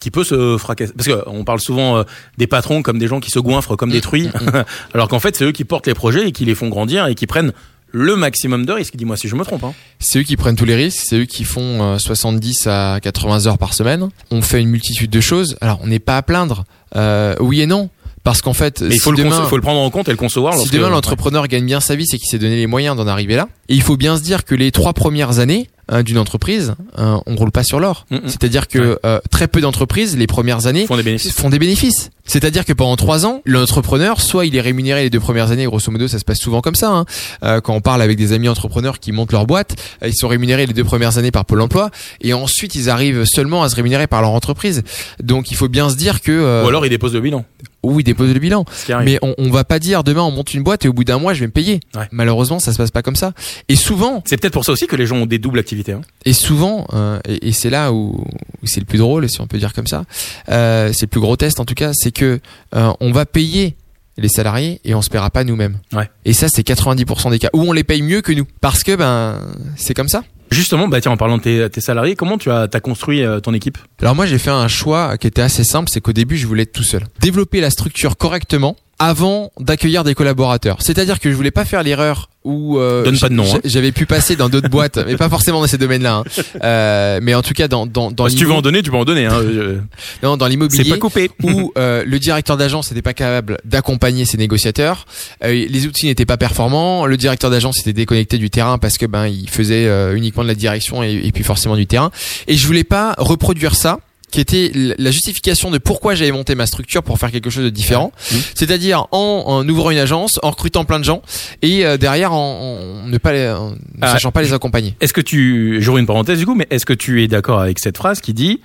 qui 0.00 0.10
peut 0.10 0.24
se 0.24 0.56
fracasser. 0.56 0.94
Parce 0.96 1.08
que 1.08 1.22
on 1.26 1.44
parle 1.44 1.60
souvent 1.60 1.98
euh, 1.98 2.04
des 2.38 2.46
patrons 2.46 2.80
comme 2.82 2.98
des 2.98 3.06
gens 3.06 3.20
qui 3.20 3.30
se 3.30 3.38
goinfrent 3.38 3.76
comme 3.76 3.90
des 3.90 4.00
truies, 4.00 4.30
alors 4.94 5.08
qu'en 5.08 5.20
fait, 5.20 5.36
c'est 5.36 5.44
eux 5.44 5.52
qui 5.52 5.64
portent 5.64 5.88
les 5.88 5.92
projets 5.94 6.28
et 6.28 6.32
qui 6.32 6.46
les 6.46 6.54
font 6.54 6.68
grandir 6.68 7.06
et 7.06 7.14
qui 7.14 7.26
prennent 7.26 7.52
le 7.92 8.16
maximum 8.16 8.66
de 8.66 8.72
risques. 8.72 8.96
Dis-moi 8.96 9.16
si 9.16 9.28
je 9.28 9.36
me 9.36 9.44
trompe. 9.44 9.64
Hein. 9.64 9.74
C'est 9.98 10.20
eux 10.20 10.22
qui 10.22 10.36
prennent 10.36 10.56
tous 10.56 10.64
les 10.64 10.76
risques, 10.76 11.02
c'est 11.06 11.16
eux 11.16 11.24
qui 11.24 11.44
font 11.44 11.94
euh, 11.94 11.98
70 11.98 12.66
à 12.66 12.98
80 13.02 13.46
heures 13.46 13.58
par 13.58 13.74
semaine. 13.74 14.08
On 14.30 14.42
fait 14.42 14.60
une 14.60 14.68
multitude 14.68 15.10
de 15.10 15.20
choses. 15.20 15.56
Alors 15.60 15.80
on 15.82 15.86
n'est 15.86 15.98
pas 15.98 16.16
à 16.16 16.22
plaindre. 16.22 16.64
Euh, 16.96 17.34
oui 17.40 17.60
et 17.60 17.66
non. 17.66 17.90
Parce 18.22 18.42
qu'en 18.42 18.52
fait, 18.52 18.82
Mais 18.82 18.88
il 18.88 18.92
si 18.92 18.98
faut, 18.98 19.12
le 19.12 19.16
demain, 19.16 19.44
faut 19.46 19.56
le 19.56 19.62
prendre 19.62 19.80
en 19.80 19.88
compte 19.88 20.08
et 20.08 20.10
le 20.10 20.18
concevoir. 20.18 20.54
Si 20.58 20.68
demain 20.68 20.90
l'entrepreneur 20.90 21.48
gagne 21.48 21.64
bien 21.64 21.80
sa 21.80 21.96
vie, 21.96 22.06
c'est 22.06 22.18
qu'il 22.18 22.28
s'est 22.28 22.38
donné 22.38 22.56
les 22.56 22.66
moyens 22.66 22.94
d'en 22.94 23.06
arriver 23.06 23.34
là. 23.34 23.48
Et 23.70 23.74
il 23.74 23.82
faut 23.82 23.96
bien 23.96 24.18
se 24.18 24.22
dire 24.22 24.44
que 24.44 24.54
les 24.54 24.72
trois 24.72 24.92
premières 24.92 25.38
années 25.38 25.68
hein, 25.90 26.02
d'une 26.02 26.16
entreprise, 26.18 26.74
euh, 26.98 27.18
on 27.26 27.36
roule 27.36 27.50
pas 27.50 27.62
sur 27.64 27.78
l'or. 27.80 28.06
Mm, 28.10 28.16
mm. 28.16 28.20
C'est-à-dire 28.26 28.68
que 28.68 28.78
Ouais. 28.78 28.96
euh, 29.04 29.20
très 29.30 29.46
peu 29.48 29.60
d'entreprises, 29.60 30.16
les 30.16 30.26
premières 30.26 30.66
années, 30.66 30.86
font 30.86 30.96
des 30.96 31.02
bénéfices. 31.02 31.32
font 31.34 31.50
des 31.50 31.58
bénéfices. 31.58 32.10
C'est-à-dire 32.24 32.64
que 32.64 32.72
pendant 32.72 32.94
trois 32.96 33.26
ans, 33.26 33.42
l'entrepreneur, 33.44 34.20
soit 34.20 34.46
il 34.46 34.54
est 34.54 34.60
rémunéré 34.60 35.02
les 35.02 35.10
deux 35.10 35.18
premières 35.18 35.50
années, 35.50 35.64
grosso 35.66 35.90
modo, 35.90 36.06
ça 36.06 36.18
se 36.20 36.24
passe 36.24 36.38
souvent 36.38 36.60
comme 36.60 36.76
ça. 36.76 36.90
hein. 36.92 37.04
Euh, 37.42 37.60
quand 37.60 37.74
on 37.74 37.80
parle 37.80 38.00
avec 38.02 38.16
des 38.16 38.32
amis 38.32 38.48
entrepreneurs 38.48 39.00
qui 39.00 39.10
montent 39.10 39.32
leur 39.32 39.46
boîte, 39.46 39.74
euh, 40.02 40.08
ils 40.08 40.14
sont 40.14 40.28
rémunérés 40.28 40.66
les 40.66 40.72
deux 40.72 40.84
premières 40.84 41.18
années 41.18 41.32
par 41.32 41.44
Pôle 41.44 41.60
Emploi, 41.60 41.90
et 42.20 42.32
ensuite 42.32 42.74
ils 42.76 42.88
arrivent 42.88 43.24
seulement 43.24 43.62
à 43.64 43.68
se 43.68 43.74
rémunérer 43.76 44.06
par 44.06 44.20
leur 44.22 44.30
entreprise. 44.30 44.82
Donc 45.20 45.50
il 45.50 45.56
faut 45.56 45.68
bien 45.68 45.90
se 45.90 45.96
dire 45.96 46.20
que 46.20 46.30
euh, 46.30 46.64
Ou 46.64 46.68
alors 46.68 46.86
ils 46.86 46.90
déposent 46.90 47.14
le 47.14 47.20
bilan. 47.20 47.44
oui, 47.82 48.02
ils 48.02 48.04
déposent 48.04 48.32
le 48.32 48.38
bilan. 48.38 48.64
Mais 49.04 49.18
on, 49.22 49.34
on 49.38 49.50
va 49.50 49.64
pas 49.64 49.80
dire 49.80 50.04
demain 50.04 50.22
on 50.22 50.30
monte 50.30 50.54
une 50.54 50.62
boîte 50.62 50.84
et 50.84 50.88
au 50.88 50.92
bout 50.92 51.04
d'un 51.04 51.18
mois 51.18 51.34
je 51.34 51.40
vais 51.40 51.46
me 51.46 51.52
payer. 51.52 51.80
Ouais. 51.96 52.06
Malheureusement, 52.12 52.60
ça 52.60 52.72
se 52.72 52.78
passe 52.78 52.92
pas 52.92 53.02
comme 53.02 53.16
ça. 53.16 53.32
Et 53.68 53.74
souvent, 53.76 54.22
C'est 54.26 54.36
peut-être 54.40 54.52
pour 54.52 54.64
ça 54.64 54.70
aussi 54.72 54.86
que 54.86 54.94
les 54.96 55.06
gens 55.06 55.16
ont 55.16 55.26
des 55.26 55.38
doubles 55.38 55.58
activités. 55.58 55.79
Hein. 55.88 56.02
et 56.24 56.32
souvent, 56.32 56.86
euh, 56.92 57.18
et, 57.26 57.48
et 57.48 57.52
c'est 57.52 57.70
là 57.70 57.92
où, 57.92 58.24
où 58.62 58.66
c'est 58.66 58.80
le 58.80 58.86
plus 58.86 58.98
drôle, 58.98 59.28
si 59.28 59.40
on 59.40 59.46
peut 59.46 59.58
dire 59.58 59.72
comme 59.72 59.86
ça, 59.86 60.04
euh, 60.48 60.90
c'est 60.92 61.06
le 61.06 61.10
plus 61.10 61.20
gros 61.20 61.36
test 61.36 61.60
en 61.60 61.64
tout 61.64 61.74
cas, 61.74 61.92
c'est 61.94 62.12
que 62.12 62.40
euh, 62.74 62.92
on 63.00 63.12
va 63.12 63.26
payer 63.26 63.76
les 64.18 64.28
salariés 64.28 64.80
et 64.84 64.94
on 64.94 65.02
se 65.02 65.08
paiera 65.08 65.30
pas 65.30 65.44
nous-mêmes. 65.44 65.78
Ouais. 65.92 66.10
Et 66.24 66.32
ça, 66.32 66.48
c'est 66.48 66.66
90% 66.66 67.30
des 67.30 67.38
cas 67.38 67.48
où 67.54 67.62
on 67.62 67.72
les 67.72 67.84
paye 67.84 68.02
mieux 68.02 68.20
que 68.20 68.32
nous, 68.32 68.46
parce 68.60 68.82
que 68.82 68.94
ben 68.94 69.40
c'est 69.76 69.94
comme 69.94 70.08
ça. 70.08 70.22
Justement, 70.50 70.88
bah 70.88 71.00
tiens, 71.00 71.12
en 71.12 71.16
parlant 71.16 71.38
de 71.38 71.42
tes, 71.42 71.70
tes 71.70 71.80
salariés, 71.80 72.16
comment 72.16 72.36
tu 72.36 72.50
as, 72.50 72.68
as 72.72 72.80
construit 72.80 73.22
euh, 73.22 73.38
ton 73.38 73.54
équipe? 73.54 73.78
Alors 74.02 74.16
moi, 74.16 74.26
j'ai 74.26 74.38
fait 74.38 74.50
un 74.50 74.66
choix 74.66 75.16
qui 75.16 75.28
était 75.28 75.42
assez 75.42 75.62
simple, 75.62 75.88
c'est 75.90 76.00
qu'au 76.00 76.12
début, 76.12 76.36
je 76.36 76.46
voulais 76.46 76.64
être 76.64 76.72
tout 76.72 76.82
seul. 76.82 77.04
Développer 77.20 77.60
la 77.60 77.70
structure 77.70 78.16
correctement 78.16 78.76
avant 78.98 79.52
d'accueillir 79.60 80.02
des 80.02 80.14
collaborateurs. 80.14 80.82
C'est-à-dire 80.82 81.20
que 81.20 81.30
je 81.30 81.36
voulais 81.36 81.52
pas 81.52 81.64
faire 81.64 81.82
l'erreur 81.84 82.29
où 82.44 82.78
euh, 82.78 83.04
Donne 83.04 83.18
pas 83.18 83.28
de 83.28 83.34
nom, 83.34 83.44
hein. 83.44 83.60
j'avais 83.64 83.92
pu 83.92 84.06
passer 84.06 84.34
dans 84.34 84.48
d'autres 84.48 84.70
boîtes, 84.70 84.98
mais 85.06 85.16
pas 85.16 85.28
forcément 85.28 85.60
dans 85.60 85.66
ces 85.66 85.78
domaines-là. 85.78 86.16
hein. 86.16 86.24
Euh, 86.64 87.20
mais 87.22 87.34
en 87.34 87.42
tout 87.42 87.52
cas, 87.54 87.68
dans 87.68 87.86
dans 87.86 88.10
dans 88.10 88.24
Bah, 88.24 88.30
Si 88.30 88.36
tu 88.36 88.44
veux 88.44 88.52
en 88.52 88.62
donner, 88.62 88.82
tu 88.82 88.90
peux 88.90 88.96
en 88.96 89.04
donner. 89.04 89.26
Hein. 89.26 89.40
Non, 90.22 90.36
dans 90.36 90.46
C'est 90.46 90.50
l'immobilier 90.50 90.90
pas 90.90 90.98
coupé. 90.98 91.30
où 91.42 91.72
euh, 91.78 92.02
le 92.06 92.18
directeur 92.18 92.56
d'agence 92.56 92.90
n'était 92.90 93.02
pas 93.02 93.14
capable 93.14 93.58
d'accompagner 93.64 94.24
ses 94.24 94.36
négociateurs, 94.38 95.06
euh, 95.44 95.50
les 95.68 95.86
outils 95.86 96.06
n'étaient 96.06 96.26
pas 96.26 96.36
performants, 96.36 97.06
le 97.06 97.16
directeur 97.16 97.50
d'agence 97.50 97.78
était 97.80 97.92
déconnecté 97.92 98.38
du 98.38 98.50
terrain 98.50 98.78
parce 98.78 98.98
que 98.98 99.06
ben 99.06 99.26
il 99.26 99.48
faisait 99.48 99.86
euh, 99.86 100.14
uniquement 100.16 100.42
de 100.42 100.48
la 100.48 100.54
direction 100.54 101.02
et, 101.02 101.20
et 101.24 101.32
puis 101.32 101.44
forcément 101.44 101.76
du 101.76 101.86
terrain. 101.86 102.10
Et 102.46 102.56
je 102.56 102.66
voulais 102.66 102.84
pas 102.84 103.14
reproduire 103.18 103.74
ça 103.74 104.00
qui 104.30 104.40
était 104.40 104.70
la 104.74 105.10
justification 105.10 105.70
de 105.70 105.78
pourquoi 105.78 106.14
j'avais 106.14 106.32
monté 106.32 106.54
ma 106.54 106.66
structure 106.66 107.02
pour 107.02 107.18
faire 107.18 107.30
quelque 107.30 107.50
chose 107.50 107.64
de 107.64 107.70
différent, 107.70 108.12
c'est-à-dire 108.54 109.06
en, 109.12 109.44
en 109.46 109.68
ouvrant 109.68 109.90
une 109.90 109.98
agence, 109.98 110.38
en 110.42 110.50
recrutant 110.50 110.84
plein 110.84 110.98
de 110.98 111.04
gens 111.04 111.22
et 111.62 111.84
euh, 111.84 111.96
derrière 111.96 112.32
en, 112.32 113.02
en 113.04 113.06
ne 113.08 113.18
pas 113.18 113.32
les, 113.32 113.48
en 113.48 113.74
Ah. 114.00 114.12
sachant 114.12 114.32
pas 114.32 114.42
les 114.42 114.52
accompagner. 114.52 114.94
Est-ce 115.00 115.12
que 115.12 115.20
tu, 115.20 115.78
j'aurais 115.80 116.00
une 116.00 116.06
parenthèse 116.06 116.38
du 116.38 116.46
coup, 116.46 116.54
mais 116.54 116.66
est-ce 116.70 116.86
que 116.86 116.92
tu 116.94 117.22
es 117.22 117.28
d'accord 117.28 117.60
avec 117.60 117.78
cette 117.78 117.96
phrase 117.96 118.20
qui 118.20 118.32
dit 118.34 118.60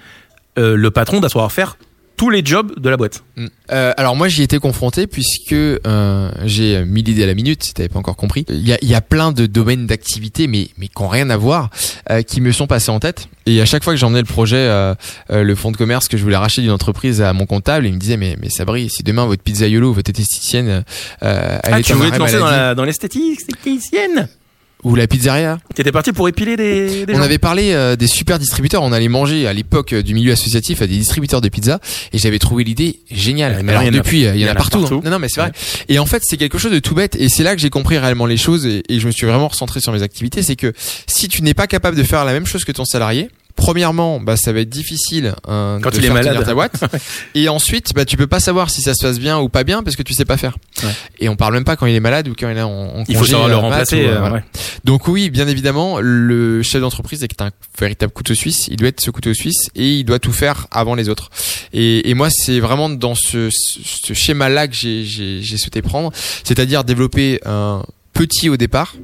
euh, 0.57 0.75
le 0.77 0.91
patron 0.91 1.19
doit 1.19 1.29
savoir 1.29 1.51
faire 1.51 1.77
tous 2.17 2.29
les 2.29 2.43
jobs 2.45 2.79
de 2.79 2.89
la 2.89 2.97
boîte 2.97 3.23
Mm. 3.37 3.47
Euh, 3.73 3.91
alors 3.97 4.15
moi 4.15 4.29
j'y 4.29 4.43
étais 4.43 4.59
confronté 4.59 5.07
puisque 5.07 5.51
euh, 5.51 6.31
j'ai 6.45 6.85
mille 6.85 7.09
idées 7.09 7.23
à 7.23 7.25
la 7.25 7.33
minute 7.33 7.63
si 7.63 7.73
t'avais 7.73 7.89
pas 7.89 7.99
encore 7.99 8.15
compris. 8.15 8.45
Il 8.47 8.65
y 8.65 8.71
a, 8.71 8.77
y 8.81 8.95
a 8.95 9.01
plein 9.01 9.33
de 9.33 9.45
domaines 9.45 9.87
d'activité 9.87 10.47
mais 10.47 10.69
mais 10.77 10.87
qui 10.87 11.01
ont 11.01 11.09
rien 11.09 11.29
à 11.29 11.35
voir 11.35 11.69
euh, 12.11 12.21
qui 12.21 12.39
me 12.39 12.53
sont 12.53 12.65
passés 12.67 12.91
en 12.91 13.01
tête 13.01 13.27
et 13.45 13.59
à 13.61 13.65
chaque 13.65 13.83
fois 13.83 13.91
que 13.91 13.99
j'emmenais 13.99 14.21
le 14.21 14.25
projet 14.25 14.55
euh, 14.55 14.95
euh, 15.31 15.43
le 15.43 15.55
fonds 15.55 15.71
de 15.71 15.75
commerce 15.77 16.07
que 16.07 16.15
je 16.15 16.23
voulais 16.23 16.37
racheter 16.37 16.61
d'une 16.61 16.71
entreprise 16.71 17.21
à 17.21 17.33
mon 17.33 17.45
comptable 17.45 17.85
il 17.87 17.93
me 17.93 17.99
disait 17.99 18.15
mais 18.15 18.37
mais 18.41 18.49
Sabri 18.49 18.89
si 18.89 19.03
demain 19.03 19.25
votre 19.25 19.43
pizzaiolo 19.43 19.91
votre 19.91 20.09
esthéticienne 20.11 20.85
euh, 21.23 21.59
elle 21.63 21.73
Ah, 21.73 21.79
est 21.79 21.83
tu 21.83 21.91
voulais 21.93 22.11
te 22.11 22.17
lancer 22.17 22.37
dans 22.37 22.45
maladie, 22.45 22.57
la- 22.61 22.75
dans 22.75 22.85
l'esthétique 22.85 23.39
esthéticienne? 23.41 24.29
Ou 24.85 24.95
la 24.95 25.07
pizzeria 25.07 25.57
Tu 25.75 25.81
étais 25.81 25.91
parti 25.91 26.13
pour 26.13 26.29
épiler 26.29 26.55
des, 26.55 27.05
des 27.05 27.13
on 27.13 27.17
gens 27.17 27.23
avait 27.23 27.39
parlé 27.39 27.73
euh, 27.73 27.95
des 27.97 28.07
super 28.07 28.39
distributeurs. 28.39 28.83
On 28.83 28.91
allait 28.93 29.09
manger 29.09 29.47
à 29.47 29.51
l'époque 29.53 29.91
euh, 29.93 30.01
du 30.03 30.13
milieu 30.13 30.31
associatif 30.31 30.81
à 30.81 30.87
des 30.87 30.95
distributeurs 30.95 31.41
de 31.41 31.49
pizza 31.49 31.79
et 32.13 32.17
j'avais 32.19 32.39
trouvé 32.39 32.63
l'idée 32.63 32.99
géniale. 33.11 33.55
Ouais, 33.57 33.63
mais 33.63 33.71
Alors 33.71 33.83
il 33.83 33.87
y 33.87 33.91
depuis, 33.91 34.21
il 34.21 34.37
y 34.37 34.45
en 34.45 34.51
a 34.51 34.55
partout. 34.55 34.79
partout. 34.81 34.95
hein. 34.95 35.01
Non, 35.03 35.11
non, 35.11 35.19
mais 35.19 35.27
c'est 35.27 35.41
vrai. 35.41 35.51
Et 35.89 35.99
en 35.99 36.05
fait, 36.05 36.21
c'est 36.23 36.37
quelque 36.37 36.57
chose 36.57 36.71
de 36.71 36.79
tout 36.79 36.95
bête 36.95 37.15
et 37.19 37.27
c'est 37.29 37.43
là 37.43 37.55
que 37.55 37.61
j'ai 37.61 37.69
compris 37.71 37.97
réellement 37.97 38.27
les 38.27 38.37
choses 38.37 38.65
et, 38.65 38.83
et 38.87 38.99
je 38.99 39.07
me 39.07 39.11
suis 39.11 39.25
vraiment 39.25 39.47
recentré 39.47 39.79
sur 39.81 39.91
mes 39.91 40.03
activités. 40.03 40.43
C'est 40.43 40.55
que 40.55 40.71
si 41.07 41.27
tu 41.27 41.41
n'es 41.41 41.53
pas 41.55 41.67
capable 41.67 41.97
de 41.97 42.03
faire 42.03 42.23
la 42.23 42.31
même 42.33 42.45
chose 42.45 42.63
que 42.63 42.71
ton 42.71 42.85
salarié, 42.85 43.29
Premièrement, 43.55 44.19
bah 44.19 44.35
ça 44.35 44.51
va 44.51 44.59
être 44.59 44.69
difficile 44.69 45.33
hein, 45.47 45.79
Quand 45.81 45.89
de 45.89 45.95
il 45.95 45.99
est 45.99 46.07
faire 46.07 46.13
malade. 46.13 46.33
tenir 46.33 46.45
ta 46.45 46.53
boîte. 46.53 46.83
et 47.35 47.47
ensuite, 47.47 47.93
bah 47.95 48.03
tu 48.03 48.17
peux 48.17 48.27
pas 48.27 48.39
savoir 48.41 48.69
si 48.69 48.81
ça 48.81 48.93
se 48.93 49.01
passe 49.05 49.17
bien 49.17 49.39
ou 49.39 49.47
pas 49.47 49.63
bien 49.63 49.81
parce 49.81 49.95
que 49.95 50.03
tu 50.03 50.13
sais 50.13 50.25
pas 50.25 50.35
faire. 50.37 50.57
Ouais. 50.83 50.89
Et 51.19 51.29
on 51.29 51.35
parle 51.37 51.53
même 51.53 51.63
pas 51.63 51.75
quand 51.77 51.85
il 51.85 51.95
est 51.95 51.99
malade 52.01 52.27
ou 52.27 52.33
quand 52.37 52.49
il 52.49 52.57
est 52.57 52.61
en, 52.61 52.69
en 52.69 53.03
Il 53.07 53.15
faut 53.15 53.25
savoir 53.25 53.47
le 53.47 53.53
euh, 53.53 53.57
mat 53.57 53.61
remplacer. 53.69 53.95
ou, 54.03 54.07
euh, 54.07 54.15
euh, 54.15 54.19
voilà. 54.19 54.35
ouais. 54.35 54.43
Donc 54.83 55.07
oui, 55.07 55.29
bien 55.29 55.47
évidemment, 55.47 55.99
le 56.01 56.61
chef 56.63 56.81
d'entreprise 56.81 57.23
est 57.23 57.41
un 57.41 57.51
véritable 57.79 58.11
couteau 58.11 58.35
suisse. 58.35 58.67
Il 58.69 58.75
doit 58.75 58.89
être 58.89 59.01
ce 59.01 59.09
couteau 59.09 59.33
suisse 59.33 59.69
et 59.75 59.89
il 59.99 60.03
doit 60.03 60.19
tout 60.19 60.33
faire 60.33 60.67
avant 60.71 60.93
les 60.95 61.07
autres. 61.07 61.29
Et, 61.71 62.09
et 62.09 62.13
moi, 62.13 62.27
c'est 62.29 62.59
vraiment 62.59 62.89
dans 62.89 63.15
ce, 63.15 63.49
schéma-là 64.13 64.67
que 64.67 64.75
j'ai 64.75 65.57
souhaité 65.57 65.81
prendre, 65.81 66.11
c'est-à-dire 66.43 66.83
développer 66.83 67.39
un 67.45 67.83
petit 68.13 68.49
au 68.49 68.57
départ. 68.57 68.95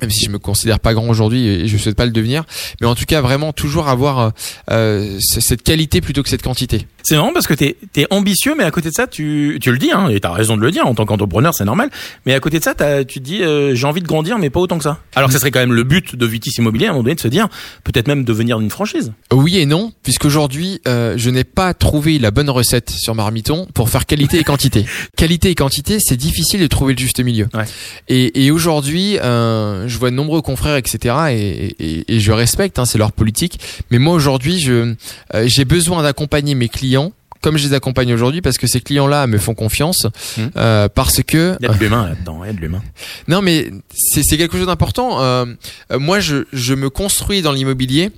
Même 0.00 0.10
si 0.10 0.24
je 0.24 0.30
me 0.30 0.38
considère 0.38 0.80
pas 0.80 0.94
grand 0.94 1.08
aujourd'hui 1.08 1.46
et 1.46 1.68
je 1.68 1.76
souhaite 1.76 1.96
pas 1.96 2.06
le 2.06 2.10
devenir, 2.12 2.44
mais 2.80 2.86
en 2.86 2.94
tout 2.94 3.04
cas 3.04 3.20
vraiment 3.20 3.52
toujours 3.52 3.88
avoir 3.88 4.18
euh, 4.18 4.30
euh, 4.70 5.18
cette 5.20 5.62
qualité 5.62 6.00
plutôt 6.00 6.22
que 6.22 6.28
cette 6.28 6.42
quantité. 6.42 6.86
C'est 7.02 7.16
marrant 7.16 7.32
parce 7.34 7.46
que 7.46 7.52
t'es 7.54 7.76
es 7.96 8.06
ambitieux, 8.10 8.54
mais 8.56 8.64
à 8.64 8.70
côté 8.70 8.88
de 8.88 8.94
ça, 8.94 9.06
tu, 9.06 9.58
tu 9.60 9.70
le 9.70 9.76
dis, 9.78 9.90
hein, 9.92 10.08
et 10.08 10.20
t'as 10.20 10.32
raison 10.32 10.56
de 10.56 10.62
le 10.62 10.70
dire 10.70 10.86
en 10.86 10.94
tant 10.94 11.04
qu'entrepreneur, 11.04 11.52
c'est 11.54 11.64
normal. 11.66 11.90
Mais 12.24 12.32
à 12.32 12.40
côté 12.40 12.58
de 12.58 12.64
ça, 12.64 12.74
t'as- 12.74 13.04
tu 13.04 13.18
te 13.20 13.24
dis, 13.24 13.42
euh, 13.42 13.74
j'ai 13.74 13.86
envie 13.86 14.00
de 14.00 14.06
grandir, 14.06 14.38
mais 14.38 14.48
pas 14.48 14.60
autant 14.60 14.78
que 14.78 14.84
ça. 14.84 15.00
Alors 15.14 15.28
que 15.28 15.34
ça 15.34 15.38
serait 15.38 15.50
quand 15.50 15.60
même 15.60 15.74
le 15.74 15.82
but 15.84 16.16
de 16.16 16.24
Vitis 16.26 16.50
Immobilier 16.58 16.86
à 16.86 16.90
un 16.90 16.92
moment 16.92 17.02
donné 17.04 17.14
de 17.14 17.20
se 17.20 17.28
dire, 17.28 17.48
peut-être 17.84 18.08
même 18.08 18.24
devenir 18.24 18.58
une 18.60 18.70
franchise. 18.70 19.12
Oui 19.32 19.58
et 19.58 19.66
non, 19.66 19.92
puisqu'aujourd'hui, 20.02 20.80
euh, 20.88 21.14
je 21.18 21.28
n'ai 21.28 21.44
pas 21.44 21.74
trouvé 21.74 22.18
la 22.18 22.30
bonne 22.30 22.48
recette 22.48 22.90
sur 22.90 23.14
Marmiton 23.14 23.66
pour 23.74 23.90
faire 23.90 24.06
qualité 24.06 24.38
et 24.38 24.44
quantité. 24.44 24.86
qualité 25.16 25.50
et 25.50 25.54
quantité, 25.54 25.98
c'est 26.00 26.16
difficile 26.16 26.60
de 26.62 26.66
trouver 26.66 26.94
le 26.94 26.98
juste 26.98 27.20
milieu. 27.22 27.48
Ouais. 27.52 27.64
Et, 28.08 28.46
et 28.46 28.50
aujourd'hui, 28.50 29.18
euh, 29.22 29.83
je 29.86 29.98
vois 29.98 30.10
de 30.10 30.14
nombreux 30.16 30.42
confrères, 30.42 30.76
etc. 30.76 31.14
Et, 31.30 31.74
et- 31.78 32.14
et 32.16 32.20
je 32.20 32.32
respecte, 32.32 32.78
hein, 32.78 32.84
c'est 32.84 32.98
leur 32.98 33.12
politique. 33.12 33.58
Mais 33.90 33.98
moi 33.98 34.14
aujourd'hui, 34.14 34.58
je 34.60 34.94
euh, 35.34 35.44
j'ai 35.46 35.64
besoin 35.64 36.02
d'accompagner 36.02 36.54
mes 36.54 36.68
clients 36.68 37.12
comme 37.40 37.58
je 37.58 37.68
les 37.68 37.74
accompagne 37.74 38.10
aujourd'hui 38.14 38.40
parce 38.40 38.56
que 38.56 38.66
ces 38.66 38.80
clients-là 38.80 39.26
me 39.26 39.36
font 39.36 39.52
confiance 39.52 40.06
Mmh. 40.38 40.42
euh, 40.56 40.88
parce 40.88 41.22
que 41.22 41.56
Il 41.60 41.66
y 41.66 41.68
a 41.68 41.74
de 41.74 41.78
l'humain 41.78 42.08
là-dedans, 42.08 42.40
il 42.42 42.46
y 42.46 42.50
a 42.50 42.52
de 42.54 42.58
l'humain. 42.58 42.80
non 43.28 43.42
mais 43.42 43.70
c'est 43.94 44.38
quelque 44.38 44.56
chose 44.56 44.66
d'important. 44.66 45.20
Euh, 45.20 45.44
moi 45.92 46.20
je 46.20 46.44
je 46.54 46.72
me 46.72 46.88
construis 46.88 47.42
dans 47.42 47.52
l'immobilier 47.52 48.10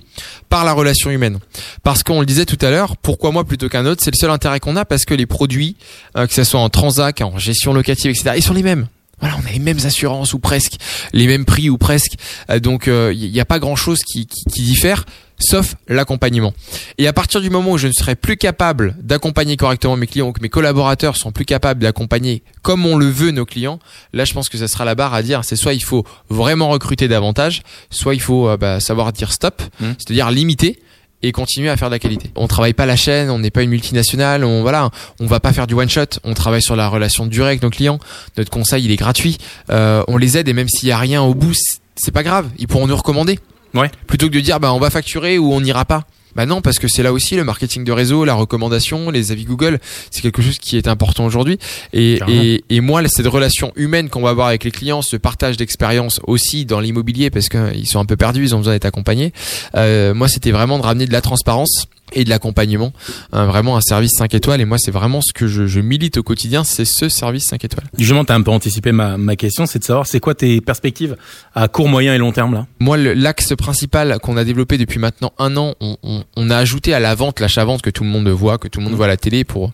par 0.47 0.63
la 0.63 0.71
relation 0.71 1.09
humaine 1.11 1.39
parce 1.83 2.03
qu'on 2.03 2.21
le 2.21 2.25
disait 2.25 2.45
tout 2.45 2.57
à 2.65 2.69
l'heure. 2.69 2.95
Pourquoi 2.95 3.31
moi 3.33 3.43
plutôt 3.43 3.67
qu'un 3.67 3.85
autre 3.85 4.01
C'est 4.01 4.11
le 4.11 4.17
seul 4.17 4.29
intérêt 4.31 4.61
qu'on 4.61 4.77
a 4.77 4.85
parce 4.85 5.03
que 5.03 5.13
les 5.13 5.25
produits 5.25 5.75
euh, 6.15 6.25
que 6.25 6.33
ce 6.33 6.45
soit 6.45 6.61
en 6.61 6.69
transac, 6.69 7.19
en 7.19 7.37
gestion 7.37 7.73
locative, 7.73 8.11
etc. 8.11 8.31
Ils 8.37 8.43
sont 8.43 8.53
les 8.53 8.63
mêmes. 8.63 8.87
Voilà, 9.19 9.35
on 9.43 9.47
a 9.47 9.51
les 9.51 9.59
mêmes 9.59 9.79
assurances 9.83 10.33
ou 10.33 10.39
presque, 10.39 10.73
les 11.13 11.27
mêmes 11.27 11.45
prix 11.45 11.69
ou 11.69 11.77
presque. 11.77 12.13
Euh, 12.49 12.59
donc 12.59 12.87
il 12.87 13.31
n'y 13.31 13.39
a 13.39 13.45
pas 13.45 13.59
grand 13.59 13.75
chose 13.75 13.99
qui, 13.99 14.27
qui, 14.27 14.43
qui 14.51 14.61
diffère 14.63 15.05
sauf 15.39 15.75
l'accompagnement. 15.87 16.53
Et 16.97 17.07
à 17.07 17.13
partir 17.13 17.41
du 17.41 17.49
moment 17.49 17.71
où 17.71 17.77
je 17.77 17.87
ne 17.87 17.93
serai 17.93 18.15
plus 18.15 18.37
capable 18.37 18.95
d'accompagner 19.01 19.57
correctement 19.57 19.95
mes 19.95 20.07
clients, 20.07 20.27
ou 20.27 20.33
que 20.33 20.41
mes 20.41 20.49
collaborateurs 20.49 21.15
sont 21.15 21.31
plus 21.31 21.45
capables 21.45 21.81
d'accompagner 21.81 22.43
comme 22.61 22.85
on 22.85 22.97
le 22.97 23.07
veut 23.07 23.31
nos 23.31 23.45
clients, 23.45 23.79
là 24.13 24.25
je 24.25 24.33
pense 24.33 24.49
que 24.49 24.57
ça 24.57 24.67
sera 24.67 24.85
la 24.85 24.95
barre 24.95 25.13
à 25.13 25.21
dire, 25.21 25.43
c'est 25.43 25.55
soit 25.55 25.73
il 25.73 25.83
faut 25.83 26.05
vraiment 26.29 26.69
recruter 26.69 27.07
davantage, 27.07 27.61
soit 27.89 28.15
il 28.15 28.21
faut 28.21 28.49
euh, 28.49 28.57
bah, 28.57 28.79
savoir 28.79 29.13
dire 29.13 29.31
stop, 29.31 29.61
Mmh. 29.79 29.85
c'est-à-dire 29.97 30.31
limiter 30.31 30.79
et 31.23 31.31
continuer 31.31 31.69
à 31.69 31.77
faire 31.77 31.89
de 31.89 31.95
la 31.95 31.99
qualité. 31.99 32.29
On 32.35 32.47
travaille 32.47 32.73
pas 32.73 32.85
la 32.85 32.95
chaîne, 32.95 33.29
on 33.29 33.39
n'est 33.39 33.49
pas 33.51 33.63
une 33.63 33.69
multinationale, 33.71 34.43
on 34.43 34.61
voilà, 34.61 34.89
on 35.19 35.25
va 35.25 35.39
pas 35.39 35.51
faire 35.53 35.65
du 35.67 35.73
one 35.73 35.89
shot, 35.89 36.19
on 36.23 36.33
travaille 36.33 36.61
sur 36.61 36.75
la 36.75 36.87
relation 36.89 37.25
de 37.25 37.31
durée 37.31 37.49
avec 37.49 37.63
nos 37.63 37.69
clients. 37.69 37.99
Notre 38.37 38.51
conseil, 38.51 38.85
il 38.85 38.91
est 38.91 38.95
gratuit. 38.97 39.37
Euh, 39.69 40.03
on 40.07 40.17
les 40.17 40.37
aide 40.37 40.47
et 40.47 40.53
même 40.53 40.69
s'il 40.69 40.89
y 40.89 40.91
a 40.91 40.97
rien 40.97 41.21
au 41.21 41.33
bout, 41.33 41.53
c'est- 41.53 41.79
c'est 41.95 42.11
pas 42.11 42.23
grave, 42.23 42.49
ils 42.59 42.67
pourront 42.67 42.87
nous 42.87 42.95
recommander. 42.95 43.39
Ouais. 43.73 43.89
Plutôt 44.05 44.27
que 44.27 44.33
de 44.33 44.39
dire 44.39 44.59
bah 44.59 44.71
on 44.73 44.79
va 44.79 44.89
facturer 44.89 45.37
ou 45.37 45.51
on 45.53 45.61
n'ira 45.61 45.85
pas. 45.85 46.03
Bah 46.37 46.45
non, 46.45 46.61
parce 46.61 46.77
que 46.77 46.87
c'est 46.87 47.01
là 47.01 47.11
aussi 47.11 47.35
le 47.35 47.43
marketing 47.43 47.83
de 47.83 47.91
réseau, 47.91 48.23
la 48.23 48.35
recommandation, 48.35 49.09
les 49.09 49.31
avis 49.31 49.45
Google, 49.45 49.79
c'est 50.11 50.21
quelque 50.21 50.43
chose 50.43 50.59
qui 50.59 50.77
est 50.77 50.87
important 50.87 51.25
aujourd'hui. 51.25 51.57
Et, 51.93 52.19
et, 52.27 52.63
et 52.69 52.79
moi, 52.79 53.01
cette 53.07 53.25
relation 53.25 53.73
humaine 53.75 54.07
qu'on 54.07 54.21
va 54.21 54.29
avoir 54.29 54.47
avec 54.47 54.63
les 54.63 54.69
clients, 54.69 55.01
ce 55.01 55.17
partage 55.17 55.57
d'expérience 55.57 56.19
aussi 56.27 56.65
dans 56.65 56.79
l'immobilier, 56.79 57.31
parce 57.31 57.49
qu'ils 57.49 57.87
sont 57.87 57.99
un 57.99 58.05
peu 58.05 58.15
perdus, 58.15 58.43
ils 58.43 58.55
ont 58.55 58.59
besoin 58.59 58.73
d'être 58.73 58.85
accompagnés. 58.85 59.33
Euh, 59.73 60.13
moi, 60.13 60.27
c'était 60.27 60.51
vraiment 60.51 60.77
de 60.77 60.83
ramener 60.83 61.07
de 61.07 61.11
la 61.11 61.21
transparence 61.21 61.87
et 62.13 62.23
de 62.23 62.29
l'accompagnement, 62.29 62.93
Hein, 63.33 63.45
vraiment 63.45 63.75
un 63.77 63.81
service 63.81 64.11
5 64.17 64.33
étoiles. 64.33 64.61
Et 64.61 64.65
moi, 64.65 64.77
c'est 64.79 64.91
vraiment 64.91 65.19
ce 65.21 65.33
que 65.33 65.47
je, 65.47 65.67
je 65.67 65.79
milite 65.79 66.17
au 66.17 66.23
quotidien, 66.23 66.63
c'est 66.63 66.85
ce 66.85 67.09
service 67.09 67.45
5 67.45 67.63
étoiles. 67.65 67.85
Justement, 67.97 68.23
t'as 68.25 68.35
un 68.35 68.41
peu 68.41 68.51
anticipé 68.51 68.91
ma, 68.91 69.17
ma 69.17 69.35
question, 69.35 69.65
c'est 69.65 69.79
de 69.79 69.83
savoir 69.83 70.07
c'est 70.07 70.19
quoi 70.19 70.33
tes 70.35 70.61
perspectives 70.61 71.15
à 71.55 71.67
court, 71.67 71.87
moyen 71.89 72.13
et 72.13 72.17
long 72.17 72.31
terme 72.31 72.53
là? 72.53 72.67
Moi, 72.79 72.97
l'axe 72.97 73.53
principal 73.55 74.19
qu'on 74.21 74.37
a 74.37 74.43
développé 74.43 74.77
depuis 74.77 74.99
maintenant 74.99 75.33
un 75.39 75.55
an, 75.57 75.75
on, 75.81 75.97
on, 76.03 76.23
on 76.35 76.49
a 76.49 76.57
ajouté 76.57 76.93
à 76.93 76.99
la 76.99 77.13
vente, 77.15 77.39
l'achat-vente 77.39 77.81
que 77.81 77.89
tout 77.89 78.03
le 78.03 78.09
monde 78.09 78.27
voit, 78.29 78.57
que 78.57 78.67
tout 78.67 78.79
le 78.79 78.83
monde 78.85 78.93
Mhm. 78.93 78.97
voit 78.97 79.05
à 79.05 79.09
la 79.09 79.17
télé 79.17 79.43
pour 79.43 79.71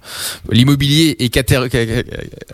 l'immobilier 0.51 1.15
et 1.19 1.27
catér- 1.29 1.69
ca- 1.71 1.85
ca- 1.85 2.03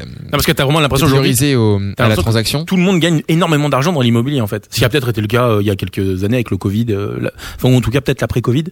Non, 0.06 0.30
parce 0.32 0.46
que 0.46 0.52
t'as 0.52 0.64
vraiment 0.66 0.80
l'impression 0.80 1.08
aujourd'hui 1.08 1.32
catégorisé 1.32 1.56
au, 1.56 1.80
à 1.98 2.08
la 2.08 2.16
transaction. 2.16 2.66
tout 2.66 2.76
le 2.76 2.84
monde 2.84 3.00
gagne 3.00 3.22
énormément 3.28 3.70
d'argent 3.70 3.94
dans 3.94 4.02
l'immobilier 4.02 4.42
en 4.42 4.48
fait. 4.48 4.68
Ce 4.70 4.78
qui 4.80 4.86
a 4.86 4.90
peut-être 4.90 5.10
été 5.10 5.22
le 5.22 5.28
cas 5.28 5.48
euh, 5.48 5.62
il 5.62 5.68
y 5.68 5.72
a 5.72 5.76
quelques 5.76 6.24
années 6.24 6.36
avec 6.38 6.52
le 6.52 6.58
Covid, 6.58 6.86
euh, 6.90 7.18
la- 7.22 7.32
enfin 7.56 7.70
ou 7.74 7.76
en 7.78 7.82
tout 7.82 7.92
cas 7.92 8.02
peut-être 8.02 8.22
l'après-Covid. 8.22 8.66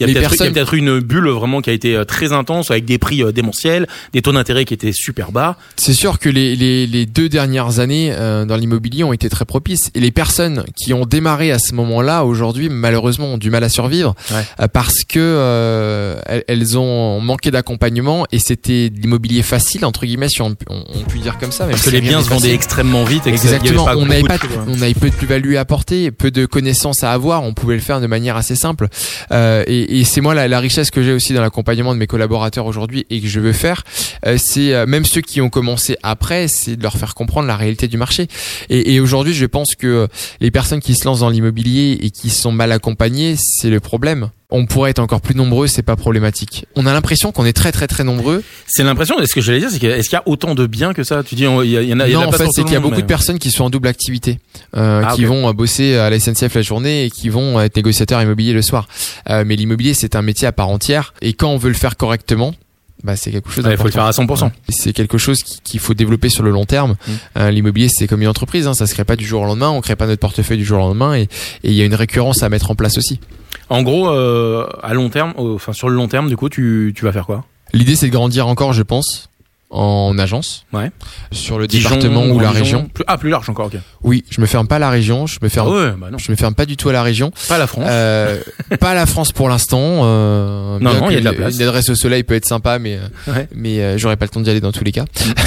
Il 0.00 0.08
y 0.10 0.18
a 0.18 0.20
Personnes- 0.40 0.54
il 0.54 0.56
y 0.56 0.60
a 0.60 0.64
peut-être 0.64 0.74
une 0.74 1.00
bulle 1.00 1.28
vraiment 1.28 1.60
qui 1.60 1.70
a 1.70 1.72
été 1.72 1.96
euh, 1.96 2.04
très 2.04 2.32
intense 2.32 2.70
avec 2.70 2.84
des 2.84 2.98
prix 2.98 3.22
euh, 3.22 3.32
démentiels, 3.32 3.86
des 4.12 4.22
taux 4.22 4.32
d'intérêt 4.32 4.64
qui 4.64 4.74
étaient 4.74 4.92
super 4.92 5.32
bas. 5.32 5.56
C'est 5.76 5.94
sûr 5.94 6.18
que 6.18 6.28
les, 6.28 6.56
les, 6.56 6.86
les 6.86 7.06
deux 7.06 7.28
dernières 7.28 7.78
années 7.78 8.12
euh, 8.12 8.44
dans 8.44 8.56
l'immobilier 8.56 9.04
ont 9.04 9.12
été 9.12 9.28
très 9.28 9.44
propices 9.44 9.90
et 9.94 10.00
les 10.00 10.10
personnes 10.10 10.64
qui 10.76 10.92
ont 10.92 11.06
démarré 11.06 11.52
à 11.52 11.58
ce 11.58 11.74
moment-là 11.74 12.24
aujourd'hui 12.24 12.68
malheureusement 12.68 13.34
ont 13.34 13.38
du 13.38 13.50
mal 13.50 13.64
à 13.64 13.68
survivre 13.68 14.14
Ouais. 14.32 14.42
euh, 14.60 14.68
parce 14.68 15.04
que 15.04 15.18
euh, 15.18 16.20
elles, 16.26 16.44
elles 16.48 16.78
ont 16.78 17.20
manqué 17.20 17.50
d'accompagnement 17.50 18.26
et 18.32 18.38
c'était 18.38 18.90
l'immobilier 18.94 19.42
facile 19.42 19.84
entre 19.84 20.06
guillemets 20.06 20.28
si 20.28 20.42
on, 20.42 20.54
on, 20.68 20.84
on 20.94 21.02
peut 21.04 21.18
dire 21.18 21.38
comme 21.38 21.52
ça. 21.52 21.66
Parce 21.66 21.82
que 21.82 21.90
les 21.90 22.00
biens 22.00 22.20
se 22.22 22.28
vendaient 22.28 22.40
facile. 22.42 22.54
extrêmement 22.54 23.04
vite 23.04 23.26
et 23.26 23.30
avait 23.30 23.38
Exactement, 23.38 23.86
on 23.96 24.06
n'avait 24.06 24.22
pas, 24.22 24.38
de 24.38 24.42
on 24.68 24.80
avait 24.82 24.94
peu 24.94 25.10
de 25.10 25.14
plus-value 25.14 25.54
à 25.56 25.60
apporter, 25.60 26.10
peu 26.10 26.30
de 26.30 26.46
connaissances 26.46 27.02
à 27.04 27.12
avoir, 27.12 27.42
on 27.42 27.54
pouvait 27.54 27.74
le 27.74 27.80
faire 27.80 28.00
de 28.00 28.06
manière 28.06 28.36
assez 28.36 28.54
simple. 28.56 28.88
Euh, 29.32 29.64
et 29.66 30.00
et 30.00 30.04
c'est 30.04 30.20
moi 30.20 30.29
la, 30.34 30.48
la 30.48 30.60
richesse 30.60 30.90
que 30.90 31.02
j'ai 31.02 31.12
aussi 31.12 31.32
dans 31.32 31.40
l'accompagnement 31.40 31.94
de 31.94 31.98
mes 31.98 32.06
collaborateurs 32.06 32.66
aujourd'hui 32.66 33.06
et 33.10 33.20
que 33.20 33.28
je 33.28 33.40
veux 33.40 33.52
faire, 33.52 33.84
euh, 34.26 34.36
c'est 34.38 34.74
euh, 34.74 34.86
même 34.86 35.04
ceux 35.04 35.20
qui 35.20 35.40
ont 35.40 35.50
commencé 35.50 35.96
après, 36.02 36.48
c'est 36.48 36.76
de 36.76 36.82
leur 36.82 36.96
faire 36.96 37.14
comprendre 37.14 37.46
la 37.46 37.56
réalité 37.56 37.88
du 37.88 37.96
marché. 37.96 38.28
Et, 38.68 39.00
aujourd'hui, 39.00 39.34
je 39.34 39.46
pense 39.46 39.74
que 39.74 40.08
les 40.40 40.50
personnes 40.50 40.80
qui 40.80 40.94
se 40.94 41.04
lancent 41.04 41.20
dans 41.20 41.30
l'immobilier 41.30 41.98
et 42.02 42.10
qui 42.10 42.30
sont 42.30 42.52
mal 42.52 42.72
accompagnées, 42.72 43.36
c'est 43.38 43.70
le 43.70 43.80
problème. 43.80 44.30
On 44.50 44.66
pourrait 44.66 44.90
être 44.90 44.98
encore 44.98 45.20
plus 45.20 45.34
nombreux, 45.34 45.66
c'est 45.66 45.82
pas 45.82 45.96
problématique. 45.96 46.66
On 46.76 46.86
a 46.86 46.92
l'impression 46.92 47.32
qu'on 47.32 47.44
est 47.44 47.52
très 47.52 47.72
très 47.72 47.86
très 47.86 48.04
nombreux. 48.04 48.42
C'est 48.66 48.82
l'impression. 48.82 49.16
Ce 49.24 49.32
que 49.32 49.40
j'allais 49.40 49.60
dire, 49.60 49.70
c'est 49.70 49.78
que 49.78 49.86
est-ce 49.86 50.08
qu'il 50.08 50.16
y 50.16 50.20
a 50.20 50.26
autant 50.26 50.54
de 50.54 50.66
biens 50.66 50.92
que 50.92 51.04
ça? 51.04 51.22
Tu 51.22 51.34
dis, 51.34 51.42
il 51.42 51.46
y, 51.46 51.48
en 51.48 51.60
a. 52.00 52.08
y 52.08 52.16
en 52.16 52.22
a 52.22 52.26
en 52.26 52.30
pas 52.30 52.38
fait, 52.38 52.48
c'est 52.52 52.64
qu'il 52.64 52.72
y 52.72 52.76
a 52.76 52.80
beaucoup 52.80 53.00
de 53.00 53.06
personnes 53.06 53.38
qui 53.38 53.50
sont 53.50 53.64
en 53.64 53.70
double 53.70 53.88
activité, 53.88 54.38
euh, 54.76 55.02
Ah, 55.04 55.14
qui 55.14 55.24
vont 55.24 55.48
euh, 55.48 55.52
bosser 55.52 55.96
à 55.96 56.10
la 56.10 56.18
SNCF 56.18 56.54
la 56.54 56.62
journée 56.62 57.04
et 57.04 57.10
qui 57.10 57.28
vont 57.28 57.60
être 57.60 57.76
négociateurs 57.76 58.20
immobiliers 58.22 58.52
le 58.52 58.62
soir. 58.62 58.88
Euh, 59.28 59.44
mais 59.46 59.56
l'immobilier, 59.56 59.94
c'est 59.94 60.16
un 60.16 60.22
métier 60.22 60.48
à 60.48 60.52
part 60.52 60.68
entière. 60.68 61.14
Et 61.22 61.32
quand 61.32 61.48
on 61.48 61.56
veut 61.58 61.68
le 61.68 61.74
faire 61.74 61.96
correctement, 61.96 62.54
bah, 63.02 63.16
c'est 63.16 63.30
quelque 63.30 63.50
chose 63.50 63.64
il 63.70 63.76
faut 63.76 63.84
le 63.84 63.90
faire 63.90 64.04
à 64.04 64.10
100%. 64.12 64.44
Ouais. 64.44 64.50
C'est 64.68 64.92
quelque 64.92 65.18
chose 65.18 65.42
qui- 65.42 65.60
qu'il 65.62 65.80
faut 65.80 65.94
développer 65.94 66.28
sur 66.28 66.42
le 66.42 66.50
long 66.50 66.64
terme. 66.66 66.96
Mm. 67.06 67.12
Euh, 67.38 67.50
L'immobilier, 67.50 67.88
c'est 67.90 68.06
comme 68.06 68.22
une 68.22 68.28
entreprise, 68.28 68.66
hein, 68.66 68.74
ça 68.74 68.86
se 68.86 68.94
crée 68.94 69.04
pas 69.04 69.16
du 69.16 69.24
jour 69.26 69.42
au 69.42 69.46
lendemain. 69.46 69.70
On 69.70 69.80
crée 69.80 69.96
pas 69.96 70.06
notre 70.06 70.20
portefeuille 70.20 70.58
du 70.58 70.64
jour 70.64 70.78
au 70.78 70.82
lendemain, 70.82 71.14
et 71.16 71.28
il 71.62 71.72
y 71.72 71.80
a 71.82 71.84
une 71.84 71.94
récurrence 71.94 72.42
à 72.42 72.48
mettre 72.48 72.70
en 72.70 72.74
place 72.74 72.98
aussi. 72.98 73.20
En 73.68 73.82
gros, 73.82 74.08
euh, 74.10 74.66
à 74.82 74.94
long 74.94 75.08
terme, 75.10 75.32
enfin 75.36 75.72
sur 75.72 75.88
le 75.88 75.94
long 75.94 76.08
terme, 76.08 76.28
du 76.28 76.36
coup, 76.36 76.48
tu, 76.48 76.92
tu 76.96 77.04
vas 77.04 77.12
faire 77.12 77.24
quoi? 77.26 77.44
L'idée, 77.72 77.94
c'est 77.94 78.06
de 78.06 78.12
grandir 78.12 78.48
encore, 78.48 78.72
je 78.72 78.82
pense, 78.82 79.29
en 79.70 80.18
agence. 80.18 80.64
Ouais. 80.72 80.90
Sur 81.32 81.58
le 81.58 81.66
Dijon, 81.68 81.90
département 81.90 82.26
ou 82.26 82.40
la 82.40 82.48
Dijon 82.48 82.58
région. 82.60 82.90
Plus- 82.92 83.04
ah, 83.06 83.16
plus 83.18 83.30
large 83.30 83.48
encore. 83.48 83.66
Ok. 83.66 83.76
Oui, 84.02 84.24
je 84.30 84.40
me 84.40 84.46
ferme 84.46 84.66
pas 84.66 84.76
à 84.76 84.78
la 84.80 84.90
région. 84.90 85.26
Je 85.26 85.38
me 85.42 85.48
ferme. 85.48 85.68
Ah 85.70 85.74
ouais, 85.76 85.90
bah 85.96 86.08
non. 86.10 86.18
Je 86.18 86.30
me 86.32 86.36
ferme 86.36 86.54
pas 86.54 86.66
du 86.66 86.76
tout 86.76 86.88
à 86.88 86.92
la 86.92 87.02
région. 87.02 87.32
Pas 87.48 87.58
la 87.58 87.66
France. 87.66 87.84
Euh, 87.88 88.40
pas 88.80 88.94
la 88.94 89.06
France 89.06 89.32
pour 89.32 89.48
l'instant. 89.48 89.78
Euh, 89.80 90.78
Non, 90.80 90.94
non, 90.94 91.10
il 91.10 91.14
y 91.14 91.16
a 91.16 91.20
de 91.20 91.24
la 91.24 91.32
place. 91.32 91.54
Une 91.56 91.62
adresse 91.62 91.88
au 91.88 91.94
soleil 91.94 92.24
peut 92.24 92.34
être 92.34 92.46
sympa, 92.46 92.78
mais 92.78 92.96
euh, 92.96 93.32
Ouais. 93.32 93.48
mais 93.54 93.80
euh, 93.80 93.96
j'aurais 93.98 94.16
pas 94.16 94.24
le 94.24 94.30
temps 94.30 94.40
d'y 94.40 94.50
aller 94.50 94.60
dans 94.60 94.72
tous 94.72 94.84
les 94.84 94.92
cas. 94.92 95.04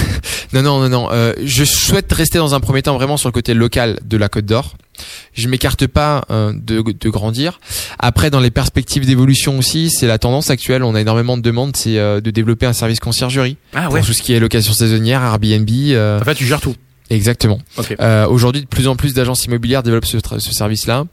non, 0.53 0.61
non, 0.61 0.79
non, 0.79 0.89
non. 0.89 1.09
Euh, 1.11 1.33
je 1.43 1.63
souhaite 1.65 2.11
rester 2.13 2.37
dans 2.37 2.55
un 2.55 2.59
premier 2.61 2.81
temps 2.81 2.95
vraiment 2.95 3.17
sur 3.17 3.27
le 3.29 3.33
côté 3.33 3.53
local 3.53 3.99
de 4.05 4.17
la 4.17 4.29
Côte 4.29 4.45
d'Or. 4.45 4.75
Je 5.33 5.47
m'écarte 5.47 5.87
pas 5.87 6.23
euh, 6.29 6.53
de, 6.53 6.81
de 6.81 7.09
grandir. 7.09 7.59
Après, 7.99 8.29
dans 8.29 8.39
les 8.39 8.51
perspectives 8.51 9.05
d'évolution 9.05 9.57
aussi, 9.57 9.89
c'est 9.89 10.07
la 10.07 10.19
tendance 10.19 10.49
actuelle. 10.49 10.83
On 10.83 10.95
a 10.95 11.01
énormément 11.01 11.37
de 11.37 11.41
demandes, 11.41 11.75
c'est 11.75 11.97
euh, 11.97 12.21
de 12.21 12.31
développer 12.31 12.65
un 12.65 12.73
service 12.73 12.99
conciergerie 12.99 13.57
Ah 13.73 13.87
pour 13.89 13.99
tout 14.01 14.13
ce 14.13 14.21
qui 14.21 14.33
est 14.33 14.39
location 14.39 14.73
saisonnière, 14.73 15.21
Airbnb. 15.21 15.69
euh, 15.69 16.19
En 16.19 16.23
fait, 16.23 16.35
tu 16.35 16.45
gères 16.45 16.61
tout. 16.61 16.75
Exactement. 17.09 17.59
Aujourd'hui, 18.29 18.61
de 18.61 18.67
plus 18.67 18.87
en 18.87 18.95
plus 18.95 19.13
d'agences 19.13 19.45
immobilières 19.45 19.83
développent 19.83 20.05
ce, 20.05 20.19
service-là. 20.39 21.05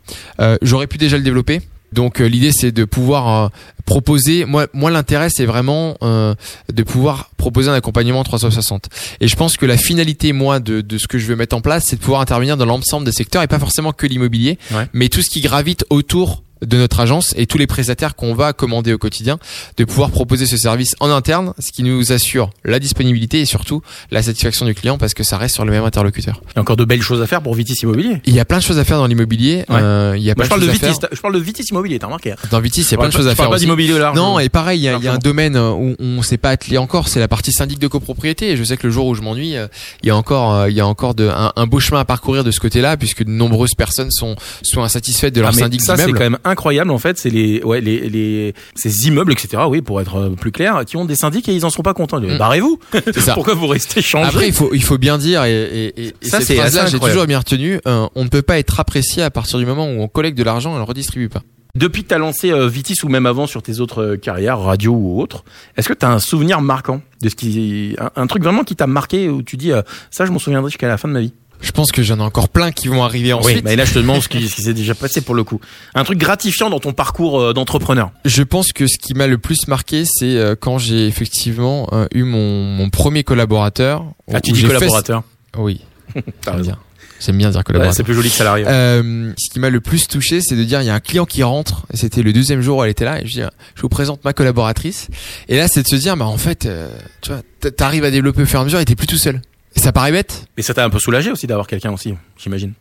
J'aurais 0.62 0.86
pu 0.86 0.98
déjà 0.98 1.16
le 1.16 1.22
développer. 1.22 1.60
Donc 1.92 2.20
euh, 2.20 2.26
l'idée 2.26 2.53
c'est 2.53 2.72
de 2.72 2.85
pouvoir 2.85 3.44
euh, 3.44 3.48
proposer. 3.85 4.44
Moi, 4.44 4.66
moi 4.72 4.90
l'intérêt 4.90 5.29
c'est 5.31 5.46
vraiment 5.46 5.96
euh, 6.03 6.35
de 6.72 6.83
pouvoir 6.83 7.31
proposer 7.37 7.70
un 7.70 7.74
accompagnement 7.74 8.22
360. 8.22 8.88
Et 9.20 9.29
je 9.29 9.37
pense 9.37 9.57
que 9.57 9.66
la 9.66 9.76
finalité 9.76 10.33
moi 10.33 10.61
de, 10.61 10.81
de 10.81 10.98
ce 10.98 11.07
que 11.09 11.18
je 11.18 11.26
veux 11.26 11.37
mettre 11.37 11.57
en 11.57 11.61
place, 11.61 11.85
c'est 11.87 11.96
de 11.96 12.00
pouvoir 12.00 12.20
intervenir 12.20 12.57
dans 12.57 12.66
l'ensemble 12.66 13.05
des 13.07 13.12
secteurs 13.12 13.42
et 13.42 13.46
pas 13.48 13.59
forcément 13.59 13.92
que 13.92 14.07
l'immobilier, 14.07 14.59
Ouais. 14.72 14.87
mais 14.92 15.09
tout 15.09 15.22
ce 15.22 15.31
qui 15.31 15.40
gravite 15.40 15.85
autour 15.90 16.42
de 16.64 16.76
notre 16.76 17.00
agence 17.00 17.34
et 17.36 17.46
tous 17.46 17.58
les 17.58 17.66
prestataires 17.66 18.14
qu'on 18.16 18.34
va 18.34 18.52
commander 18.52 18.92
au 18.92 18.98
quotidien, 18.98 19.38
de 19.76 19.84
pouvoir 19.84 20.10
proposer 20.10 20.46
ce 20.46 20.56
service 20.56 20.94
en 21.00 21.10
interne, 21.10 21.54
ce 21.58 21.72
qui 21.72 21.82
nous 21.82 22.12
assure 22.12 22.50
la 22.64 22.78
disponibilité 22.78 23.40
et 23.40 23.44
surtout 23.44 23.82
la 24.10 24.22
satisfaction 24.22 24.66
du 24.66 24.74
client 24.74 24.98
parce 24.98 25.14
que 25.14 25.22
ça 25.22 25.38
reste 25.38 25.54
sur 25.54 25.64
le 25.64 25.70
même 25.72 25.84
interlocuteur. 25.84 26.40
Il 26.50 26.56
y 26.56 26.58
a 26.58 26.62
encore 26.62 26.76
de 26.76 26.84
belles 26.84 27.02
choses 27.02 27.22
à 27.22 27.26
faire 27.26 27.42
pour 27.42 27.54
Vitis 27.54 27.74
Immobilier. 27.82 28.20
Il 28.26 28.34
y 28.34 28.40
a 28.40 28.44
plein 28.44 28.58
de 28.58 28.62
choses 28.62 28.78
à 28.78 28.84
faire 28.84 28.98
dans 28.98 29.06
l'immobilier. 29.06 29.64
Ouais. 29.68 29.76
euh, 29.80 30.14
il 30.16 30.22
y 30.22 30.30
a 30.30 30.34
Moi, 30.36 30.44
plein 30.44 30.44
je 30.44 30.48
parle 30.48 30.60
de 30.62 30.66
Vitis. 30.66 30.98
Je 31.12 31.20
parle 31.20 31.34
de 31.34 31.38
Vitis 31.40 31.64
Immobilier. 31.70 31.98
T'as 31.98 32.06
remarqué 32.06 32.32
hein 32.32 32.36
Dans 32.50 32.60
Vitis, 32.60 32.82
il 32.82 32.90
y 32.90 32.94
a 32.94 32.98
plein 32.98 33.08
de 33.08 33.12
choses 33.12 33.28
à 33.28 33.34
faire 33.34 33.48
pas 33.50 33.58
d'immobilier 33.58 33.98
large. 33.98 34.16
Non, 34.16 34.38
et 34.38 34.48
pareil, 34.48 34.80
il 34.80 34.82
y 34.84 34.88
a, 34.88 34.96
il 34.96 35.04
y 35.04 35.08
a 35.08 35.12
un 35.14 35.18
domaine 35.18 35.56
où 35.56 35.94
on 35.98 36.22
s'est 36.22 36.36
pas 36.38 36.50
attelé 36.50 36.78
encore, 36.78 37.08
c'est 37.08 37.20
la 37.20 37.28
partie 37.28 37.52
syndic 37.52 37.78
de 37.78 37.86
copropriété. 37.88 38.50
Et 38.50 38.56
je 38.56 38.64
sais 38.64 38.76
que 38.76 38.86
le 38.86 38.92
jour 38.92 39.06
où 39.06 39.14
je 39.14 39.22
m'ennuie, 39.22 39.56
euh, 39.56 39.66
il 40.02 40.08
y 40.08 40.10
a 40.10 40.16
encore, 40.16 40.54
euh, 40.54 40.70
il 40.70 40.76
y 40.76 40.80
a 40.80 40.86
encore 40.86 41.14
de, 41.14 41.28
un, 41.28 41.52
un 41.56 41.66
beau 41.66 41.80
chemin 41.80 42.00
à 42.00 42.04
parcourir 42.04 42.44
de 42.44 42.50
ce 42.50 42.60
côté-là, 42.60 42.96
puisque 42.96 43.24
de 43.24 43.30
nombreuses 43.30 43.74
personnes 43.76 44.10
sont, 44.10 44.36
sont 44.62 44.82
insatisfaites 44.82 45.34
de 45.34 45.40
leur 45.40 45.50
Ah, 45.50 45.52
syndic 45.52 45.80
d'immeuble. 45.80 46.38
Incroyable 46.50 46.90
en 46.90 46.98
fait 46.98 47.18
c'est 47.18 47.30
les 47.30 47.62
ouais 47.62 47.80
les 47.80 48.08
les 48.08 48.54
ces 48.74 49.06
immeubles 49.06 49.32
etc 49.32 49.62
oui 49.68 49.80
pour 49.82 50.00
être 50.00 50.16
euh, 50.16 50.30
plus 50.30 50.52
clair 50.52 50.84
qui 50.86 50.96
ont 50.96 51.04
des 51.04 51.16
syndics 51.16 51.48
et 51.48 51.54
ils 51.54 51.64
en 51.64 51.70
sont 51.70 51.82
pas 51.82 51.94
contents. 51.94 52.20
Mm. 52.20 52.38
barrez-vous. 52.38 52.78
Pourquoi 53.34 53.54
vous 53.54 53.66
restez 53.66 54.02
changés 54.02 54.28
Après, 54.28 54.48
il 54.48 54.54
faut, 54.54 54.70
il 54.72 54.82
faut 54.82 54.98
bien 54.98 55.18
dire, 55.18 55.44
et, 55.44 55.92
et, 55.96 56.06
et, 56.06 56.14
Ça, 56.22 56.40
c'est 56.40 56.58
assez 56.58 56.86
j'ai 56.88 56.98
toujours 56.98 57.26
bien 57.26 57.38
retenu, 57.38 57.80
euh, 57.86 58.08
on 58.14 58.24
ne 58.24 58.28
peut 58.28 58.42
pas 58.42 58.58
être 58.58 58.80
apprécié 58.80 59.22
à 59.22 59.30
partir 59.30 59.58
du 59.58 59.66
moment 59.66 59.86
où 59.86 60.00
on 60.00 60.08
collecte 60.08 60.36
de 60.36 60.42
l'argent 60.44 60.72
et 60.72 60.74
on 60.74 60.78
le 60.78 60.84
redistribue 60.84 61.28
pas. 61.28 61.42
depuis 61.74 62.02
que 62.02 62.08
t'as 62.08 62.18
lancé 62.18 62.50
euh, 62.50 62.66
Vitis 62.66 62.96
ou 63.04 63.08
même 63.08 63.26
avant 63.26 63.46
sur 63.46 63.62
tes 63.62 63.80
autres 63.80 64.02
euh, 64.02 64.16
carrières 64.16 64.58
radio 64.58 64.92
ou 64.92 65.20
autres 65.20 65.44
est-ce 65.76 65.88
que 65.88 65.94
t'as 65.94 66.08
un 66.10 66.18
souvenir 66.18 66.60
marquant 66.60 67.00
de 67.22 67.28
ce 67.28 67.34
qui 67.36 67.94
un, 67.98 68.10
un 68.16 68.26
truc 68.26 68.42
vraiment 68.42 68.64
qui 68.64 68.74
t'a 68.76 68.86
marqué 68.86 69.28
où 69.28 69.42
tu 69.42 69.56
dis 69.56 69.72
euh, 69.72 69.82
ça 70.10 70.24
je 70.26 70.32
m'en 70.32 70.38
souviendrai 70.38 70.70
jusqu'à 70.70 70.88
la 70.88 70.98
fin 70.98 71.08
de 71.08 71.12
ma 71.12 71.20
vie? 71.20 71.32
Je 71.62 71.72
pense 71.72 71.92
que 71.92 72.02
j'en 72.02 72.18
ai 72.18 72.22
encore 72.22 72.48
plein 72.48 72.72
qui 72.72 72.88
vont 72.88 73.02
arriver 73.04 73.32
ensuite. 73.32 73.56
Oui, 73.58 73.62
mais 73.64 73.76
là 73.76 73.84
je 73.84 73.92
te 73.94 73.98
demande 73.98 74.22
ce 74.22 74.28
qui, 74.28 74.48
ce 74.48 74.54
qui 74.54 74.62
s'est 74.62 74.72
déjà 74.74 74.94
passé 74.94 75.20
pour 75.20 75.34
le 75.34 75.44
coup. 75.44 75.60
Un 75.94 76.04
truc 76.04 76.18
gratifiant 76.18 76.70
dans 76.70 76.80
ton 76.80 76.92
parcours 76.92 77.40
euh, 77.40 77.52
d'entrepreneur. 77.52 78.10
Je 78.24 78.42
pense 78.42 78.72
que 78.72 78.86
ce 78.86 78.96
qui 78.98 79.14
m'a 79.14 79.26
le 79.26 79.38
plus 79.38 79.68
marqué, 79.68 80.04
c'est 80.06 80.36
euh, 80.36 80.54
quand 80.58 80.78
j'ai 80.78 81.06
effectivement 81.06 81.88
euh, 81.92 82.06
eu 82.14 82.22
mon, 82.24 82.64
mon 82.64 82.88
premier 82.90 83.24
collaborateur. 83.24 84.04
Ah, 84.32 84.40
tu 84.40 84.52
dis 84.52 84.62
fait- 84.62 84.68
collaborateur. 84.68 85.22
Oui. 85.58 85.82
T'as 86.14 86.20
J'aime 86.52 86.56
raison. 86.56 86.62
bien. 86.70 86.78
J'aime 87.20 87.36
bien 87.36 87.50
dire 87.50 87.58
Ouais, 87.58 87.64
collaborateur. 87.64 87.94
c'est 87.96 88.02
plus 88.04 88.14
joli 88.14 88.30
que 88.30 88.34
salarié. 88.36 88.64
Euh, 88.66 89.30
ce 89.36 89.50
qui 89.50 89.60
m'a 89.60 89.68
le 89.68 89.82
plus 89.82 90.08
touché, 90.08 90.40
c'est 90.40 90.56
de 90.56 90.64
dire 90.64 90.80
il 90.80 90.86
y 90.86 90.90
a 90.90 90.94
un 90.94 91.00
client 91.00 91.26
qui 91.26 91.42
rentre. 91.42 91.84
Et 91.92 91.98
c'était 91.98 92.22
le 92.22 92.32
deuxième 92.32 92.62
jour 92.62 92.78
où 92.78 92.84
elle 92.84 92.90
était 92.90 93.04
là. 93.04 93.20
Et 93.20 93.26
je 93.26 93.32
dis 93.32 93.42
je 93.74 93.82
vous 93.82 93.90
présente 93.90 94.24
ma 94.24 94.32
collaboratrice. 94.32 95.08
Et 95.48 95.58
là, 95.58 95.68
c'est 95.68 95.82
de 95.82 95.88
se 95.88 95.96
dire 95.96 96.16
bah 96.16 96.24
en 96.24 96.38
fait, 96.38 96.64
euh, 96.64 96.88
tu 97.20 97.30
vois, 97.30 97.42
t'arrives 97.70 98.04
à 98.04 98.10
développer 98.10 98.40
au 98.42 98.46
fur 98.46 98.58
et 98.60 98.62
à 98.62 98.64
mesure 98.64 98.80
et 98.80 98.84
t'es 98.86 98.94
plus 98.96 99.06
tout 99.06 99.18
seul. 99.18 99.42
Ça 99.76 99.92
paraît 99.92 100.12
bête. 100.12 100.46
Mais 100.56 100.62
ça 100.62 100.74
t'a 100.74 100.85
un 100.85 100.90
peu 100.90 100.98
soulagé 100.98 101.30
aussi 101.30 101.46
d'avoir 101.46 101.66
quelqu'un 101.66 101.92
aussi, 101.92 102.14
j'imagine. 102.36 102.72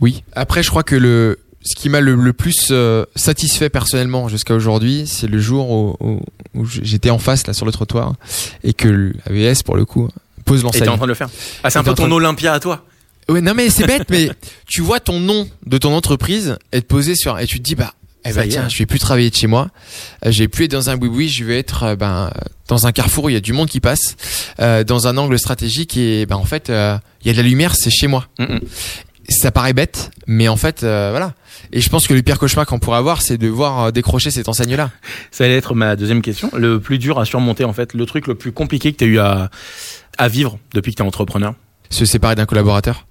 Oui. 0.00 0.22
Après, 0.34 0.62
je 0.62 0.70
crois 0.70 0.82
que 0.82 0.94
le 0.96 1.38
ce 1.60 1.74
qui 1.74 1.88
m'a 1.88 2.00
le, 2.00 2.14
le 2.14 2.32
plus 2.32 2.68
euh, 2.70 3.04
satisfait 3.16 3.68
personnellement 3.68 4.28
jusqu'à 4.28 4.54
aujourd'hui, 4.54 5.06
c'est 5.08 5.26
le 5.26 5.40
jour 5.40 5.68
où, 5.70 5.96
où- 6.00 6.20
où 6.54 6.64
j'étais 6.64 7.10
en 7.10 7.18
face 7.18 7.46
là 7.48 7.52
sur 7.52 7.66
le 7.66 7.72
trottoir 7.72 8.14
et 8.62 8.72
que 8.72 8.88
le 8.88 9.12
AVS 9.26 9.64
pour 9.64 9.76
le 9.76 9.84
coup 9.84 10.08
pose 10.44 10.60
Et 10.60 10.62
t'es 10.62 10.64
l'enseigne. 10.66 10.88
en 10.90 10.96
train 10.96 11.06
de 11.06 11.10
le 11.10 11.14
faire. 11.14 11.28
Ah, 11.64 11.68
c'est 11.70 11.78
un 11.80 11.82
peu 11.82 11.94
ton 11.94 12.06
de- 12.06 12.12
Olympia 12.12 12.52
à 12.54 12.60
toi. 12.60 12.84
Ouais, 13.28 13.40
non 13.40 13.52
mais 13.54 13.68
c'est 13.70 13.86
bête, 13.86 14.08
mais 14.08 14.30
tu 14.66 14.80
vois 14.82 15.00
ton 15.00 15.18
nom 15.18 15.48
de 15.66 15.76
ton 15.78 15.92
entreprise 15.92 16.56
être 16.72 16.86
posé 16.86 17.14
sur 17.16 17.38
et 17.38 17.46
tu 17.46 17.58
te 17.58 17.64
dis 17.64 17.74
bah 17.74 17.92
eh 18.28 18.32
ben 18.32 18.48
tiens, 18.48 18.68
je 18.68 18.78
vais 18.78 18.86
plus 18.86 18.98
travailler 18.98 19.30
de 19.30 19.34
chez 19.34 19.46
moi, 19.46 19.70
euh, 20.24 20.30
je 20.30 20.38
vais 20.40 20.48
plus 20.48 20.64
être 20.64 20.72
dans 20.72 20.90
un 20.90 20.96
boui 20.96 21.28
je 21.28 21.44
vais 21.44 21.58
être 21.58 21.82
euh, 21.82 21.96
ben 21.96 22.30
dans 22.68 22.86
un 22.86 22.92
carrefour 22.92 23.24
où 23.24 23.28
il 23.30 23.32
y 23.32 23.36
a 23.36 23.40
du 23.40 23.52
monde 23.52 23.68
qui 23.68 23.80
passe, 23.80 24.16
euh, 24.60 24.84
dans 24.84 25.08
un 25.08 25.16
angle 25.16 25.38
stratégique 25.38 25.96
et 25.96 26.26
ben 26.26 26.36
en 26.36 26.44
fait 26.44 26.70
euh, 26.70 26.96
il 27.22 27.26
y 27.26 27.30
a 27.30 27.32
de 27.32 27.38
la 27.38 27.48
lumière, 27.48 27.74
c'est 27.74 27.90
chez 27.90 28.06
moi. 28.06 28.26
Mm, 28.38 28.44
mm. 28.44 28.60
Ça 29.30 29.50
paraît 29.50 29.74
bête, 29.74 30.10
mais 30.26 30.48
en 30.48 30.56
fait 30.56 30.84
euh, 30.84 31.08
voilà. 31.10 31.34
Et 31.72 31.80
je 31.80 31.90
pense 31.90 32.06
que 32.06 32.14
le 32.14 32.22
pire 32.22 32.38
cauchemar 32.38 32.64
qu'on 32.64 32.78
pourrait 32.78 32.98
avoir, 32.98 33.20
c'est 33.20 33.36
de 33.36 33.48
voir 33.48 33.92
décrocher 33.92 34.30
cette 34.30 34.48
enseigne 34.48 34.76
là. 34.76 34.90
Ça 35.30 35.44
allait 35.44 35.56
être 35.56 35.74
ma 35.74 35.96
deuxième 35.96 36.22
question. 36.22 36.50
Le 36.56 36.80
plus 36.80 36.98
dur 36.98 37.18
à 37.18 37.24
surmonter, 37.24 37.64
en 37.64 37.72
fait, 37.72 37.92
le 37.94 38.06
truc 38.06 38.26
le 38.26 38.36
plus 38.36 38.52
compliqué 38.52 38.92
que 38.92 38.98
t'as 38.98 39.06
eu 39.06 39.18
à, 39.18 39.50
à 40.16 40.28
vivre 40.28 40.58
depuis 40.72 40.92
que 40.92 40.98
t'es 40.98 41.02
entrepreneur? 41.02 41.54
Se 41.90 42.04
séparer 42.04 42.36
d'un 42.36 42.46
collaborateur. 42.46 43.07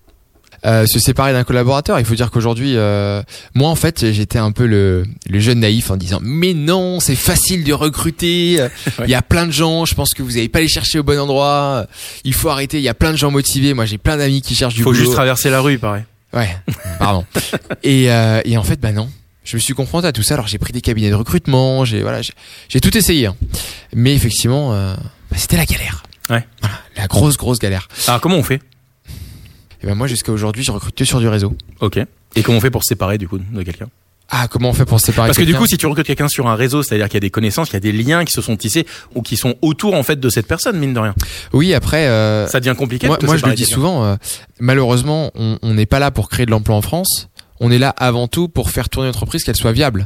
Euh, 0.66 0.88
se 0.88 0.98
séparer 1.00 1.34
d'un 1.34 1.44
collaborateur, 1.44 2.00
il 2.00 2.06
faut 2.06 2.16
dire 2.16 2.32
qu'aujourd'hui, 2.32 2.74
euh, 2.78 3.22
moi 3.54 3.70
en 3.70 3.76
fait, 3.76 4.12
j'étais 4.12 4.40
un 4.40 4.52
peu 4.52 4.66
le, 4.66 5.04
le 5.30 5.40
jeune 5.40 5.60
naïf 5.60 5.92
en 5.92 5.98
disant 5.98 6.20
mais 6.24 6.56
non, 6.56 7.00
c'est 7.00 7.16
facile 7.16 7.64
de 7.64 7.74
recruter, 7.74 8.54
il 9.04 9.10
y 9.10 9.14
a 9.14 9.22
plein 9.22 9.46
de 9.46 9.52
gens, 9.52 9.86
je 9.86 9.94
pense 9.94 10.16
que 10.16 10.24
vous 10.24 10.32
n'allez 10.32 10.50
pas 10.50 10.60
les 10.60 10.68
chercher 10.68 10.98
au 10.98 11.04
bon 11.04 11.20
endroit, 11.20 11.86
il 12.24 12.34
faut 12.34 12.50
arrêter, 12.50 12.78
il 12.80 12.84
y 12.84 12.90
a 12.90 12.96
plein 12.96 13.12
de 13.12 13.18
gens 13.18 13.30
motivés, 13.30 13.76
moi 13.76 13.86
j'ai 13.86 14.00
plein 14.00 14.18
d'amis 14.18 14.42
qui 14.42 14.56
cherchent 14.56 14.74
du 14.74 14.82
Faut 14.82 14.90
boulot. 14.92 15.04
juste 15.04 15.14
traverser 15.14 15.52
la 15.52 15.62
rue, 15.62 15.74
il 15.74 15.80
paraît. 15.80 16.06
Ouais, 16.34 16.50
pardon. 16.98 17.24
et, 17.84 18.12
euh, 18.12 18.42
et 18.44 18.58
en 18.58 18.64
fait, 18.64 18.80
bah 18.80 18.92
non. 18.92 19.10
Je 19.44 19.56
me 19.56 19.62
suis 19.62 19.74
confronté 19.76 20.08
à 20.08 20.12
tout 20.12 20.24
ça. 20.24 20.34
Alors 20.34 20.48
j'ai 20.48 20.58
pris 20.58 20.74
des 20.74 20.82
cabinets 20.82 21.10
de 21.12 21.16
recrutement, 21.16 21.86
j'ai 21.86 22.02
voilà, 22.02 22.22
j'ai 22.24 22.34
j'ai 22.68 22.82
tout 22.82 22.98
essayé. 22.98 23.28
hein. 23.28 23.36
Mais 23.94 24.14
effectivement, 24.14 24.74
euh, 24.74 24.94
bah, 25.32 25.38
c'était 25.38 25.56
la 25.56 25.66
galère. 25.66 26.04
Ouais. 26.30 26.44
Voilà, 26.62 26.76
la 26.98 27.08
grosse 27.08 27.38
grosse 27.38 27.60
galère. 27.60 27.88
Alors, 28.08 28.20
comment 28.20 28.36
on 28.38 28.44
fait? 28.44 28.60
Et 29.82 29.88
ben 29.88 29.96
moi 29.96 30.08
jusqu'à 30.08 30.32
aujourd'hui, 30.32 30.64
je 30.64 30.72
recrute 30.72 30.96
que 30.96 31.06
sur 31.06 31.20
du 31.20 31.28
réseau. 31.28 31.56
Ok. 31.82 32.00
Et 32.36 32.44
comment 32.44 32.58
on 32.58 32.62
fait 32.62 32.72
pour 32.72 32.84
se 32.84 32.90
séparer, 32.90 33.18
du 33.18 33.28
coup, 33.28 33.38
de 33.40 33.64
quelqu'un? 33.64 33.88
Ah, 34.30 34.48
comment 34.50 34.70
on 34.70 34.74
fait 34.74 34.84
pour 34.86 35.00
se 35.00 35.06
séparer 35.06 35.30
Parce 35.30 35.38
que 35.38 35.44
du 35.44 35.56
coup, 35.56 35.66
si 35.66 35.78
tu 35.78 35.86
recrutes 35.88 36.06
quelqu'un 36.06 36.28
sur 36.28 36.48
un 36.48 36.56
réseau, 36.56 36.84
c'est-à-dire 36.84 37.06
qu'il 37.08 37.16
y 37.16 37.18
a 37.18 37.22
des 37.22 37.30
connaissances, 37.30 37.70
il 37.70 37.74
y 37.74 37.78
a 37.78 37.80
des 37.80 37.94
liens 37.94 38.26
qui 38.26 38.34
se 38.34 38.42
sont 38.42 38.58
tissés 38.58 38.86
ou 39.16 39.22
qui 39.22 39.38
sont 39.38 39.56
autour, 39.62 39.94
en 39.94 40.04
fait, 40.04 40.20
de 40.20 40.30
cette 40.30 40.48
personne, 40.48 40.78
mine 40.78 40.94
de 40.94 41.00
rien. 41.00 41.16
Oui, 41.54 41.74
après, 41.74 42.08
euh, 42.08 42.46
Ça 42.48 42.60
devient 42.60 42.76
compliqué 42.78 43.08
moi, 43.08 43.18
de 43.18 43.26
moi 43.26 43.38
je 43.38 43.46
le 43.46 43.54
dis 43.54 43.66
souvent. 43.66 44.04
euh, 44.04 44.16
malheureusement, 44.60 45.32
on 45.36 45.58
on 45.62 45.74
n'est 45.74 45.86
pas 45.86 46.00
là 46.00 46.12
pour 46.12 46.28
créer 46.30 46.46
de 46.46 46.52
l'emploi 46.52 46.76
en 46.76 46.82
France. 46.82 47.30
On 47.60 47.72
est 47.72 47.80
là 47.80 47.90
avant 47.90 48.28
tout 48.28 48.50
pour 48.50 48.70
faire 48.70 48.90
tourner 48.90 49.08
l'entreprise, 49.08 49.44
qu'elle 49.46 49.56
soit 49.56 49.72
viable. 49.72 50.06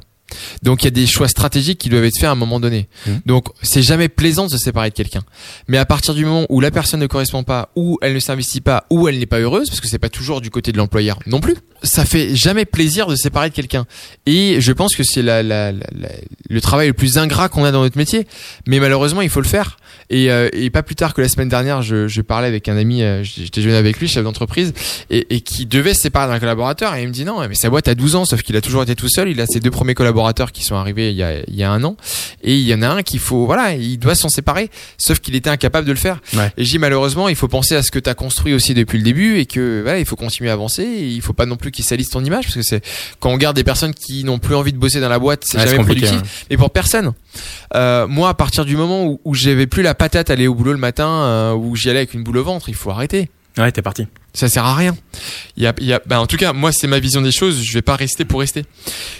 Donc 0.63 0.83
il 0.83 0.85
y 0.85 0.87
a 0.87 0.91
des 0.91 1.07
choix 1.07 1.27
stratégiques 1.27 1.79
qui 1.79 1.89
doivent 1.89 2.03
être 2.05 2.17
faits 2.17 2.29
à 2.29 2.31
un 2.31 2.35
moment 2.35 2.59
donné. 2.59 2.87
Mhm. 3.07 3.21
Donc 3.25 3.45
c'est 3.61 3.81
jamais 3.81 4.09
plaisant 4.09 4.45
de 4.45 4.51
se 4.51 4.57
séparer 4.57 4.89
de 4.89 4.95
quelqu'un. 4.95 5.21
Mais 5.67 5.77
à 5.77 5.85
partir 5.85 6.13
du 6.13 6.25
moment 6.25 6.45
où 6.49 6.59
la 6.61 6.71
personne 6.71 6.99
ne 6.99 7.07
correspond 7.07 7.43
pas, 7.43 7.69
ou 7.75 7.97
elle 8.01 8.13
ne 8.13 8.19
s'investit 8.19 8.61
pas, 8.61 8.85
ou 8.89 9.07
elle 9.07 9.19
n'est 9.19 9.25
pas 9.25 9.39
heureuse, 9.39 9.69
parce 9.69 9.81
que 9.81 9.87
c'est 9.87 9.99
pas 9.99 10.09
toujours 10.09 10.41
du 10.41 10.49
côté 10.49 10.71
de 10.71 10.77
l'employeur 10.77 11.19
non 11.27 11.39
plus, 11.39 11.55
ça 11.83 12.05
fait 12.05 12.35
jamais 12.35 12.65
plaisir 12.65 13.07
de 13.07 13.15
se 13.15 13.23
séparer 13.23 13.49
de 13.49 13.55
quelqu'un. 13.55 13.85
Et 14.27 14.61
je 14.61 14.71
pense 14.71 14.95
que 14.95 15.03
c'est 15.03 15.23
la, 15.23 15.41
la, 15.41 15.71
la- 15.71 15.79
la- 15.97 16.09
le 16.49 16.61
travail 16.61 16.87
le 16.87 16.93
plus 16.93 17.17
ingrat 17.17 17.49
qu'on 17.49 17.63
a 17.63 17.71
dans 17.71 17.81
notre 17.81 17.97
métier. 17.97 18.27
Mais 18.67 18.79
malheureusement, 18.79 19.21
il 19.21 19.29
faut 19.29 19.41
le 19.41 19.47
faire. 19.47 19.77
Et, 20.11 20.29
euh, 20.31 20.49
et 20.53 20.69
pas 20.69 20.83
plus 20.83 20.95
tard 20.95 21.13
que 21.15 21.21
la 21.21 21.29
semaine 21.29 21.49
dernière, 21.49 21.81
je, 21.81 22.07
je 22.07 22.21
parlais 22.21 22.47
avec 22.47 22.67
un 22.69 22.77
ami, 22.77 23.01
euh, 23.01 23.23
j'étais 23.23 23.61
jeune 23.61 23.73
avec 23.73 23.99
lui, 23.99 24.07
chef 24.07 24.23
d'entreprise, 24.23 24.73
et, 25.09 25.33
et 25.35 25.41
qui 25.41 25.65
devait 25.65 25.93
se 25.95 26.01
séparer 26.01 26.31
d'un 26.31 26.39
collaborateur. 26.39 26.93
Et 26.95 27.01
il 27.01 27.07
me 27.07 27.13
dit 27.13 27.25
non, 27.25 27.47
mais 27.47 27.55
sa 27.55 27.69
boîte 27.71 27.87
a 27.87 27.95
12 27.95 28.15
ans, 28.15 28.25
sauf 28.25 28.43
qu'il 28.43 28.55
a 28.57 28.61
toujours 28.61 28.83
été 28.83 28.95
tout 28.95 29.09
seul. 29.09 29.29
Il 29.29 29.41
a 29.41 29.45
ses 29.47 29.59
deux 29.59 29.71
premiers 29.71 29.95
collaborateurs 29.95 30.20
qui 30.51 30.63
sont 30.63 30.75
arrivés 30.75 31.11
il 31.11 31.17
y 31.17 31.23
a, 31.23 31.39
il 31.47 31.55
y 31.55 31.63
a 31.63 31.71
un 31.71 31.83
an. 31.83 31.95
Et 32.43 32.55
il 32.55 32.67
y 32.67 32.73
en 32.73 32.81
a 32.81 32.87
un 32.89 33.03
qu'il 33.03 33.19
faut, 33.19 33.45
voilà, 33.45 33.73
il 33.75 33.97
doit 33.97 34.15
s'en 34.15 34.29
séparer, 34.29 34.69
sauf 34.97 35.19
qu'il 35.19 35.35
était 35.35 35.49
incapable 35.49 35.85
de 35.85 35.91
le 35.91 35.97
faire. 35.97 36.19
Ouais. 36.33 36.51
Et 36.57 36.65
j'ai 36.65 36.77
malheureusement, 36.77 37.29
il 37.29 37.35
faut 37.35 37.47
penser 37.47 37.75
à 37.75 37.83
ce 37.83 37.91
que 37.91 37.99
tu 37.99 38.09
as 38.09 38.13
construit 38.15 38.53
aussi 38.53 38.73
depuis 38.73 38.97
le 38.97 39.03
début 39.03 39.37
et 39.37 39.45
que 39.45 39.81
voilà, 39.83 39.99
il 39.99 40.05
faut 40.05 40.15
continuer 40.15 40.49
à 40.49 40.53
avancer. 40.53 40.83
Et 40.83 41.07
il 41.07 41.21
faut 41.21 41.33
pas 41.33 41.45
non 41.45 41.55
plus 41.55 41.71
qu'ils 41.71 41.85
salissent 41.85 42.09
ton 42.09 42.23
image 42.23 42.45
parce 42.45 42.55
que 42.55 42.61
c'est 42.63 42.83
quand 43.19 43.29
on 43.31 43.37
garde 43.37 43.55
des 43.55 43.63
personnes 43.63 43.93
qui 43.93 44.23
n'ont 44.23 44.39
plus 44.39 44.55
envie 44.55 44.73
de 44.73 44.77
bosser 44.77 44.99
dans 44.99 45.09
la 45.09 45.19
boîte, 45.19 45.43
c'est 45.45 45.57
Ouais, 45.57 45.67
jamais 45.67 45.83
productif 45.83 46.13
hein. 46.17 46.23
mais 46.49 46.57
pour 46.57 46.71
personne. 46.71 47.11
Euh, 47.75 48.07
moi, 48.07 48.29
à 48.29 48.33
partir 48.33 48.65
du 48.65 48.75
moment 48.75 49.05
où, 49.05 49.19
où 49.23 49.33
j'avais 49.35 49.67
plus 49.67 49.83
la 49.83 49.93
patate 49.93 50.29
à 50.29 50.33
aller 50.33 50.47
au 50.47 50.55
boulot 50.55 50.71
le 50.71 50.77
matin, 50.77 51.07
euh, 51.09 51.53
où 51.53 51.75
j'y 51.75 51.89
allais 51.89 51.99
avec 51.99 52.13
une 52.13 52.23
boule 52.23 52.37
au 52.37 52.43
ventre, 52.43 52.69
il 52.69 52.75
faut 52.75 52.89
arrêter. 52.91 53.29
Ouais, 53.57 53.71
t'es 53.71 53.81
parti. 53.81 54.07
Ça 54.33 54.47
sert 54.47 54.63
à 54.63 54.75
rien. 54.75 54.95
Il 55.57 55.63
y 55.63 55.67
a, 55.67 55.73
il 55.81 55.85
y 55.87 55.91
a, 55.93 56.01
ben, 56.05 56.19
en 56.19 56.25
tout 56.25 56.37
cas, 56.37 56.53
moi, 56.53 56.71
c'est 56.71 56.87
ma 56.87 56.99
vision 56.99 57.21
des 57.21 57.33
choses. 57.33 57.61
Je 57.61 57.73
vais 57.73 57.81
pas 57.81 57.97
rester 57.97 58.23
pour 58.23 58.39
rester. 58.39 58.63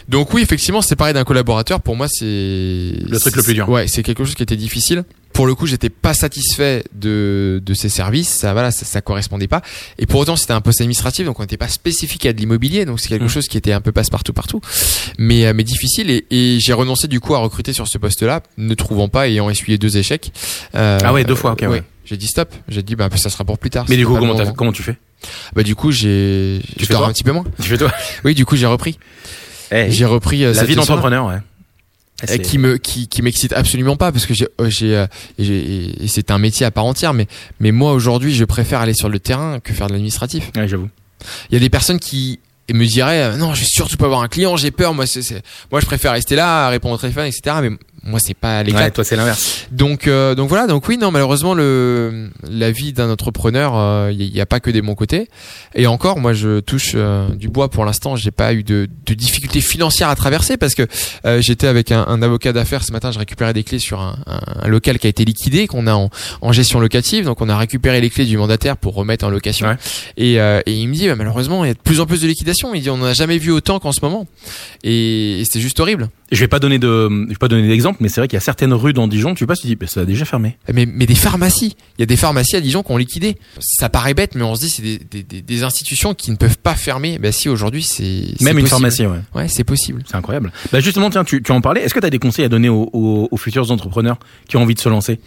Donc 0.08 0.34
oui, 0.34 0.42
effectivement, 0.42 0.82
séparer 0.82 1.12
d'un 1.12 1.26
collaborateur, 1.26 1.82
pour 1.82 1.98
moi, 1.98 2.08
c'est 2.10 2.26
Le 2.26 3.18
truc 3.20 3.36
le 3.36 3.44
plus 3.44 3.54
dur. 3.54 3.68
Ouais, 3.68 3.88
c'est 3.90 4.04
quelque 4.04 4.24
chose 4.24 4.36
qui 4.36 4.44
était 4.44 4.56
difficile. 4.56 5.04
Pour 5.34 5.48
le 5.48 5.56
coup, 5.56 5.66
j'étais 5.68 5.90
pas 5.90 6.14
satisfait 6.14 6.84
de 6.94 7.62
de 7.66 7.74
ses 7.74 7.90
services. 7.90 8.30
Ça, 8.30 8.54
voilà, 8.54 8.72
ça, 8.72 8.86
ça 8.86 9.02
correspondait 9.02 9.48
pas. 9.50 9.62
Et 9.98 10.06
pour 10.06 10.20
autant, 10.22 10.36
c'était 10.38 10.54
un 10.54 10.62
poste 10.62 10.80
administratif, 10.82 11.26
donc 11.26 11.40
on 11.40 11.44
n'était 11.44 11.58
pas 11.58 11.68
spécifique 11.70 12.26
à 12.26 12.32
de 12.34 12.38
l'immobilier. 12.40 12.86
Donc 12.86 13.00
c'est 13.02 13.10
quelque 13.10 13.24
Mhm. 13.24 13.30
chose 13.30 13.48
qui 13.50 13.58
était 13.58 13.72
un 13.74 13.82
peu 13.82 13.92
passe-partout 13.92 14.34
partout, 14.34 14.62
mais 15.18 15.46
euh, 15.46 15.54
mais 15.54 15.64
difficile. 15.66 16.10
Et, 16.10 16.26
et 16.32 16.60
j'ai 16.62 16.74
renoncé 16.74 17.08
du 17.10 17.20
coup 17.20 17.34
à 17.36 17.40
recruter 17.40 17.72
sur 17.74 17.88
ce 17.88 17.98
poste-là, 17.98 18.44
ne 18.58 18.74
trouvant 18.76 19.08
pas, 19.10 19.28
ayant 19.28 19.50
essuyé 19.50 19.78
deux 19.78 19.98
échecs. 19.98 20.32
Euh, 20.76 20.98
Ah 21.04 21.12
ouais, 21.14 21.24
deux 21.26 21.36
fois, 21.36 21.52
ok, 21.54 21.66
ouais. 21.70 21.84
J'ai 22.06 22.18
dit 22.18 22.28
stop. 22.28 22.54
J'ai 22.68 22.84
dit 22.84 22.96
bah 22.96 23.10
ça 23.16 23.30
sera 23.30 23.44
pour 23.44 23.58
plus 23.60 23.70
tard. 23.70 23.86
Mais 23.90 23.98
du 23.98 24.06
coup, 24.06 24.18
comment, 24.56 24.72
tu 24.72 24.84
fais? 24.84 24.98
Bah 25.56 25.64
du 25.64 25.76
coup, 25.76 25.92
j'ai 25.92 26.62
Tu 26.78 26.86
je 26.86 26.90
dors 26.92 27.06
un 27.06 27.14
petit 27.14 27.24
peu 27.24 27.32
moins. 27.32 27.46
Tu 27.62 27.70
fais 27.70 27.78
toi? 27.78 27.92
Oui, 28.24 28.34
du 28.34 28.46
coup, 28.46 28.56
j'ai 28.56 28.66
repris. 28.66 28.98
Eh, 29.72 29.90
J'ai 29.92 30.06
repris 30.06 30.44
euh, 30.44 30.50
La 30.54 30.60
cette 30.62 30.68
vie 30.68 30.76
d'entrepreneur, 30.76 31.28
ouais. 31.28 31.36
Euh, 31.36 32.26
c'est- 32.28 32.40
qui 32.40 32.58
me 32.60 32.78
qui, 32.78 33.08
qui 33.08 33.22
m'excite 33.24 33.54
absolument 33.54 33.96
pas 33.96 34.12
parce 34.12 34.26
que 34.28 34.34
j'ai 34.36 34.48
euh, 34.60 34.70
j'ai 34.70 34.96
euh, 34.96 35.08
et 35.40 36.04
et 36.04 36.08
c'est 36.08 36.30
un 36.30 36.38
métier 36.38 36.68
à 36.68 36.70
part 36.72 36.86
entière 36.86 37.14
mais 37.16 37.26
mais 37.60 37.72
moi 37.72 37.94
aujourd'hui 37.94 38.32
je 38.36 38.46
préfère 38.46 38.80
aller 38.82 38.94
sur 38.94 39.10
le 39.10 39.20
terrain 39.20 39.60
que 39.60 39.74
faire 39.74 39.88
de 39.88 39.94
l'administratif 39.94 40.52
Ouais, 40.56 40.68
j'avoue. 40.68 40.88
il 41.50 41.54
y 41.54 41.58
a 41.58 41.60
des 41.60 41.72
personnes 41.72 42.00
qui 42.00 42.40
me 42.72 42.86
diraient 42.86 43.24
euh, 43.24 43.38
non 43.38 43.56
je 43.56 43.62
vais 43.62 43.68
surtout 43.68 43.98
pas 43.98 44.06
avoir 44.06 44.22
un 44.22 44.28
client 44.28 44.56
j'ai 44.56 44.70
peur 44.70 44.94
moi 44.94 45.08
c'est 45.08 45.42
moi 45.72 45.82
je 45.82 45.88
préfère 45.88 46.12
rester 46.12 46.36
là 46.36 46.70
répondre 46.70 46.94
au 46.94 46.98
téléphone 47.00 47.26
etc 47.26 47.56
mais 47.60 47.72
moi 48.04 48.20
c'est 48.20 48.34
pas 48.34 48.64
l'éclat 48.64 48.82
Ouais, 48.86 48.92
toi, 48.92 49.04
c'est 49.04 49.16
l'inverse. 49.16 49.68
donc 49.72 50.08
euh, 50.08 50.34
donc 50.34 50.50
voilà. 50.50 50.66
Donc 50.68 50.88
oui 50.88 50.98
non 50.98 51.12
malheureusement 51.12 51.54
le 51.54 52.30
la 52.50 52.72
vie 52.72 52.94
d'un 52.94 53.10
entrepreneur 53.12 53.74
euh, 53.76 54.12
il 54.12 54.32
n'y 54.32 54.42
a 54.42 54.46
pas 54.48 54.60
que 54.60 54.72
des 54.72 54.82
bons 54.82 54.96
côtés. 54.96 55.28
Et 55.76 55.86
encore 55.88 56.20
moi 56.20 56.34
je 56.34 56.60
touche 56.62 56.94
euh, 56.96 57.30
du 57.36 57.48
bois 57.48 57.70
pour 57.70 57.86
l'instant. 57.86 58.16
J'ai 58.16 58.32
pas 58.32 58.54
eu 58.54 58.64
de, 58.64 58.88
de 59.06 59.14
difficultés 59.14 59.62
financières 59.62 60.10
à 60.10 60.16
traverser 60.16 60.58
parce 60.58 60.74
que 60.74 60.88
euh, 61.26 61.42
j'étais 61.42 61.68
avec 61.68 61.92
un, 61.92 62.04
un 62.08 62.22
avocat 62.24 62.54
d'affaires 62.54 62.84
ce 62.84 62.92
matin. 62.92 63.12
Je 63.12 63.20
récupérais 63.20 63.54
des 63.54 63.64
clés 63.64 63.80
sur 63.80 64.00
un, 64.02 64.18
un- 64.26 64.64
un 64.64 64.68
local 64.68 64.98
qui 64.98 65.08
a 65.08 65.10
été 65.10 65.24
liquidé 65.24 65.68
qu'on 65.68 65.86
a 65.88 65.94
en, 65.94 66.10
en 66.42 66.52
gestion 66.52 66.80
locative. 66.80 67.26
Donc 67.26 67.40
on 67.42 67.50
a 67.50 67.58
récupéré 67.58 68.02
les 68.02 68.10
clés 68.10 68.26
du 68.26 68.38
mandataire 68.38 68.78
pour 68.78 68.96
remettre 68.96 69.26
en 69.26 69.30
location. 69.30 69.68
Ouais. 69.68 69.76
et, 70.18 70.40
euh, 70.40 70.60
et 70.66 70.74
il 70.74 70.88
me 70.88 70.94
dit 70.96 71.08
bah, 71.08 71.16
malheureusement 71.16 71.64
il 71.66 71.68
y 71.68 71.72
a 71.72 71.76
de 71.76 71.80
plus 71.80 72.00
en 72.00 72.06
plus 72.08 72.22
de 72.22 72.28
liquidations. 72.28 72.74
Il 72.74 72.82
dit 72.82 72.90
on 72.90 72.98
n'a 72.98 73.14
jamais 73.14 73.38
vu 73.38 73.52
autant 73.52 73.80
qu'en 73.80 73.92
ce 73.92 74.00
moment. 74.02 74.26
Et, 74.84 75.42
et 75.42 75.46
c'est 75.46 75.60
juste 75.60 75.80
horrible 75.80 76.10
Je 76.32 76.40
vais 76.40 76.48
pas 76.48 76.60
donner 76.60 76.80
de, 76.80 77.10
je 77.10 77.30
vais 77.30 77.36
pas 77.36 77.48
donner 77.48 77.68
d'exemple, 77.68 77.98
mais 78.02 78.10
c'est 78.10 78.22
vrai 78.22 78.28
qu'il 78.28 78.36
y 78.36 78.42
a 78.42 78.42
certaines 78.42 78.74
rues 78.74 78.94
dans 78.94 79.08
Dijon, 79.08 79.36
tu 79.36 79.46
passes, 79.46 79.60
tu 79.60 79.68
dis, 79.68 79.76
bah, 79.76 79.88
ça 79.88 80.02
a 80.02 80.06
déjà 80.06 80.26
fermé. 80.26 80.58
Mais, 80.74 80.86
mais 80.86 81.06
des 81.06 81.16
pharmacies. 81.16 81.76
Il 81.98 82.02
y 82.02 82.04
a 82.04 82.06
des 82.06 82.16
pharmacies 82.16 82.56
à 82.56 82.62
Dijon 82.62 82.84
qui 82.84 82.92
ont 82.92 82.98
liquidé. 82.98 83.38
Ça 83.60 83.90
paraît 83.90 84.14
bête, 84.14 84.36
mais 84.36 84.44
on 84.44 84.56
se 84.56 84.62
dit 84.62 84.70
c'est 84.70 84.82
des, 84.82 85.24
des, 85.24 85.42
des, 85.42 85.64
institutions 85.64 86.14
qui 86.14 86.32
ne 86.32 86.38
peuvent 86.38 86.58
pas 86.58 86.76
fermer. 86.76 87.20
Ben 87.20 87.32
si, 87.32 87.50
aujourd'hui, 87.50 87.84
c'est 87.84 88.42
Même 88.42 88.58
une 88.58 88.68
pharmacie, 88.68 89.06
ouais. 89.06 89.20
Ouais, 89.36 89.48
c'est 89.48 89.64
possible. 89.64 90.04
C'est 90.08 90.16
incroyable. 90.16 90.52
Bah 90.72 90.80
justement, 90.80 91.10
tiens, 91.10 91.24
tu, 91.24 91.44
tu 91.44 91.52
en 91.52 91.62
parlais. 91.62 91.82
Est-ce 91.82 91.94
que 91.94 92.00
tu 92.00 92.06
as 92.06 92.10
des 92.10 92.20
conseils 92.20 92.46
à 92.46 92.50
donner 92.50 92.70
aux, 92.70 92.90
aux, 92.94 93.28
aux 93.30 93.38
futurs 93.38 93.70
entrepreneurs 93.70 94.18
qui 94.48 94.58
ont 94.58 94.64
envie 94.64 94.76
de 94.76 94.80
se 94.80 94.90
lancer? 94.90 95.20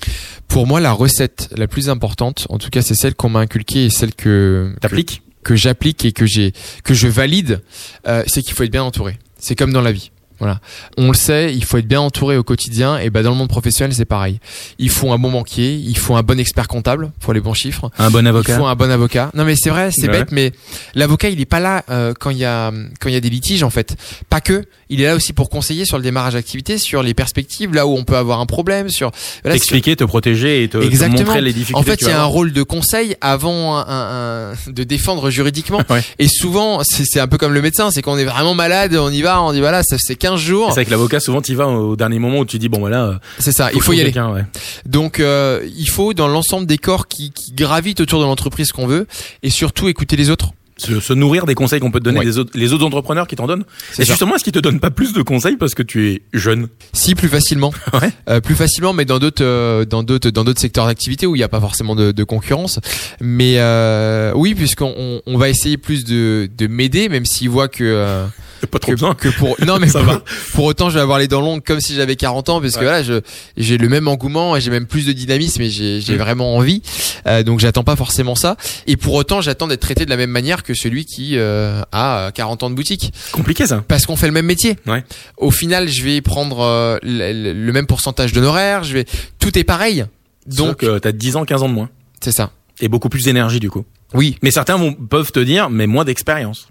Pour 0.49 0.67
moi, 0.67 0.81
la 0.81 0.93
recette 0.93 1.51
la 1.57 1.69
plus 1.69 1.89
importante, 1.89 2.47
en 2.49 2.59
tout 2.59 2.71
cas, 2.71 2.83
c'est 2.83 2.95
celle 2.95 3.15
qu'on 3.15 3.29
m'a 3.29 3.41
inculquée 3.41 3.85
et 3.87 3.91
celle 3.91 4.15
que 4.15 4.25
que, 4.25 4.75
T'appliques? 4.81 5.23
que 5.43 5.57
j'applique 5.57 6.05
et 6.05 6.13
que 6.13 6.27
j'ai 6.27 6.53
que 6.83 6.95
je 6.95 7.09
valide, 7.09 7.61
euh, 8.07 8.23
c'est 8.27 8.43
qu'il 8.43 8.55
faut 8.55 8.63
être 8.63 8.73
bien 8.73 8.83
entouré. 8.83 9.19
C'est 9.39 9.55
comme 9.55 9.73
dans 9.73 9.83
la 9.83 9.93
vie. 9.93 10.11
Voilà. 10.39 10.59
On 10.99 11.09
le 11.09 11.15
sait, 11.15 11.55
il 11.55 11.65
faut 11.65 11.79
être 11.79 11.87
bien 11.87 12.01
entouré 12.01 12.37
au 12.37 12.43
quotidien. 12.43 12.99
Et 12.99 13.11
ben 13.11 13.23
dans 13.23 13.31
le 13.31 13.37
monde 13.37 13.49
professionnel, 13.49 13.95
c'est 13.95 14.05
pareil. 14.05 14.41
Il 14.79 14.91
faut 14.91 15.13
un 15.13 15.19
bon 15.19 15.31
banquier, 15.31 15.75
il 15.75 15.97
faut 15.97 16.17
un 16.17 16.23
bon 16.23 16.39
expert 16.39 16.69
comptable 16.69 17.13
pour 17.21 17.33
les 17.33 17.41
bons 17.41 17.55
chiffres. 17.55 17.91
Un 17.99 18.11
bon 18.11 18.27
avocat. 18.27 18.53
Il 18.55 18.59
faut 18.59 18.67
un 18.67 18.75
bon 18.75 18.91
avocat. 18.91 19.31
Non 19.35 19.45
mais 19.45 19.55
c'est 19.57 19.71
vrai, 19.71 19.91
c'est 19.93 20.07
Ouais. 20.09 20.19
bête, 20.21 20.33
mais 20.33 20.53
l'avocat 20.95 21.29
il 21.31 21.41
est 21.41 21.45
pas 21.47 21.61
là 21.61 21.85
euh, 21.91 22.13
quand 22.19 22.31
il 22.31 22.39
y 22.39 22.45
a 22.45 22.71
quand 23.01 23.09
il 23.09 23.13
y 23.15 23.17
a 23.17 23.21
des 23.21 23.31
litiges 23.31 23.63
en 23.63 23.71
fait. 23.71 23.97
Pas 24.29 24.41
que. 24.41 24.65
Il 24.91 25.01
est 25.01 25.07
là 25.07 25.15
aussi 25.17 25.33
pour 25.33 25.49
conseiller 25.51 25.85
sur 25.87 25.97
le 25.97 26.03
démarrage 26.03 26.35
d'activité, 26.35 26.79
sur 26.79 27.03
les 27.03 27.15
perspectives, 27.15 27.73
là 27.75 27.87
où 27.87 27.97
on 27.97 28.05
peut 28.05 28.17
avoir 28.17 28.41
un 28.41 28.47
problème, 28.47 28.91
sur 28.91 29.11
voilà, 29.43 29.57
sur- 29.57 29.63
T'expliquer, 29.65 29.97
te 29.97 30.05
protéger 30.05 30.63
et 30.63 30.69
te, 30.69 30.77
montrer 30.77 31.41
les 31.41 31.53
difficultés. 31.53 31.75
En 31.81 31.83
fait, 31.83 32.01
il 32.03 32.09
y 32.09 32.11
a 32.11 32.21
un 32.21 32.27
rôle 32.27 32.53
de 32.53 32.63
conseil 32.63 33.17
avant 33.21 33.77
un, 33.77 33.81
un- 33.89 34.53
un- 34.53 34.55
de 34.71 34.85
défendre 34.85 35.31
juridiquement. 35.31 35.81
Ouais. 35.89 36.03
Et 36.19 36.29
souvent, 36.29 36.81
c'est 36.85 37.05
c'est 37.07 37.19
un 37.21 37.27
peu 37.27 37.39
comme 37.39 37.55
le 37.55 37.63
médecin, 37.63 37.91
c'est 37.91 38.03
qu'on 38.03 38.19
est 38.19 38.25
vraiment 38.25 38.55
malade, 38.55 38.95
on 38.95 39.11
y 39.11 39.23
va, 39.23 39.43
on 39.43 39.53
dit 39.53 39.61
voilà, 39.61 39.83
ça 39.83 39.97
fait 40.07 40.17
15 40.25 40.41
jours. 40.41 40.69
C'est 40.69 40.75
vrai 40.77 40.85
que 40.87 40.91
l'avocat, 40.91 41.21
souvent, 41.21 41.43
tu 41.43 41.55
vas 41.55 41.67
au 41.69 41.97
dernier 41.97 42.19
moment 42.19 42.39
où 42.41 42.45
tu 42.47 42.59
dis, 42.59 42.69
bon, 42.69 42.79
voilà, 42.79 43.05
euh, 43.05 43.15
C'est 43.39 43.53
ça, 43.53 43.71
il 43.75 43.81
faut 43.83 43.93
y 43.93 44.01
aller. 44.01 44.13
ouais. 44.19 44.45
Donc, 44.87 45.21
euh, 45.21 45.61
il 45.77 45.89
faut 45.89 46.15
dans 46.15 46.29
l'ensemble 46.29 46.67
des 46.67 46.79
corps 46.79 47.09
qui, 47.09 47.31
qui 47.31 47.53
gravitent 47.53 48.01
autour 48.01 48.21
de 48.21 48.25
l'entreprise 48.25 48.73
qu'on 48.73 48.87
veut, 48.87 49.07
et 49.43 49.51
surtout 49.51 49.89
écouter 49.89 50.17
les 50.17 50.31
autres. 50.31 50.51
Se, 50.77 50.99
se 50.99 51.13
nourrir 51.13 51.47
des 51.47 51.55
conseils 51.55 51.79
qu'on 51.79 51.93
peut 51.93 52.01
te 52.01 52.05
donner 52.05 52.19
Ouais. 52.19 52.25
des 52.25 52.37
autres, 52.39 52.51
les 52.55 52.73
autres 52.73 52.85
entrepreneurs 52.85 53.29
qui 53.29 53.37
t'en 53.37 53.47
donnent. 53.47 53.65
C'est 53.93 54.03
Et 54.03 54.05
ça. 54.07 54.13
justement, 54.15 54.35
est-ce 54.35 54.43
qu'ils 54.43 54.53
te 54.55 54.59
donnent 54.59 54.81
pas 54.81 54.91
plus 54.91 55.13
de 55.13 55.23
conseils 55.23 55.57
parce 55.57 55.73
que 55.73 55.85
tu 55.85 56.11
es 56.11 56.23
jeune? 56.33 56.67
Si 56.93 57.15
plus 57.15 57.29
facilement, 57.29 57.73
Ouais. 57.93 58.11
Euh, 58.29 58.41
plus 58.41 58.57
facilement, 58.57 58.93
mais 58.93 59.05
dans 59.05 59.21
d'autres, 59.21 59.45
euh, 59.45 59.85
dans 59.85 60.03
d'autres, 60.03 60.31
dans 60.31 60.43
d'autres 60.43 60.61
secteurs 60.61 60.87
d'activité 60.87 61.27
où 61.29 61.37
il 61.37 61.39
n'y 61.39 61.45
a 61.45 61.49
pas 61.49 61.61
forcément 61.61 61.95
de, 61.95 62.11
de 62.11 62.25
concurrence. 62.25 62.81
Mais 63.21 63.55
euh, 63.59 64.33
oui, 64.35 64.57
puisqu'on 64.57 64.93
on, 64.99 65.21
on 65.27 65.39
va 65.39 65.49
essayer 65.49 65.77
plus 65.77 66.03
de, 66.05 66.49
de 66.59 66.67
m'aider, 66.67 67.09
même 67.09 67.25
s'ils 67.25 67.51
voient 67.51 67.69
que 67.69 68.25
Pas 68.67 68.79
trop 68.79 68.91
que, 68.93 68.97
besoin. 68.97 69.15
que 69.15 69.29
pour 69.29 69.57
non 69.65 69.79
mais 69.79 69.89
Ça 69.95 70.01
pour, 70.01 70.13
va. 70.13 70.23
pour 70.53 70.65
autant 70.65 70.91
je 70.91 70.95
vais 70.95 71.01
avoir 71.01 71.19
les 71.19 71.29
dents 71.29 71.41
longues 71.41 71.63
comme 71.63 71.81
si 71.81 71.95
j'avais 71.95 72.17
40 72.17 72.49
ans 72.49 72.61
parce 72.61 72.75
que 72.77 72.81
voilà 72.83 73.03
je 73.03 73.21
j'ai 73.57 73.79
le 73.79 73.89
même 73.89 74.09
engouement 74.09 74.57
et 74.57 74.61
j'ai 74.61 74.71
même 74.71 74.87
plus 74.87 75.07
de 75.07 75.13
dynamisme 75.13 75.63
et 75.63 75.71
j'ai 75.71 76.01
j'ai 76.01 76.15
Mm. 76.15 76.19
vraiment 76.19 76.57
envie 76.57 76.83
Euh, 77.27 77.43
donc 77.43 77.61
j'attends 77.61 77.85
pas 77.85 77.97
forcément 77.97 78.35
ça 78.35 78.57
et 78.87 78.97
pour 78.97 79.15
autant 79.15 79.41
j'attends 79.41 79.67
d'être 79.67 79.81
traité 79.81 80.05
de 80.05 80.11
la 80.11 80.17
même 80.17 80.31
manière 80.31 80.63
que 80.63 80.75
celui 80.75 81.05
qui 81.07 81.37
euh, 81.37 81.81
a 81.93 82.31
40 82.35 82.63
ans 82.65 82.71
de 82.71 82.75
boutique 82.75 83.13
Compliqué, 83.33 83.67
ça. 83.67 83.83
parce 83.89 84.07
qu'on 84.07 84.17
fait 84.17 84.27
le 84.27 84.33
même 84.33 84.47
métier 84.47 84.77
Ouais. 84.87 85.05
au 85.37 85.51
final 85.51 85.89
je 85.89 86.03
vais 86.03 86.21
prendre 86.21 86.61
euh, 86.61 86.99
le, 87.03 87.71
même 87.73 87.87
pourcentage 87.87 88.33
d'honoraires 88.33 88.85
je 88.85 88.93
vais 88.95 89.05
tout 89.39 89.59
est 89.59 89.65
pareil 89.65 90.05
Donc, 90.47 90.85
donc 90.85 91.01
t'as 91.01 91.13
10 91.13 91.37
ans, 91.37 91.45
15 91.45 91.63
ans 91.63 91.69
de 91.69 91.75
moins. 91.75 91.89
c'est 92.21 92.33
ça 92.33 92.51
Et 92.81 92.89
beaucoup 92.89 93.09
plus 93.09 93.25
d'énergie, 93.25 93.61
du 93.61 93.71
coup. 93.71 93.85
oui 94.15 94.37
Mais 94.43 94.51
certains 94.51 94.77
vont, 94.77 94.93
peuvent 94.93 95.33
te 95.33 95.41
dire, 95.41 95.71
mais 95.71 95.87
moins 95.87 96.05
d'expérience. 96.05 96.69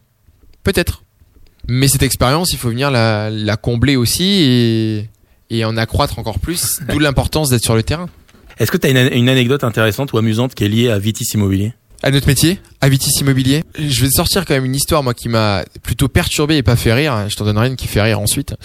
peut-être 0.63 1.03
mais 1.68 1.88
cette 1.88 2.03
expérience 2.03 2.51
il 2.51 2.57
faut 2.57 2.70
venir 2.70 2.91
la, 2.91 3.30
la 3.30 3.57
combler 3.57 3.95
aussi 3.95 4.24
et 4.24 5.09
et 5.49 5.66
en 5.66 5.78
accroître 5.78 6.20
encore 6.20 6.39
plus 6.39 6.80
d'où 6.89 6.99
l'importance 6.99 7.49
d'être 7.49 7.64
sur 7.64 7.76
le 7.76 7.84
terrain 7.84 8.09
Est-ce 8.57 8.72
que 8.72 8.78
t'as 8.78 8.89
une, 8.89 9.14
une 9.14 9.30
anecdote 9.30 9.64
intéressante 9.64 10.14
ou 10.14 10.18
amusante 10.18 10.55
qui 10.55 10.64
est 10.66 10.70
liée 10.70 10.89
à 10.89 10.99
Vitis 10.99 11.28
Immobilier? 11.34 11.74
À 12.01 12.11
notre 12.11 12.28
métier, 12.28 12.59
à 12.82 12.89
Vitis 12.89 13.22
Immobilier? 13.22 13.64
Je 13.80 14.01
vais 14.01 14.07
te 14.07 14.16
sortir 14.16 14.45
quand 14.45 14.53
même 14.53 14.66
une 14.66 14.76
histoire 14.76 15.03
moi 15.03 15.14
qui 15.14 15.30
m'a 15.30 15.64
plutôt 15.84 16.09
perturbé 16.09 16.57
et 16.57 16.64
pas 16.64 16.76
fait 16.76 16.93
rire. 16.93 17.30
Je 17.30 17.36
t'en 17.38 17.45
donnerai 17.45 17.68
une 17.68 17.78
qui 17.78 17.88
fait 17.88 18.01
rire 18.01 18.20
ensuite. 18.20 18.55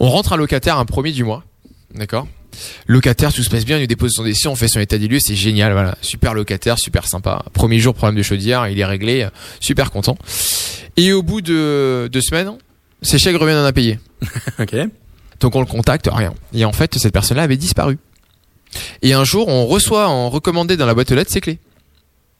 On 0.00 0.08
rentre 0.10 0.32
un 0.32 0.36
locataire 0.36 0.78
un 0.78 0.84
premier 0.84 1.12
du 1.12 1.22
mois, 1.22 1.44
d'accord? 1.94 2.26
Locataire, 2.86 3.32
tout 3.32 3.42
se 3.42 3.50
passe 3.50 3.64
bien, 3.64 3.76
il 3.76 3.82
nous 3.82 3.86
dépose 3.86 4.12
son 4.12 4.24
dossier, 4.24 4.48
on 4.48 4.56
fait 4.56 4.68
son 4.68 4.80
état 4.80 4.98
des 4.98 5.08
lieux, 5.08 5.20
c'est 5.20 5.36
génial, 5.36 5.72
voilà, 5.72 5.96
super 6.00 6.34
locataire, 6.34 6.78
super 6.78 7.06
sympa. 7.06 7.44
Premier 7.52 7.78
jour 7.78 7.94
problème 7.94 8.16
de 8.16 8.22
chaudière, 8.22 8.68
il 8.68 8.78
est 8.78 8.84
réglé, 8.84 9.28
super 9.60 9.90
content. 9.90 10.16
Et 10.96 11.12
au 11.12 11.22
bout 11.22 11.40
de 11.40 12.08
deux 12.12 12.20
semaines, 12.20 12.52
ses 13.02 13.18
chèques 13.18 13.36
reviennent 13.36 13.58
en 13.58 13.64
impayés. 13.64 13.98
Ok. 14.58 14.74
Donc 15.40 15.54
on 15.54 15.60
le 15.60 15.66
contacte, 15.66 16.08
rien. 16.12 16.34
Et 16.52 16.64
en 16.64 16.72
fait, 16.72 16.98
cette 16.98 17.12
personne-là 17.12 17.44
avait 17.44 17.56
disparu. 17.56 17.98
Et 19.02 19.12
un 19.12 19.24
jour, 19.24 19.48
on 19.48 19.66
reçoit 19.66 20.08
en 20.08 20.30
recommandé 20.30 20.76
dans 20.76 20.86
la 20.86 20.94
boîte 20.94 21.12
aux 21.12 21.14
lettres 21.14 21.30
ses 21.30 21.40
clés. 21.40 21.58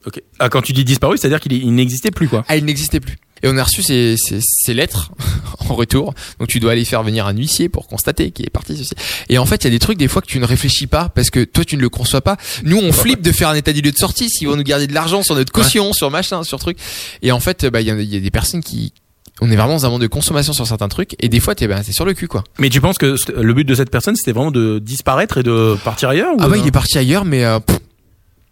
Ok. 0.07 0.21
Ah, 0.39 0.49
quand 0.49 0.63
tu 0.63 0.73
dis 0.73 0.85
disparu, 0.85 1.17
c'est-à-dire 1.19 1.41
qu'il 1.41 1.75
n'existait 1.75 2.11
plus, 2.11 2.29
quoi. 2.29 2.45
Ah, 2.49 2.57
il 2.57 2.65
n'existait 2.65 3.01
plus. 3.01 3.17
Et 3.43 3.49
on 3.49 3.57
a 3.57 3.63
reçu 3.65 3.83
ces, 3.83 4.17
ces, 4.19 4.39
ces 4.43 4.75
lettres 4.75 5.13
en 5.69 5.75
retour. 5.75 6.15
Donc 6.39 6.49
tu 6.49 6.61
dois 6.61 6.73
aller 6.73 6.85
faire 6.85 7.03
venir 7.03 7.27
un 7.27 7.33
huissier 7.35 7.69
pour 7.69 7.87
constater 7.87 8.31
qu'il 8.31 8.47
est 8.47 8.51
parti 8.51 8.77
ceci. 8.77 8.95
Et 9.29 9.39
en 9.39 9.47
fait, 9.47 9.65
il 9.65 9.65
y 9.65 9.69
a 9.69 9.71
des 9.71 9.79
trucs 9.79 9.99
des 9.99 10.09
fois 10.09 10.23
que 10.23 10.27
tu 10.27 10.39
ne 10.39 10.45
réfléchis 10.47 10.87
pas 10.87 11.09
parce 11.09 11.31
que 11.31 11.45
toi 11.45 11.65
tu 11.65 11.77
ne 11.77 11.83
le 11.83 11.89
conçois 11.89 12.21
pas. 12.21 12.37
Nous 12.65 12.79
on 12.79 12.93
flippe 12.93 13.23
de 13.23 13.33
faire 13.33 13.49
un 13.49 13.55
état 13.55 13.73
des 13.73 13.81
lieux 13.81 13.93
de 13.93 13.97
sortie 13.97 14.29
s'ils 14.29 14.49
vont 14.49 14.57
nous 14.57 14.63
garder 14.63 14.87
de 14.87 14.95
l'argent 14.95 15.23
sur 15.23 15.35
notre 15.35 15.53
caution, 15.53 15.93
sur 15.93 16.11
machin, 16.11 16.43
sur 16.43 16.59
truc. 16.59 16.79
Et 17.23 17.33
en 17.33 17.41
fait, 17.41 17.67
bah 17.67 17.81
il 17.81 17.89
y, 17.89 18.07
y 18.07 18.17
a 18.17 18.21
des 18.21 18.31
personnes 18.31 18.63
qui 18.63 18.93
on 19.41 19.51
est 19.53 19.57
vraiment 19.57 19.75
dans 19.75 19.87
un 19.87 19.91
monde 19.91 20.03
de 20.03 20.09
consommation 20.09 20.53
sur 20.53 20.67
certains 20.67 20.89
trucs 20.89 21.15
et 21.21 21.29
des 21.29 21.39
fois 21.39 21.55
t'es 21.55 21.69
ben, 21.69 21.81
t'es 21.83 21.93
sur 21.93 22.05
le 22.05 22.13
cul 22.13 22.27
quoi. 22.27 22.43
Mais 22.59 22.71
tu 22.71 22.81
penses 22.81 22.99
que 22.99 23.15
le 23.41 23.55
but 23.55 23.65
de 23.65 23.75
cette 23.77 23.91
personne, 23.91 24.17
c'était 24.17 24.33
vraiment 24.33 24.51
de 24.51 24.81
disparaître 24.81 25.39
et 25.39 25.43
de 25.45 25.77
partir 25.85 26.09
ailleurs 26.09 26.33
ou 26.35 26.39
Ah 26.41 26.49
ouais, 26.49 26.59
il 26.59 26.67
est 26.67 26.73
parti 26.73 26.99
ailleurs 26.99 27.25
mais 27.25 27.45
euh, 27.45 27.61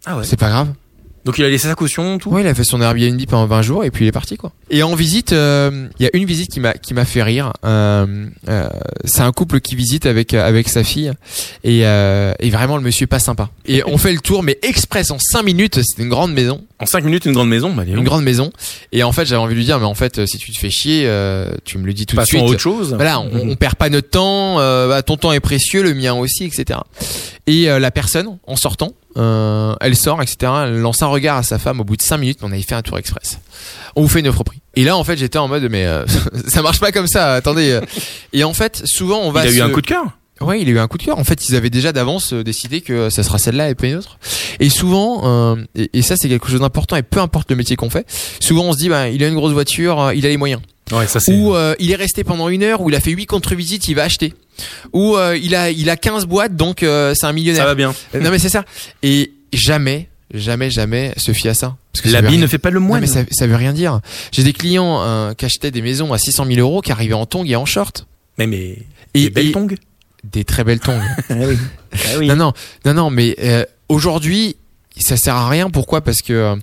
Ah 0.05 0.17
ouais. 0.17 0.23
c'est 0.23 0.39
pas 0.39 0.47
grave. 0.49 0.69
Donc 1.27 1.37
il 1.39 1.43
a 1.43 1.49
laissé 1.49 1.67
sa 1.67 1.75
caution, 1.75 2.17
tout. 2.19 2.29
Ouais, 2.29 2.39
il 2.41 2.47
a 2.47 2.55
fait 2.55 2.63
son 2.63 2.81
Airbnb 2.81 3.21
pendant 3.27 3.45
20 3.47 3.61
jours 3.61 3.83
et 3.83 3.91
puis 3.91 4.05
il 4.05 4.07
est 4.07 4.13
parti 4.13 4.37
quoi. 4.37 4.53
Et 4.69 4.81
en 4.81 4.95
visite, 4.95 5.33
euh, 5.33 5.89
il 5.99 6.03
y 6.03 6.05
a 6.07 6.09
une 6.13 6.23
visite 6.23 6.49
qui 6.49 6.61
m'a 6.61 6.71
qui 6.73 6.93
m'a 6.93 7.03
fait 7.03 7.21
rire. 7.21 7.51
Euh, 7.65 8.27
euh, 8.47 8.69
c'est 9.03 9.21
un 9.21 9.33
couple 9.33 9.59
qui 9.59 9.75
visite 9.75 10.05
avec 10.05 10.33
euh, 10.33 10.47
avec 10.47 10.69
sa 10.69 10.85
fille 10.85 11.11
et, 11.65 11.85
euh, 11.85 12.33
et 12.39 12.49
vraiment 12.49 12.77
le 12.77 12.83
monsieur 12.83 13.03
est 13.03 13.07
pas 13.07 13.19
sympa. 13.19 13.49
Et 13.65 13.83
on 13.85 13.97
fait 13.97 14.13
le 14.13 14.19
tour 14.19 14.41
mais 14.41 14.57
express 14.63 15.11
en 15.11 15.17
5 15.19 15.43
minutes. 15.43 15.81
C'est 15.83 16.01
une 16.01 16.07
grande 16.09 16.31
maison, 16.33 16.63
En 16.79 16.85
5 16.85 17.03
minutes, 17.03 17.25
une 17.25 17.33
grande 17.33 17.49
maison. 17.49 17.73
Bah, 17.73 17.83
une 17.85 18.05
grande 18.05 18.23
maison. 18.23 18.51
Et 18.93 19.03
en 19.03 19.11
fait, 19.11 19.25
j'avais 19.25 19.41
envie 19.41 19.53
de 19.53 19.59
lui 19.59 19.65
dire 19.65 19.79
mais 19.79 19.85
en 19.85 19.95
fait, 19.95 20.25
si 20.27 20.37
tu 20.37 20.53
te 20.53 20.57
fais 20.57 20.69
chier, 20.69 21.03
euh, 21.07 21.51
tu 21.65 21.77
me 21.77 21.85
le 21.85 21.93
dis 21.93 22.05
tout 22.05 22.15
de 22.15 22.21
Passons 22.21 22.29
suite. 22.37 22.41
à 22.41 22.45
autre 22.45 22.61
chose. 22.61 22.93
Voilà, 22.95 23.19
on, 23.19 23.49
on 23.49 23.55
perd 23.57 23.75
pas 23.75 23.89
notre 23.89 24.09
temps. 24.09 24.59
Euh, 24.61 24.87
bah, 24.87 25.01
ton 25.03 25.17
temps 25.17 25.33
est 25.33 25.41
précieux, 25.41 25.83
le 25.83 25.93
mien 25.93 26.13
aussi, 26.13 26.45
etc. 26.45 26.79
Et 27.47 27.69
euh, 27.69 27.79
la 27.79 27.91
personne, 27.91 28.37
en 28.47 28.55
sortant, 28.55 28.93
euh, 29.17 29.75
elle 29.81 29.95
sort, 29.95 30.21
etc. 30.21 30.51
Elle 30.65 30.77
lance 30.79 31.01
un 31.01 31.07
regard 31.07 31.37
à 31.37 31.43
sa 31.43 31.57
femme 31.59 31.79
au 31.79 31.83
bout 31.83 31.97
de 31.97 32.01
5 32.01 32.17
minutes. 32.17 32.37
mais 32.41 32.47
On 32.47 32.51
avait 32.51 32.61
fait 32.61 32.75
un 32.75 32.81
tour 32.81 32.97
express. 32.99 33.39
On 33.95 34.01
vous 34.03 34.07
fait 34.07 34.19
une 34.19 34.27
offre 34.27 34.41
au 34.41 34.43
prix. 34.43 34.61
Et 34.75 34.83
là, 34.83 34.95
en 34.95 35.03
fait, 35.03 35.17
j'étais 35.17 35.37
en 35.39 35.47
mode, 35.47 35.67
mais 35.69 35.85
euh, 35.85 36.05
ça 36.47 36.61
marche 36.61 36.79
pas 36.79 36.91
comme 36.91 37.07
ça. 37.07 37.33
Attendez. 37.33 37.79
Et 38.33 38.43
en 38.43 38.53
fait, 38.53 38.81
souvent, 38.85 39.19
on 39.23 39.27
Il 39.29 39.33
va. 39.33 39.41
a 39.41 39.47
eu 39.49 39.61
un 39.61 39.69
coup 39.69 39.81
de 39.81 39.87
cœur. 39.87 40.03
Ouais, 40.39 40.61
il 40.61 40.67
a 40.69 40.71
eu 40.71 40.77
un 40.77 40.87
coup 40.87 40.99
de 40.99 41.03
cœur. 41.03 41.17
En 41.17 41.23
fait, 41.23 41.49
ils 41.49 41.55
avaient 41.55 41.71
déjà 41.71 41.91
d'avance 41.91 42.31
euh, 42.31 42.43
décidé 42.43 42.81
que 42.81 43.09
ça 43.09 43.23
sera 43.23 43.39
celle-là 43.39 43.71
et 43.71 43.75
pas 43.75 43.87
une 43.87 43.95
autre. 43.95 44.19
Et 44.59 44.69
souvent, 44.69 45.21
euh, 45.25 45.55
et, 45.73 45.89
et 45.93 46.01
ça 46.03 46.15
c'est 46.15 46.29
quelque 46.29 46.47
chose 46.47 46.59
d'important, 46.59 46.95
et 46.95 47.01
peu 47.01 47.19
importe 47.19 47.49
le 47.49 47.55
métier 47.55 47.75
qu'on 47.75 47.89
fait, 47.89 48.05
souvent 48.39 48.65
on 48.65 48.73
se 48.73 48.77
dit, 48.77 48.87
bah, 48.89 49.09
il 49.09 49.23
a 49.23 49.27
une 49.29 49.33
grosse 49.35 49.53
voiture, 49.53 49.99
euh, 49.99 50.13
il 50.13 50.25
a 50.27 50.29
les 50.29 50.37
moyens 50.37 50.61
Ouais, 50.91 51.07
ça 51.07 51.19
c'est. 51.19 51.33
ou 51.35 51.55
euh, 51.55 51.73
il 51.79 51.91
est 51.91 51.95
resté 51.95 52.23
pendant 52.23 52.49
une 52.49 52.61
heure, 52.61 52.81
ou 52.81 52.89
il 52.91 52.95
a 52.95 52.99
fait 52.99 53.09
8 53.11 53.25
contre-visites, 53.25 53.87
il 53.87 53.95
va 53.95 54.03
acheter. 54.03 54.35
Ou 54.93 55.15
euh, 55.15 55.37
il 55.37 55.55
a 55.55 55.69
il 55.71 55.89
a 55.89 55.97
15 55.97 56.25
boîtes, 56.25 56.55
donc 56.55 56.83
euh, 56.83 57.13
c'est 57.15 57.25
un 57.25 57.29
Ça 57.29 57.33
millionnaire. 57.33 57.65
va 57.65 57.75
bien. 57.75 57.93
Euh, 58.15 58.19
Non 58.21 58.31
mais 58.31 58.39
c'est 58.39 58.49
ça. 58.49 58.63
Et 59.03 59.31
jamais, 59.53 60.09
jamais, 60.33 60.69
jamais 60.69 61.13
se 61.17 61.31
fie 61.31 61.47
à 61.49 61.53
ça. 61.53 61.75
Parce 61.93 62.01
que 62.03 62.09
ça 62.09 62.21
L'habit 62.21 62.37
ne 62.37 62.47
fait 62.47 62.57
pas 62.57 62.69
le 62.69 62.79
Non, 62.79 62.85
moine. 62.85 63.01
mais 63.01 63.07
ça, 63.07 63.21
ça 63.31 63.47
veut 63.47 63.55
rien 63.55 63.73
dire. 63.73 64.01
J'ai 64.31 64.43
des 64.43 64.53
clients 64.53 65.01
euh, 65.01 65.33
qui 65.33 65.45
achetaient 65.45 65.71
des 65.71 65.81
maisons 65.81 66.13
à 66.13 66.17
600 66.17 66.45
000 66.45 66.59
euros, 66.59 66.81
qui 66.81 66.91
arrivaient 66.91 67.13
en 67.13 67.25
tongs 67.25 67.45
et 67.45 67.55
en 67.55 67.65
short. 67.65 68.07
Mais 68.37 68.47
mais. 68.47 68.77
Et, 69.13 69.23
des 69.23 69.29
belles 69.29 69.51
tongs. 69.51 69.67
des 70.23 70.43
très 70.43 70.63
belles 70.63 70.79
tongs. 70.79 70.99
Ah 71.29 71.33
oui. 71.39 71.57
Ah 71.93 71.97
oui. 72.19 72.27
Non, 72.27 72.35
non, 72.35 72.53
non, 72.85 72.93
non, 72.93 73.09
mais 73.09 73.35
aujourd'hui, 73.89 74.57
ça 75.03 75.17
sert 75.17 75.35
à 75.35 75.49
rien. 75.49 75.69
Pourquoi? 75.69 76.01
Parce 76.01 76.21
que 76.21 76.55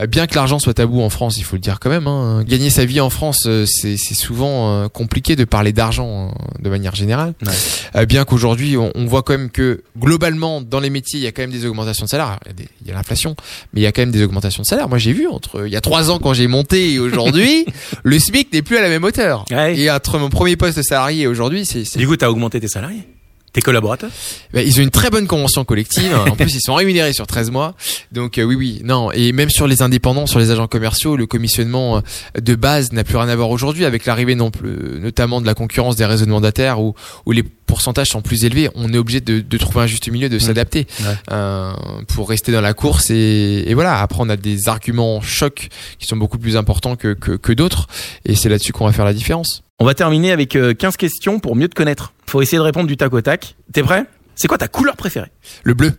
euh, 0.00 0.06
bien 0.06 0.26
que 0.26 0.34
l'argent 0.34 0.58
soit 0.58 0.74
tabou 0.74 1.02
en 1.02 1.10
France, 1.10 1.36
il 1.38 1.44
faut 1.44 1.56
le 1.56 1.60
dire 1.60 1.78
quand 1.80 1.90
même. 1.90 2.06
Hein, 2.06 2.44
gagner 2.44 2.70
sa 2.70 2.84
vie 2.84 3.00
en 3.00 3.10
France, 3.10 3.44
euh, 3.46 3.66
c'est 3.66 3.96
souvent 3.96 4.70
euh, 4.70 4.88
compliqué 4.88 5.36
de 5.36 5.44
parler 5.44 5.72
d'argent 5.72 6.28
euh, 6.28 6.62
de 6.62 6.70
manière 6.70 6.94
générale. 6.94 7.34
Ouais. 7.44 7.52
Euh, 7.96 8.06
bien 8.06 8.24
qu'aujourd'hui, 8.24 8.76
on, 8.76 8.90
on 8.94 9.04
voit 9.04 9.22
quand 9.22 9.36
même 9.36 9.50
que 9.50 9.82
globalement, 9.98 10.62
dans 10.62 10.80
les 10.80 10.90
métiers, 10.90 11.20
il 11.20 11.22
y 11.22 11.26
a 11.26 11.32
quand 11.32 11.42
même 11.42 11.50
des 11.50 11.66
augmentations 11.66 12.04
de 12.04 12.10
salaire. 12.10 12.38
Il 12.82 12.88
y 12.88 12.90
a, 12.90 12.94
l'inflation, 12.94 13.36
mais 13.72 13.80
il 13.80 13.84
y 13.84 13.86
a 13.86 13.92
quand 13.92 14.02
même 14.02 14.12
des 14.12 14.22
augmentations 14.22 14.62
de 14.62 14.66
salaire. 14.66 14.88
Moi, 14.88 14.98
j'ai 14.98 15.12
vu 15.12 15.28
entre 15.28 15.66
il 15.66 15.72
y 15.72 15.76
a 15.76 15.80
trois 15.80 16.10
ans 16.10 16.18
quand 16.18 16.32
j'ai 16.32 16.46
monté 16.46 16.92
et 16.92 16.98
aujourd'hui, 16.98 17.66
le 18.02 18.18
SMIC 18.18 18.52
n'est 18.52 18.62
plus 18.62 18.78
à 18.78 18.82
la 18.82 18.88
même 18.88 19.04
hauteur. 19.04 19.44
Ouais. 19.50 19.78
Et 19.78 19.90
entre 19.90 20.18
mon 20.18 20.30
premier 20.30 20.56
poste 20.56 20.78
de 20.78 20.82
salarié 20.82 21.24
et 21.24 21.26
aujourd'hui, 21.26 21.66
c'est 21.66 21.98
Du 21.98 22.06
coup, 22.06 22.16
t'as 22.16 22.28
augmenté 22.28 22.60
tes 22.60 22.68
salariés, 22.68 23.06
tes 23.52 23.60
collaborateurs. 23.60 24.10
bah, 24.54 24.62
ils 24.62 24.78
ont 24.80 24.82
une 24.82 24.90
très 24.90 25.10
bonne 25.10 25.26
convention 25.26 25.64
collective. 25.64 26.14
en 26.16 26.34
plus, 26.36 26.54
ils 26.54 26.60
sont 26.60 26.74
rémunérés 26.74 27.12
sur 27.12 27.26
13 27.26 27.50
mois. 27.50 27.74
Donc 28.10 28.38
euh, 28.38 28.42
oui, 28.44 28.54
oui, 28.54 28.80
non. 28.84 29.10
Et 29.12 29.32
même 29.32 29.50
sur 29.50 29.66
les 29.66 29.82
indépendants, 29.82 30.26
sur 30.26 30.38
les 30.38 30.50
agents 30.50 30.66
commerciaux, 30.68 31.16
le 31.16 31.26
commissionnement 31.26 31.98
euh, 31.98 32.40
de 32.40 32.54
base 32.54 32.92
n'a 32.92 33.04
plus 33.04 33.16
rien 33.16 33.28
à 33.28 33.36
voir 33.36 33.50
aujourd'hui 33.50 33.84
avec 33.84 34.06
l'arrivée 34.06 34.34
non 34.34 34.50
plus, 34.50 34.98
notamment 35.00 35.40
de 35.40 35.46
la 35.46 35.54
concurrence 35.54 35.96
des 35.96 36.06
réseaux 36.06 36.24
de 36.24 36.30
mandataires 36.30 36.80
où, 36.80 36.94
où 37.26 37.32
les 37.32 37.42
pourcentages 37.42 38.08
sont 38.10 38.22
plus 38.22 38.44
élevés. 38.44 38.70
On 38.74 38.92
est 38.92 38.98
obligé 38.98 39.20
de, 39.20 39.40
de 39.40 39.58
trouver 39.58 39.84
un 39.84 39.86
juste 39.86 40.10
milieu, 40.10 40.28
de 40.28 40.38
s'adapter 40.38 40.86
Ouais. 41.00 41.14
euh, 41.30 41.72
pour 42.08 42.28
rester 42.28 42.52
dans 42.52 42.60
la 42.60 42.74
course. 42.74 43.10
Et, 43.10 43.64
et 43.66 43.74
voilà, 43.74 44.00
après 44.00 44.18
on 44.22 44.28
a 44.28 44.36
des 44.36 44.68
arguments 44.68 45.20
chocs 45.20 45.68
qui 45.98 46.06
sont 46.06 46.16
beaucoup 46.16 46.38
plus 46.38 46.56
importants 46.56 46.96
que, 46.96 47.12
que, 47.14 47.32
que 47.32 47.52
d'autres. 47.52 47.86
Et 48.24 48.34
c'est 48.34 48.48
là-dessus 48.48 48.72
qu'on 48.72 48.86
va 48.86 48.92
faire 48.92 49.04
la 49.04 49.14
différence. 49.14 49.62
On 49.82 49.84
va 49.84 49.94
terminer 49.94 50.30
avec 50.30 50.54
euh, 50.54 50.74
15 50.74 50.96
questions 50.96 51.40
pour 51.40 51.56
mieux 51.56 51.66
te 51.66 51.74
connaître. 51.74 52.12
Faut 52.28 52.40
essayer 52.40 52.56
de 52.56 52.62
répondre 52.62 52.86
du 52.86 52.96
tac 52.96 53.12
au 53.12 53.20
tac. 53.20 53.56
T'es 53.72 53.82
prêt? 53.82 54.04
C'est 54.36 54.46
quoi 54.46 54.56
ta 54.56 54.68
couleur 54.68 54.94
préférée? 54.96 55.26
Le 55.64 55.74
bleu, 55.74 55.94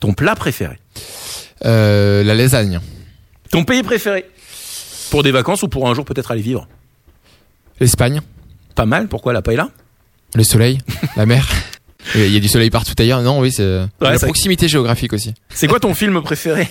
Ton 0.00 0.14
plat 0.14 0.34
préféré? 0.34 0.78
Euh, 1.66 2.24
la 2.24 2.34
lasagne, 2.34 2.80
Ton 3.50 3.64
pays 3.64 3.82
préféré? 3.82 4.24
Pour 5.10 5.22
des 5.22 5.32
vacances 5.32 5.62
ou 5.62 5.68
pour 5.68 5.86
un 5.86 5.92
jour 5.92 6.06
peut-être 6.06 6.30
aller 6.30 6.40
vivre? 6.40 6.66
l'Espagne. 7.78 8.22
Pas 8.74 8.86
mal, 8.86 9.06
pourquoi 9.06 9.34
la 9.34 9.42
paella 9.42 9.68
Le 10.34 10.42
soleil, 10.42 10.78
la 11.14 11.26
mer. 11.26 11.46
Il 12.14 12.32
y 12.32 12.36
a 12.38 12.40
du 12.40 12.48
soleil 12.48 12.70
partout 12.70 12.94
ailleurs. 12.98 13.20
Non, 13.20 13.38
oui, 13.40 13.52
c'est 13.52 13.82
la 14.00 14.16
c'est- 14.18 14.24
proximité 14.24 14.66
géographique 14.66 15.12
aussi. 15.12 15.34
C'est 15.50 15.66
quoi 15.68 15.78
ton 15.78 15.92
film 15.92 16.22
préféré? 16.22 16.70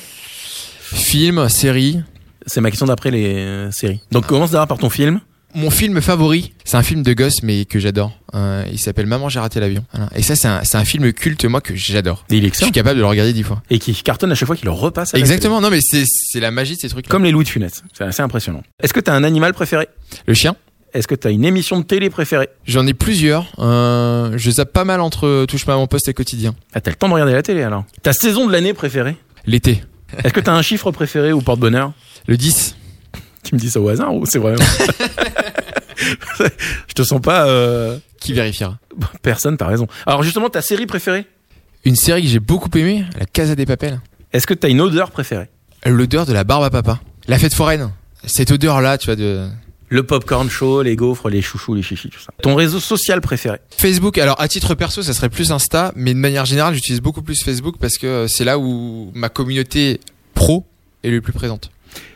Film, 0.81 1.47
série. 1.47 2.01
C'est 2.47 2.59
ma 2.59 2.71
question 2.71 2.87
d'après 2.87 3.11
les 3.11 3.35
euh, 3.35 3.69
séries. 3.71 4.01
Donc 4.11 4.25
commence 4.25 4.49
d'abord 4.49 4.67
par 4.69 4.77
ton 4.79 4.89
film. 4.89 5.21
Mon 5.55 5.71
film 5.71 5.99
favori, 5.99 6.53
c'est 6.63 6.77
un 6.77 6.83
film 6.83 7.01
de 7.01 7.13
gosse 7.13 7.41
mais 7.41 7.65
que 7.65 7.79
j'adore. 7.79 8.11
Euh, 8.35 8.63
il 8.71 8.77
s'appelle 8.77 9.07
Maman 9.07 9.29
j'ai 9.29 9.39
raté 9.39 9.59
l'avion. 9.59 9.83
Voilà. 9.93 10.09
Et 10.15 10.21
ça 10.21 10.35
c'est 10.35 10.77
un, 10.77 10.85
film 10.85 11.11
culte 11.11 11.45
moi 11.45 11.61
que 11.61 11.75
j'adore. 11.75 12.25
Et 12.29 12.37
il 12.37 12.45
est 12.45 12.53
Je 12.53 12.63
suis 12.63 12.71
capable 12.71 12.97
de 12.97 13.01
le 13.01 13.07
regarder 13.07 13.33
dix 13.33 13.43
fois. 13.43 13.61
Et 13.69 13.79
qui 13.79 13.93
cartonne 13.95 14.31
à 14.31 14.35
chaque 14.35 14.47
fois 14.47 14.55
qu'il 14.55 14.65
le 14.65 14.71
repasse. 14.71 15.15
à 15.15 15.17
Exactement. 15.17 15.61
Non 15.61 15.69
mais 15.69 15.79
c'est 15.81 16.39
la 16.39 16.51
magie 16.51 16.75
de 16.75 16.79
ces 16.79 16.89
trucs. 16.89 17.07
Comme 17.07 17.23
les 17.23 17.31
Louis 17.31 17.45
de 17.45 17.49
Funès. 17.49 17.83
C'est 17.97 18.03
assez 18.03 18.21
impressionnant. 18.21 18.63
Est-ce 18.81 18.93
que 18.93 18.99
t'as 18.99 19.13
un 19.13 19.23
animal 19.23 19.53
préféré? 19.53 19.87
Le 20.27 20.33
chien. 20.33 20.55
Est-ce 20.93 21.07
que 21.07 21.15
t'as 21.15 21.31
une 21.31 21.45
émission 21.45 21.79
de 21.79 21.83
télé 21.83 22.09
préférée? 22.09 22.49
J'en 22.65 22.85
ai 22.87 22.93
plusieurs. 22.93 23.51
Euh, 23.59 24.33
je 24.37 24.51
zappe 24.51 24.73
pas 24.73 24.85
mal 24.85 25.01
entre 25.01 25.45
touche 25.45 25.65
pas 25.65 25.73
à 25.73 25.77
mon 25.77 25.87
poste 25.87 26.07
et 26.07 26.13
quotidien. 26.13 26.55
Ah, 26.73 26.81
t'as 26.81 26.91
le 26.91 26.95
temps 26.95 27.07
de 27.07 27.13
regarder 27.13 27.33
la 27.33 27.43
télé 27.43 27.63
alors. 27.63 27.85
Ta 28.01 28.13
saison 28.13 28.47
de 28.47 28.51
l'année 28.51 28.73
préférée? 28.73 29.15
L'été. 29.45 29.83
Est-ce 30.23 30.33
que 30.33 30.39
t'as 30.39 30.53
un 30.53 30.61
chiffre 30.61 30.91
préféré 30.91 31.33
ou 31.33 31.41
porte-bonheur? 31.41 31.93
Le 32.27 32.37
10. 32.37 32.75
Tu 33.43 33.55
me 33.55 33.59
dis 33.59 33.69
ça 33.69 33.79
au 33.79 33.87
hasard 33.87 34.13
ou 34.13 34.25
c'est 34.25 34.39
vraiment? 34.39 34.63
Je 36.87 36.93
te 36.93 37.03
sens 37.03 37.21
pas 37.21 37.47
euh, 37.47 37.97
Qui 38.19 38.33
vérifiera 38.33 38.77
personne, 39.21 39.57
t'as 39.57 39.67
raison. 39.67 39.87
Alors 40.05 40.23
justement, 40.23 40.49
ta 40.49 40.61
série 40.61 40.85
préférée? 40.85 41.25
Une 41.85 41.95
série 41.95 42.23
que 42.23 42.27
j'ai 42.27 42.39
beaucoup 42.39 42.69
aimée, 42.77 43.05
La 43.17 43.25
Casa 43.25 43.55
des 43.55 43.65
Papels. 43.65 44.01
Est-ce 44.33 44.45
que 44.45 44.53
t'as 44.53 44.69
une 44.69 44.81
odeur 44.81 45.11
préférée? 45.11 45.49
L'odeur 45.85 46.25
de 46.25 46.33
la 46.33 46.43
barbe 46.43 46.63
à 46.63 46.69
papa. 46.69 46.99
La 47.27 47.39
fête 47.39 47.53
foraine. 47.53 47.89
Cette 48.25 48.51
odeur 48.51 48.81
là, 48.81 48.97
tu 48.97 49.05
vois 49.05 49.15
de 49.15 49.47
Le 49.87 50.03
popcorn 50.03 50.49
chaud, 50.49 50.81
les 50.81 50.95
gaufres, 50.97 51.29
les 51.29 51.41
chouchous, 51.41 51.73
les 51.73 51.81
chichis, 51.81 52.09
tout 52.09 52.19
ça. 52.19 52.33
Ton 52.41 52.55
réseau 52.55 52.79
social 52.79 53.21
préféré? 53.21 53.59
Facebook, 53.77 54.17
alors 54.17 54.39
à 54.41 54.47
titre 54.49 54.75
perso, 54.75 55.01
ça 55.01 55.13
serait 55.13 55.29
plus 55.29 55.51
Insta, 55.51 55.93
mais 55.95 56.13
de 56.13 56.19
manière 56.19 56.45
générale, 56.45 56.73
j'utilise 56.73 57.01
beaucoup 57.01 57.21
plus 57.21 57.41
Facebook 57.43 57.75
parce 57.79 57.97
que 57.97 58.07
euh, 58.07 58.27
c'est 58.27 58.43
là 58.43 58.59
où 58.59 59.11
ma 59.15 59.29
communauté 59.29 60.01
pro 60.33 60.65
est 61.03 61.09
le 61.11 61.21
plus 61.21 61.33
présente. 61.33 61.71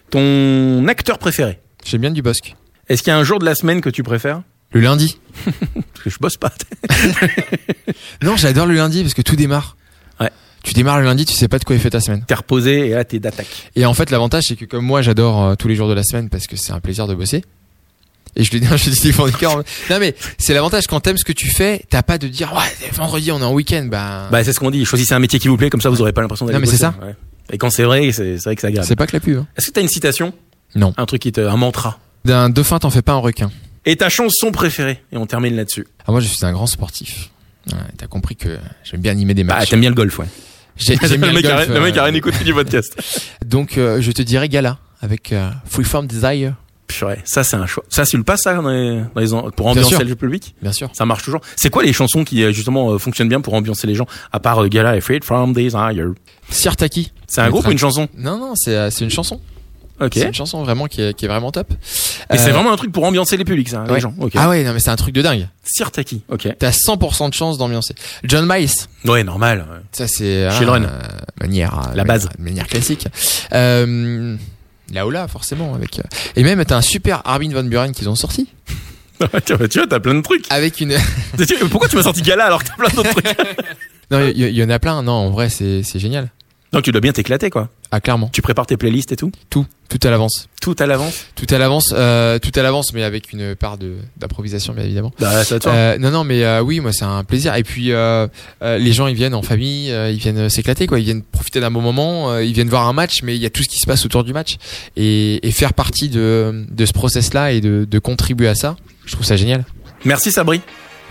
Ton 0.09 0.85
acteur 0.87 1.17
préféré? 1.19 1.59
J'aime 1.85 2.01
bien 2.01 2.11
du 2.11 2.21
Bosque. 2.21 2.55
Est-ce 2.89 3.01
qu'il 3.03 3.11
y 3.11 3.13
a 3.13 3.17
un 3.17 3.23
jour 3.23 3.39
de 3.39 3.45
la 3.45 3.55
semaine 3.55 3.81
que 3.81 3.89
tu 3.89 4.03
préfères? 4.03 4.41
Le 4.71 4.81
lundi. 4.81 5.17
Parce 5.45 6.03
que 6.03 6.09
je 6.09 6.17
bosse 6.19 6.37
pas. 6.37 6.51
Non, 8.21 8.37
j'adore 8.37 8.65
le 8.65 8.73
lundi 8.75 9.01
parce 9.01 9.13
que 9.13 9.21
tout 9.21 9.35
démarre. 9.35 9.75
Ouais. 10.19 10.29
Tu 10.63 10.73
démarres 10.73 10.99
le 10.99 11.05
lundi, 11.05 11.25
tu 11.25 11.33
sais 11.33 11.47
pas 11.47 11.59
de 11.59 11.63
quoi 11.65 11.75
est 11.75 11.79
fait 11.79 11.89
ta 11.89 11.99
semaine. 11.99 12.23
T'es 12.25 12.33
reposé 12.33 12.87
et 12.87 12.89
là 12.91 13.03
t'es 13.03 13.19
d'attaque. 13.19 13.69
Et 13.75 13.85
en 13.85 13.93
fait, 13.93 14.09
l'avantage, 14.11 14.43
c'est 14.47 14.55
que 14.55 14.65
comme 14.65 14.85
moi, 14.85 15.01
j'adore 15.01 15.43
euh, 15.43 15.55
tous 15.55 15.67
les 15.67 15.75
jours 15.75 15.89
de 15.89 15.93
la 15.93 16.03
semaine 16.03 16.29
parce 16.29 16.47
que 16.47 16.55
c'est 16.55 16.71
un 16.71 16.79
plaisir 16.79 17.05
de 17.07 17.13
bosser. 17.15 17.43
Et 18.35 18.43
je 18.43 18.51
le 18.53 18.59
dis, 18.61 18.67
je 18.77 18.89
dis 18.89 18.99
des 19.01 19.11
fourniqueurs. 19.11 19.57
Non 19.89 19.99
mais 19.99 20.15
c'est 20.37 20.53
l'avantage 20.53 20.87
quand 20.87 21.01
t'aimes 21.01 21.17
ce 21.17 21.25
que 21.25 21.33
tu 21.33 21.49
fais, 21.51 21.83
t'as 21.89 22.01
pas 22.01 22.17
de 22.17 22.27
dire 22.27 22.53
ouais 22.53 22.89
vendredi 22.93 23.31
on 23.31 23.39
est 23.39 23.43
en 23.43 23.53
week-end, 23.53 23.85
bah, 23.91 24.29
Bah 24.31 24.43
c'est 24.43 24.53
ce 24.53 24.59
qu'on 24.59 24.71
dit. 24.71 24.85
Choisissez 24.85 25.13
un 25.13 25.19
métier 25.19 25.37
qui 25.39 25.49
vous 25.49 25.57
plaît, 25.57 25.69
comme 25.69 25.81
ça 25.81 25.89
vous 25.89 26.01
aurez 26.01 26.13
pas 26.13 26.21
l'impression 26.21 26.45
d'aller 26.45 26.57
Non, 26.57 26.61
mais 26.61 26.67
c'est. 26.77 26.83
Ouais. 26.85 27.15
Et 27.51 27.57
quand 27.57 27.69
c'est 27.69 27.83
vrai, 27.83 28.11
c'est 28.11 28.37
vrai 28.37 28.55
que 28.55 28.61
c'est 28.61 28.67
agréable. 28.67 28.87
c'est 28.87 28.95
pas 28.95 29.05
que 29.07 29.15
la 29.15 29.19
pub. 29.19 29.37
hein. 29.39 29.47
Est-ce 29.57 29.67
que 29.67 29.73
t'as 29.73 29.81
une 29.81 29.87
citation? 29.89 30.33
Non. 30.75 30.93
Un 30.97 31.05
truc 31.05 31.21
qui 31.21 31.31
te, 31.31 31.41
un 31.41 31.57
mantra? 31.57 31.99
D'un 32.25 32.49
dauphin, 32.49 32.79
t'en 32.79 32.89
fais 32.89 33.01
pas 33.01 33.13
un 33.13 33.17
requin. 33.17 33.51
Et 33.85 33.95
ta 33.97 34.09
chanson 34.09 34.51
préférée? 34.51 35.01
Et 35.11 35.17
on 35.17 35.25
termine 35.25 35.55
là-dessus. 35.55 35.87
Ah, 36.07 36.11
moi, 36.11 36.21
je 36.21 36.27
suis 36.27 36.45
un 36.45 36.53
grand 36.53 36.67
sportif. 36.67 37.29
Ouais, 37.71 37.77
T'as 37.97 38.07
compris 38.07 38.35
que 38.35 38.57
j'aime 38.83 39.01
bien 39.01 39.11
animer 39.11 39.33
des 39.33 39.43
Bah 39.43 39.55
matchs. 39.59 39.69
t'aimes 39.69 39.81
bien 39.81 39.89
le 39.89 39.95
golf, 39.95 40.19
ouais. 40.19 40.25
J'ai- 40.77 40.95
le, 41.01 41.17
mec 41.17 41.43
le 41.43 41.49
a, 41.51 41.55
golf, 41.65 41.67
le 41.69 41.81
mec 41.81 41.97
a 41.97 42.03
rien 42.05 42.13
écouté 42.13 42.43
du 42.43 42.53
podcast. 42.53 42.95
Donc, 43.45 43.77
euh, 43.77 44.01
je 44.01 44.11
te 44.11 44.21
dirais 44.21 44.47
Gala 44.49 44.79
avec 45.01 45.31
euh, 45.33 45.49
Freeform 45.65 46.07
Desire, 46.07 46.55
Purée, 46.87 47.19
ça 47.23 47.43
c'est 47.43 47.55
un 47.55 47.65
choix. 47.65 47.83
Ça, 47.89 48.05
tu 48.05 48.17
le 48.17 48.23
passes 48.23 48.41
ça 48.41 48.53
dans 48.55 48.69
les, 48.69 49.01
dans 49.15 49.21
les 49.45 49.51
pour 49.51 49.67
ambiancer 49.67 50.03
le 50.03 50.15
public? 50.15 50.53
Bien 50.61 50.73
sûr. 50.73 50.89
Ça 50.93 51.05
marche 51.05 51.23
toujours. 51.23 51.41
C'est 51.55 51.69
quoi 51.69 51.83
les 51.83 51.93
chansons 51.93 52.23
qui 52.25 52.43
euh, 52.43 52.51
justement 52.51 52.91
euh, 52.91 52.97
fonctionnent 52.97 53.29
bien 53.29 53.39
pour 53.41 53.53
ambiancer 53.53 53.87
les 53.87 53.95
gens 53.95 54.05
À 54.33 54.39
part 54.39 54.63
euh, 54.63 54.67
Gala 54.67 54.95
et 54.97 55.01
Freed 55.01 55.23
from 55.23 55.53
Desire? 55.53 56.13
Sirtaki. 56.49 57.11
C'est 57.27 57.41
un 57.41 57.49
groupe 57.49 57.65
ou 57.67 57.71
une 57.71 57.77
chanson? 57.77 58.07
Non, 58.17 58.37
non, 58.37 58.53
c'est 58.55 58.75
euh, 58.75 58.89
c'est 58.89 59.03
une 59.05 59.09
chanson. 59.11 59.39
C'est 60.11 60.19
Et 60.21 60.23
une 60.25 60.33
chanson 60.33 60.63
vraiment 60.63 60.87
qui 60.87 61.01
est, 61.01 61.13
qui 61.13 61.25
est 61.25 61.27
vraiment 61.27 61.51
top. 61.51 61.67
c'est 62.29 62.49
Euh, 62.49 62.51
vraiment 62.51 62.71
un 62.73 62.75
truc 62.77 62.91
pour 62.91 63.03
ambiancer 63.05 63.37
les 63.37 63.45
publics, 63.45 63.69
ça, 63.69 63.85
les 63.87 63.99
gens. 63.99 64.13
Ah 64.35 64.49
ouais, 64.49 64.63
non 64.63 64.73
mais 64.73 64.79
c'est 64.79 64.89
un 64.89 64.95
truc 64.95 65.13
de 65.13 65.21
dingue. 65.21 65.47
Sirtaki. 65.63 66.23
Ok. 66.29 66.47
T'as 66.59 66.71
100% 66.71 67.29
de 67.29 67.33
chance 67.33 67.57
d'ambiancer. 67.57 67.95
John 68.23 68.45
Miles, 68.47 68.69
Ouais, 69.05 69.23
normal. 69.23 69.65
ouais. 69.71 69.79
ça 69.91 70.07
c'est 70.07 70.49
Children. 70.51 70.85
euh, 70.89 70.99
manière 71.39 71.77
euh, 71.79 71.95
La 71.95 72.03
base. 72.03 72.25
manière- 72.37 72.39
manière 72.53 72.67
classique. 72.67 73.07
Euh, 73.53 74.35
Laola 74.93 75.27
forcément 75.27 75.73
avec 75.75 76.01
et 76.35 76.43
même 76.43 76.63
t'as 76.65 76.75
un 76.77 76.81
super 76.81 77.21
Armin 77.25 77.51
van 77.53 77.63
Buren 77.63 77.91
qu'ils 77.93 78.09
ont 78.09 78.15
sorti 78.15 78.47
tu 79.45 79.53
vois, 79.55 79.67
t'as 79.87 79.99
plein 79.99 80.13
de 80.15 80.21
trucs. 80.21 80.45
avec 80.51 80.81
une 80.81 80.95
Pourquoi 81.71 81.87
tu 81.87 81.95
m'as 81.95 82.03
sorti 82.03 82.21
Gala 82.21 82.45
alors 82.45 82.63
que 82.63 82.67
t'as 82.69 82.75
plein 82.75 82.89
d'autres 82.89 83.09
trucs 83.11 83.25
non 84.11 84.19
il 84.27 84.37
y, 84.37 84.51
y 84.59 84.63
en 84.63 84.69
a 84.69 84.79
plein 84.79 85.01
non 85.01 85.13
en 85.13 85.29
vrai 85.31 85.49
c'est 85.49 85.83
génial 85.97 86.29
Donc 86.73 86.83
tu 86.83 86.91
dois 86.91 87.01
bien 87.01 87.11
t'éclater, 87.13 87.49
quoi. 87.49 87.69
ah 87.91 88.01
clairement. 88.01 88.29
Tu 88.33 88.41
prépares 88.41 88.65
tes 88.65 88.77
playlists 88.77 89.11
et 89.11 89.15
tout 89.15 89.31
tout. 89.49 89.65
Tout 89.89 89.99
à 90.07 90.09
l'avance. 90.09 90.47
Tout 90.59 90.75
à 90.79 90.87
l'avance 90.87 91.27
tout 91.35 91.45
à 91.51 91.57
l'avance 91.59 91.93
euh, 91.95 92.39
tout 92.39 92.51
à 92.55 92.63
l'avance 92.63 92.93
mais 92.93 93.03
avec 93.03 93.31
une 93.31 93.53
part 93.55 93.77
de 93.77 93.97
d'improvisation 94.17 94.73
bien 94.73 94.83
évidemment. 94.85 95.11
Bah, 95.19 95.43
ça. 95.43 95.57
Euh, 95.67 95.97
non 95.99 96.09
non 96.09 96.23
mais 96.23 96.43
euh, 96.43 96.61
oui 96.61 96.79
moi 96.79 96.91
c'est 96.91 97.05
un 97.05 97.23
plaisir. 97.23 97.53
Et 97.55 97.63
puis 97.63 97.91
euh, 97.91 98.27
euh, 98.63 98.77
les 98.79 98.91
gens 98.91 99.05
ils 99.07 99.15
viennent 99.15 99.35
en 99.35 99.43
famille 99.43 99.91
euh, 99.91 100.09
ils 100.09 100.17
viennent 100.17 100.49
s'éclater 100.49 100.87
quoi. 100.87 100.99
Ils 100.99 101.05
viennent 101.05 101.21
profiter 101.21 101.59
d'un 101.59 101.69
bon 101.69 101.81
moment 101.81 102.31
euh, 102.31 102.43
ils 102.43 102.53
viennent 102.53 102.69
voir 102.69 102.87
un 102.87 102.93
match 102.93 103.21
mais 103.21 103.35
il 103.35 103.41
y 103.41 103.45
a 103.45 103.49
tout 103.51 103.61
ce 103.61 103.67
qui 103.69 103.77
se 103.77 103.85
passe 103.85 104.03
autour 104.05 104.23
du 104.23 104.33
match. 104.33 104.57
Et, 104.95 105.45
et 105.47 105.51
faire 105.51 105.73
partie 105.73 106.09
de 106.09 106.65
de 106.71 106.85
ce 106.85 106.93
process 106.93 107.33
là 107.35 107.51
et 107.51 107.61
de, 107.61 107.85
de 107.89 107.99
contribuer 107.99 108.47
à 108.47 108.55
ça 108.55 108.75
je 109.05 109.11
trouve 109.13 109.25
ça 109.25 109.35
génial. 109.35 109.63
Merci 110.05 110.31
Sabri. 110.31 110.61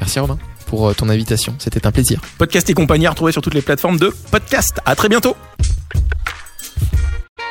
merci 0.01 0.19
Romain 0.19 0.39
pour 0.73 0.89
euh, 0.89 0.95
ton 0.95 1.11
invitation 1.11 1.55
c'était 1.59 1.87
un 1.87 1.93
plaisir 1.93 2.18
Podcast 2.39 2.70
et 2.70 2.73
compagnie 2.73 3.07
à 3.07 3.11
retrouver 3.11 3.31
sur 3.31 3.43
toutes 3.43 3.53
les 3.53 3.61
plateformes 3.61 3.99
de 3.99 4.11
podcast. 4.31 4.81
À 4.87 4.97
très 4.97 5.11
bientôt. 5.11 5.37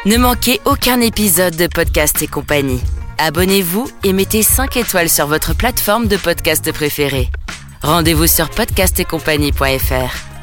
Ne 0.07 0.17
manquez 0.17 0.59
aucun 0.65 0.99
épisode 1.01 1.55
de 1.55 1.67
Podcast 1.67 2.19
et 2.23 2.27
compagnie. 2.27 2.81
Abonnez-vous 3.19 3.87
et 4.03 4.13
mettez 4.13 4.41
5 4.41 4.75
étoiles 4.75 5.09
sur 5.09 5.27
votre 5.27 5.55
plateforme 5.55 6.07
de 6.07 6.17
podcast 6.17 6.71
préférée. 6.71 7.29
Rendez-vous 7.83 8.25
sur 8.25 8.49
podcastetcompagnie.fr. 8.49 10.40